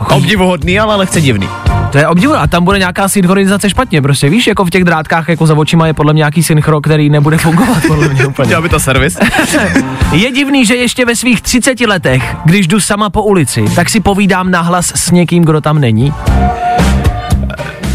Obdivuhodný, 0.09 0.79
ale 0.79 0.95
lehce 0.95 1.21
divný. 1.21 1.49
To 1.91 1.97
je 1.97 2.07
obdivu 2.07 2.33
a 2.35 2.47
tam 2.47 2.63
bude 2.65 2.79
nějaká 2.79 3.09
synchronizace 3.09 3.69
špatně, 3.69 4.01
prostě 4.01 4.29
víš, 4.29 4.47
jako 4.47 4.65
v 4.65 4.69
těch 4.69 4.83
drátkách 4.83 5.29
jako 5.29 5.47
za 5.47 5.55
očima 5.57 5.87
je 5.87 5.93
podle 5.93 6.13
mě 6.13 6.19
nějaký 6.19 6.43
synchro, 6.43 6.81
který 6.81 7.09
nebude 7.09 7.37
fungovat 7.37 7.83
podle 7.87 8.07
mě 8.07 8.25
úplně. 8.25 8.47
Dělal 8.47 8.61
by 8.61 8.69
to 8.69 8.79
servis? 8.79 9.17
Je 10.11 10.31
divný, 10.31 10.65
že 10.65 10.75
ještě 10.75 11.05
ve 11.05 11.15
svých 11.15 11.41
30 11.41 11.81
letech, 11.81 12.35
když 12.45 12.67
jdu 12.67 12.79
sama 12.79 13.09
po 13.09 13.23
ulici, 13.23 13.65
tak 13.75 13.89
si 13.89 13.99
povídám 13.99 14.51
nahlas 14.51 14.91
s 14.95 15.11
někým, 15.11 15.43
kdo 15.43 15.61
tam 15.61 15.79
není. 15.79 16.13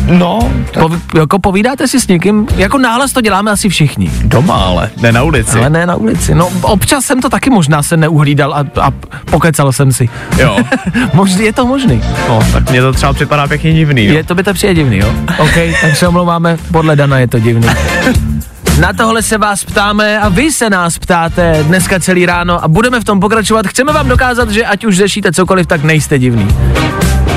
No, 0.08 0.50
Poví, 0.78 1.00
jako 1.14 1.38
povídáte 1.38 1.88
si 1.88 2.00
s 2.00 2.08
někým, 2.08 2.46
jako 2.56 2.78
nahlas 2.78 3.12
to 3.12 3.20
děláme 3.20 3.50
asi 3.50 3.68
všichni, 3.68 4.10
doma 4.24 4.54
ale, 4.54 4.90
ne 5.00 5.12
na 5.12 5.22
ulici. 5.22 5.58
ale 5.58 5.70
ne 5.70 5.86
na 5.86 5.94
ulici. 5.94 6.34
No 6.34 6.48
občas 6.62 7.04
jsem 7.04 7.20
to 7.20 7.28
taky 7.28 7.50
možná 7.50 7.82
se 7.82 7.96
neuhlídal 7.96 8.54
a, 8.54 8.64
a 8.82 8.90
pokecal 9.30 9.72
jsem 9.72 9.92
si. 9.92 10.08
Jo. 10.38 10.58
Možný, 11.14 11.44
je 11.44 11.52
to 11.52 11.66
možný. 11.66 12.02
No, 12.28 12.40
tak 12.52 12.70
mně 12.70 12.80
to 12.80 12.92
třeba 12.92 13.12
připadá 13.12 13.46
pěkně 13.46 13.72
divný. 13.72 14.04
Jo. 14.04 14.14
Je, 14.14 14.24
to 14.24 14.34
by 14.34 14.42
to 14.42 14.54
přijde 14.54 14.74
divný, 14.74 14.98
jo? 14.98 15.14
OK, 15.38 15.54
tak 15.80 15.96
se 15.96 16.08
omlouváme, 16.08 16.56
podle 16.72 16.96
Dana 16.96 17.18
je 17.18 17.28
to 17.28 17.38
divný. 17.38 17.68
Na 18.80 18.92
tohle 18.92 19.22
se 19.22 19.38
vás 19.38 19.64
ptáme 19.64 20.18
a 20.20 20.28
vy 20.28 20.52
se 20.52 20.70
nás 20.70 20.98
ptáte 20.98 21.64
dneska 21.66 22.00
celý 22.00 22.26
ráno 22.26 22.64
a 22.64 22.68
budeme 22.68 23.00
v 23.00 23.04
tom 23.04 23.20
pokračovat. 23.20 23.66
Chceme 23.66 23.92
vám 23.92 24.08
dokázat, 24.08 24.50
že 24.50 24.64
ať 24.64 24.84
už 24.84 24.96
řešíte 24.96 25.32
cokoliv, 25.32 25.66
tak 25.66 25.84
nejste 25.84 26.18
divný. 26.18 26.48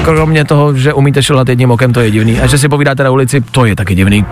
Kromě 0.08 0.45
toho, 0.45 0.76
že 0.76 0.93
umíte 0.93 1.24
šilhat 1.24 1.49
jedním 1.49 1.72
okem, 1.72 1.93
to 1.93 1.99
je 1.99 2.12
divný. 2.12 2.39
A 2.39 2.47
že 2.47 2.58
si 2.58 2.70
povídáte 2.70 3.03
na 3.03 3.12
ulici, 3.12 3.41
to 3.41 3.66
je 3.66 3.76
taky 3.76 3.95
divný. 3.95 4.26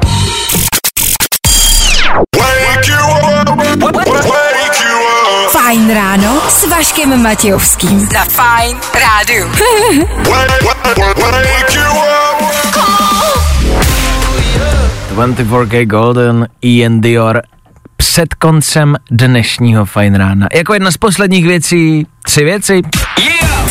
Fajn 5.51 5.93
ráno 5.93 6.41
s 6.49 6.67
Vaškem 6.69 7.23
Matějovským. 7.23 8.09
Na 8.13 8.25
Fine 8.25 8.79
Rádiu. 9.01 9.47
24K 15.15 15.85
Golden, 15.85 16.47
Ian 16.61 17.01
Dior, 17.01 17.41
před 17.97 18.33
koncem 18.33 18.95
dnešního 19.11 19.85
fajn 19.85 20.15
rána. 20.15 20.47
Jako 20.53 20.73
jedna 20.73 20.91
z 20.91 20.97
posledních 20.97 21.45
věcí, 21.45 22.07
tři 22.23 22.43
věci. 22.43 22.81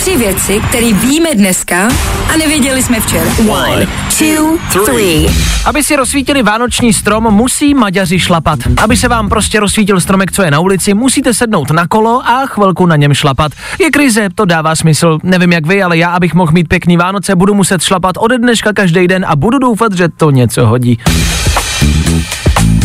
Tři 0.05 0.17
věci, 0.17 0.61
které 0.69 0.93
víme 0.93 1.35
dneska 1.35 1.89
a 2.35 2.37
nevěděli 2.37 2.83
jsme 2.83 3.01
včera. 3.01 3.31
One, 3.49 3.87
two, 4.19 4.59
three. 4.85 5.27
Aby 5.65 5.83
si 5.85 5.97
rozsvítili 5.97 6.43
vánoční 6.43 6.93
strom, 6.93 7.35
musí 7.35 7.75
Maďaři 7.75 8.19
šlapat. 8.19 8.59
Aby 8.83 8.97
se 8.97 9.09
vám 9.09 9.29
prostě 9.29 9.61
rozsvítil 9.61 10.01
stromek, 10.01 10.33
co 10.33 10.43
je 10.43 10.51
na 10.51 10.61
ulici, 10.61 10.95
musíte 10.95 11.35
sednout 11.35 11.71
na 11.71 11.87
kolo 11.87 12.23
a 12.27 12.47
chvilku 12.47 12.87
na 12.87 12.97
něm 12.97 13.15
šlapat. 13.15 13.53
Je 13.79 13.91
krize, 13.91 14.29
to 14.35 14.45
dává 14.45 14.77
smysl. 14.77 15.19
Nevím 15.23 15.53
jak 15.53 15.67
vy, 15.67 15.83
ale 15.83 15.97
já, 15.97 16.11
abych 16.11 16.35
mohl 16.35 16.53
mít 16.53 16.69
pěkný 16.69 16.97
Vánoce, 16.97 17.37
budu 17.37 17.55
muset 17.55 17.83
šlapat 17.83 18.17
ode 18.19 18.39
dneška 18.39 18.73
každý 18.73 19.09
den 19.09 19.25
a 19.29 19.37
budu 19.37 19.59
doufat, 19.59 19.93
že 19.93 20.09
to 20.09 20.31
něco 20.31 20.67
hodí. 20.67 20.99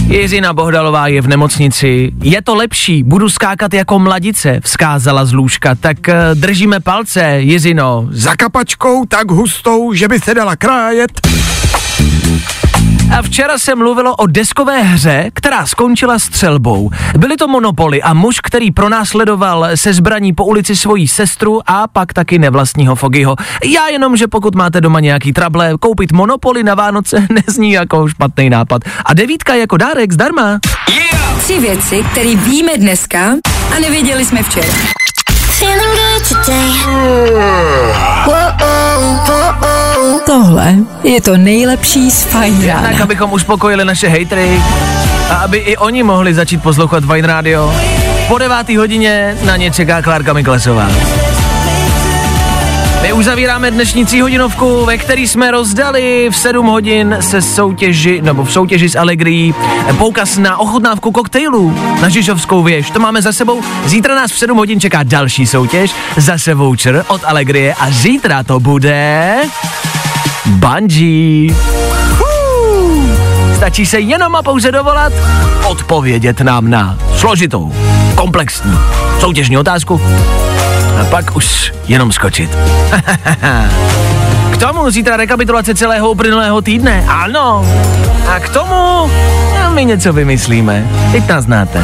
Jiřina 0.09 0.53
Bohdalová 0.53 1.07
je 1.07 1.21
v 1.21 1.27
nemocnici. 1.27 2.11
Je 2.23 2.41
to 2.41 2.55
lepší, 2.55 3.03
budu 3.03 3.29
skákat 3.29 3.73
jako 3.73 3.99
mladice, 3.99 4.59
vzkázala 4.63 5.25
z 5.25 5.33
lůžka. 5.33 5.75
Tak 5.75 6.09
eh, 6.09 6.15
držíme 6.33 6.79
palce, 6.79 7.39
Jizino. 7.39 8.07
Za 8.11 8.35
kapačkou 8.35 9.05
tak 9.05 9.31
hustou, 9.31 9.93
že 9.93 10.07
by 10.07 10.19
se 10.19 10.33
dala 10.33 10.55
krájet. 10.55 11.11
A 13.17 13.21
včera 13.21 13.57
se 13.57 13.75
mluvilo 13.75 14.15
o 14.15 14.27
deskové 14.27 14.81
hře, 14.81 15.29
která 15.33 15.65
skončila 15.65 16.19
střelbou. 16.19 16.89
Byly 17.17 17.37
to 17.37 17.47
monopoly 17.47 18.01
a 18.01 18.13
muž, 18.13 18.39
který 18.39 18.71
pronásledoval 18.71 19.67
se 19.75 19.93
zbraní 19.93 20.33
po 20.33 20.45
ulici 20.45 20.75
svojí 20.75 21.07
sestru 21.07 21.61
a 21.67 21.87
pak 21.87 22.13
taky 22.13 22.39
nevlastního 22.39 22.95
Fogyho. 22.95 23.35
Já 23.65 23.87
jenom, 23.87 24.17
že 24.17 24.27
pokud 24.27 24.55
máte 24.55 24.81
doma 24.81 24.99
nějaký 24.99 25.33
trable, 25.33 25.73
koupit 25.79 26.11
monopoly 26.11 26.63
na 26.63 26.75
Vánoce 26.75 27.27
nezní 27.47 27.71
jako 27.71 28.07
špatný 28.07 28.49
nápad. 28.49 28.81
A 29.05 29.13
devítka 29.13 29.55
jako 29.55 29.77
dárek 29.77 30.11
zdarma. 30.11 30.59
Tři 31.43 31.59
věci, 31.59 32.03
které 32.11 32.35
víme 32.35 32.77
dneska 32.77 33.33
a 33.75 33.79
nevěděli 33.79 34.25
jsme 34.25 34.43
včera. 34.43 34.73
Tohle 40.25 40.75
je 41.03 41.21
to 41.21 41.37
nejlepší 41.37 42.11
z 42.11 42.23
Fajn 42.23 42.57
Tak, 42.57 42.65
rána. 42.67 43.03
abychom 43.03 43.33
uspokojili 43.33 43.85
naše 43.85 44.07
hejtry 44.07 44.61
a 45.29 45.35
aby 45.35 45.57
i 45.57 45.77
oni 45.77 46.03
mohli 46.03 46.33
začít 46.33 46.63
poslouchat 46.63 47.05
Vine 47.05 47.27
Radio. 47.27 47.73
Po 48.27 48.37
devátý 48.37 48.77
hodině 48.77 49.37
na 49.45 49.55
ně 49.57 49.71
čeká 49.71 50.01
Klárka 50.01 50.33
Miklesová. 50.33 50.87
My 53.01 53.13
uzavíráme 53.13 53.71
dnešní 53.71 54.05
tříhodinovku, 54.05 54.85
ve 54.85 54.97
který 54.97 55.27
jsme 55.27 55.51
rozdali 55.51 56.29
v 56.31 56.37
7 56.37 56.65
hodin 56.65 57.17
se 57.19 57.41
soutěži, 57.41 58.21
nebo 58.21 58.43
v 58.43 58.51
soutěži 58.51 58.89
s 58.89 58.95
Allegrií 58.95 59.55
poukaz 59.97 60.37
na 60.37 60.57
ochutnávku 60.57 61.11
koktejlů 61.11 61.75
na 62.01 62.09
Žižovskou 62.09 62.63
věž. 62.63 62.91
To 62.91 62.99
máme 62.99 63.21
za 63.21 63.33
sebou. 63.33 63.61
Zítra 63.85 64.15
nás 64.15 64.31
v 64.31 64.37
7 64.37 64.57
hodin 64.57 64.79
čeká 64.79 65.03
další 65.03 65.47
soutěž, 65.47 65.91
zase 66.17 66.53
voucher 66.53 67.05
od 67.07 67.21
Allegrie 67.25 67.73
a 67.73 67.91
zítra 67.91 68.43
to 68.43 68.59
bude... 68.59 69.35
Bungee. 70.45 71.55
Stačí 73.55 73.85
se 73.85 73.99
jenom 73.99 74.35
a 74.35 74.43
pouze 74.43 74.71
dovolat, 74.71 75.13
odpovědět 75.67 76.41
nám 76.41 76.69
na 76.69 76.97
složitou, 77.15 77.73
komplexní 78.15 78.77
soutěžní 79.19 79.57
otázku 79.57 80.01
a 80.99 81.05
pak 81.05 81.35
už 81.35 81.73
jenom 81.87 82.11
skočit. 82.11 82.49
K 84.51 84.57
tomu 84.57 84.91
zítra 84.91 85.17
rekapitulace 85.17 85.75
celého 85.75 86.09
uplynulého 86.11 86.61
týdne, 86.61 87.05
ano. 87.07 87.65
A 88.27 88.39
k 88.39 88.49
tomu 88.49 89.09
no, 89.63 89.71
my 89.73 89.85
něco 89.85 90.13
vymyslíme. 90.13 90.87
Teď 91.11 91.27
nás 91.27 91.45
znáte. 91.45 91.83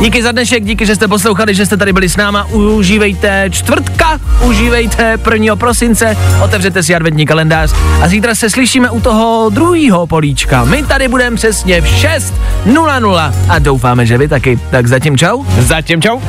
Díky 0.00 0.22
za 0.22 0.32
dnešek, 0.32 0.64
díky, 0.64 0.86
že 0.86 0.96
jste 0.96 1.08
poslouchali, 1.08 1.54
že 1.54 1.66
jste 1.66 1.76
tady 1.76 1.92
byli 1.92 2.08
s 2.08 2.16
náma. 2.16 2.44
Užívejte 2.44 3.50
čtvrtka, 3.50 4.20
užívejte 4.42 5.18
1. 5.32 5.56
prosince, 5.56 6.16
otevřete 6.42 6.82
si 6.82 6.94
adventní 6.94 7.26
kalendář 7.26 7.74
a 8.02 8.08
zítra 8.08 8.34
se 8.34 8.50
slyšíme 8.50 8.90
u 8.90 9.00
toho 9.00 9.50
druhého 9.50 10.06
políčka. 10.06 10.64
My 10.64 10.82
tady 10.82 11.08
budeme 11.08 11.36
přesně 11.36 11.80
v 11.80 11.84
6.00 11.84 13.32
a 13.48 13.58
doufáme, 13.58 14.06
že 14.06 14.18
vy 14.18 14.28
taky. 14.28 14.58
Tak 14.70 14.86
zatím 14.86 15.18
čau. 15.18 15.44
Zatím 15.58 16.02
čau. 16.02 16.20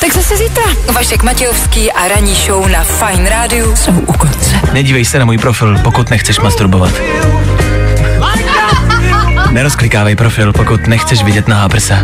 Tak 0.00 0.12
zase 0.14 0.36
zítra. 0.36 0.64
Vašek 0.92 1.22
Matějovský 1.22 1.92
a 1.92 2.08
ranní 2.08 2.34
show 2.34 2.68
na 2.68 2.84
Fine 2.84 3.30
Rádiu. 3.30 3.76
Jsou 3.76 3.92
u 3.92 4.12
konce. 4.12 4.60
Nedívej 4.72 5.04
se 5.04 5.18
na 5.18 5.24
můj 5.24 5.38
profil, 5.38 5.78
pokud 5.78 6.10
nechceš 6.10 6.38
masturbovat. 6.40 6.90
Nerozklikávej 9.50 10.16
profil, 10.16 10.52
pokud 10.52 10.86
nechceš 10.86 11.22
vidět 11.22 11.48
na 11.48 11.68
prsa. 11.68 11.94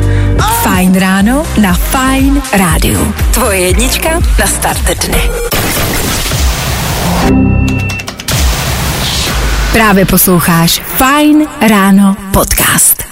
Fajn 0.62 0.98
ráno 0.98 1.46
na 1.60 1.74
Fajn 1.74 2.42
rádiu. 2.52 3.14
Tvoje 3.30 3.60
jednička 3.60 4.08
na 4.38 4.46
start 4.46 5.06
dne. 5.06 5.18
Právě 9.72 10.06
posloucháš 10.06 10.82
Fajn 10.96 11.46
ráno 11.68 12.16
podcast. 12.32 13.04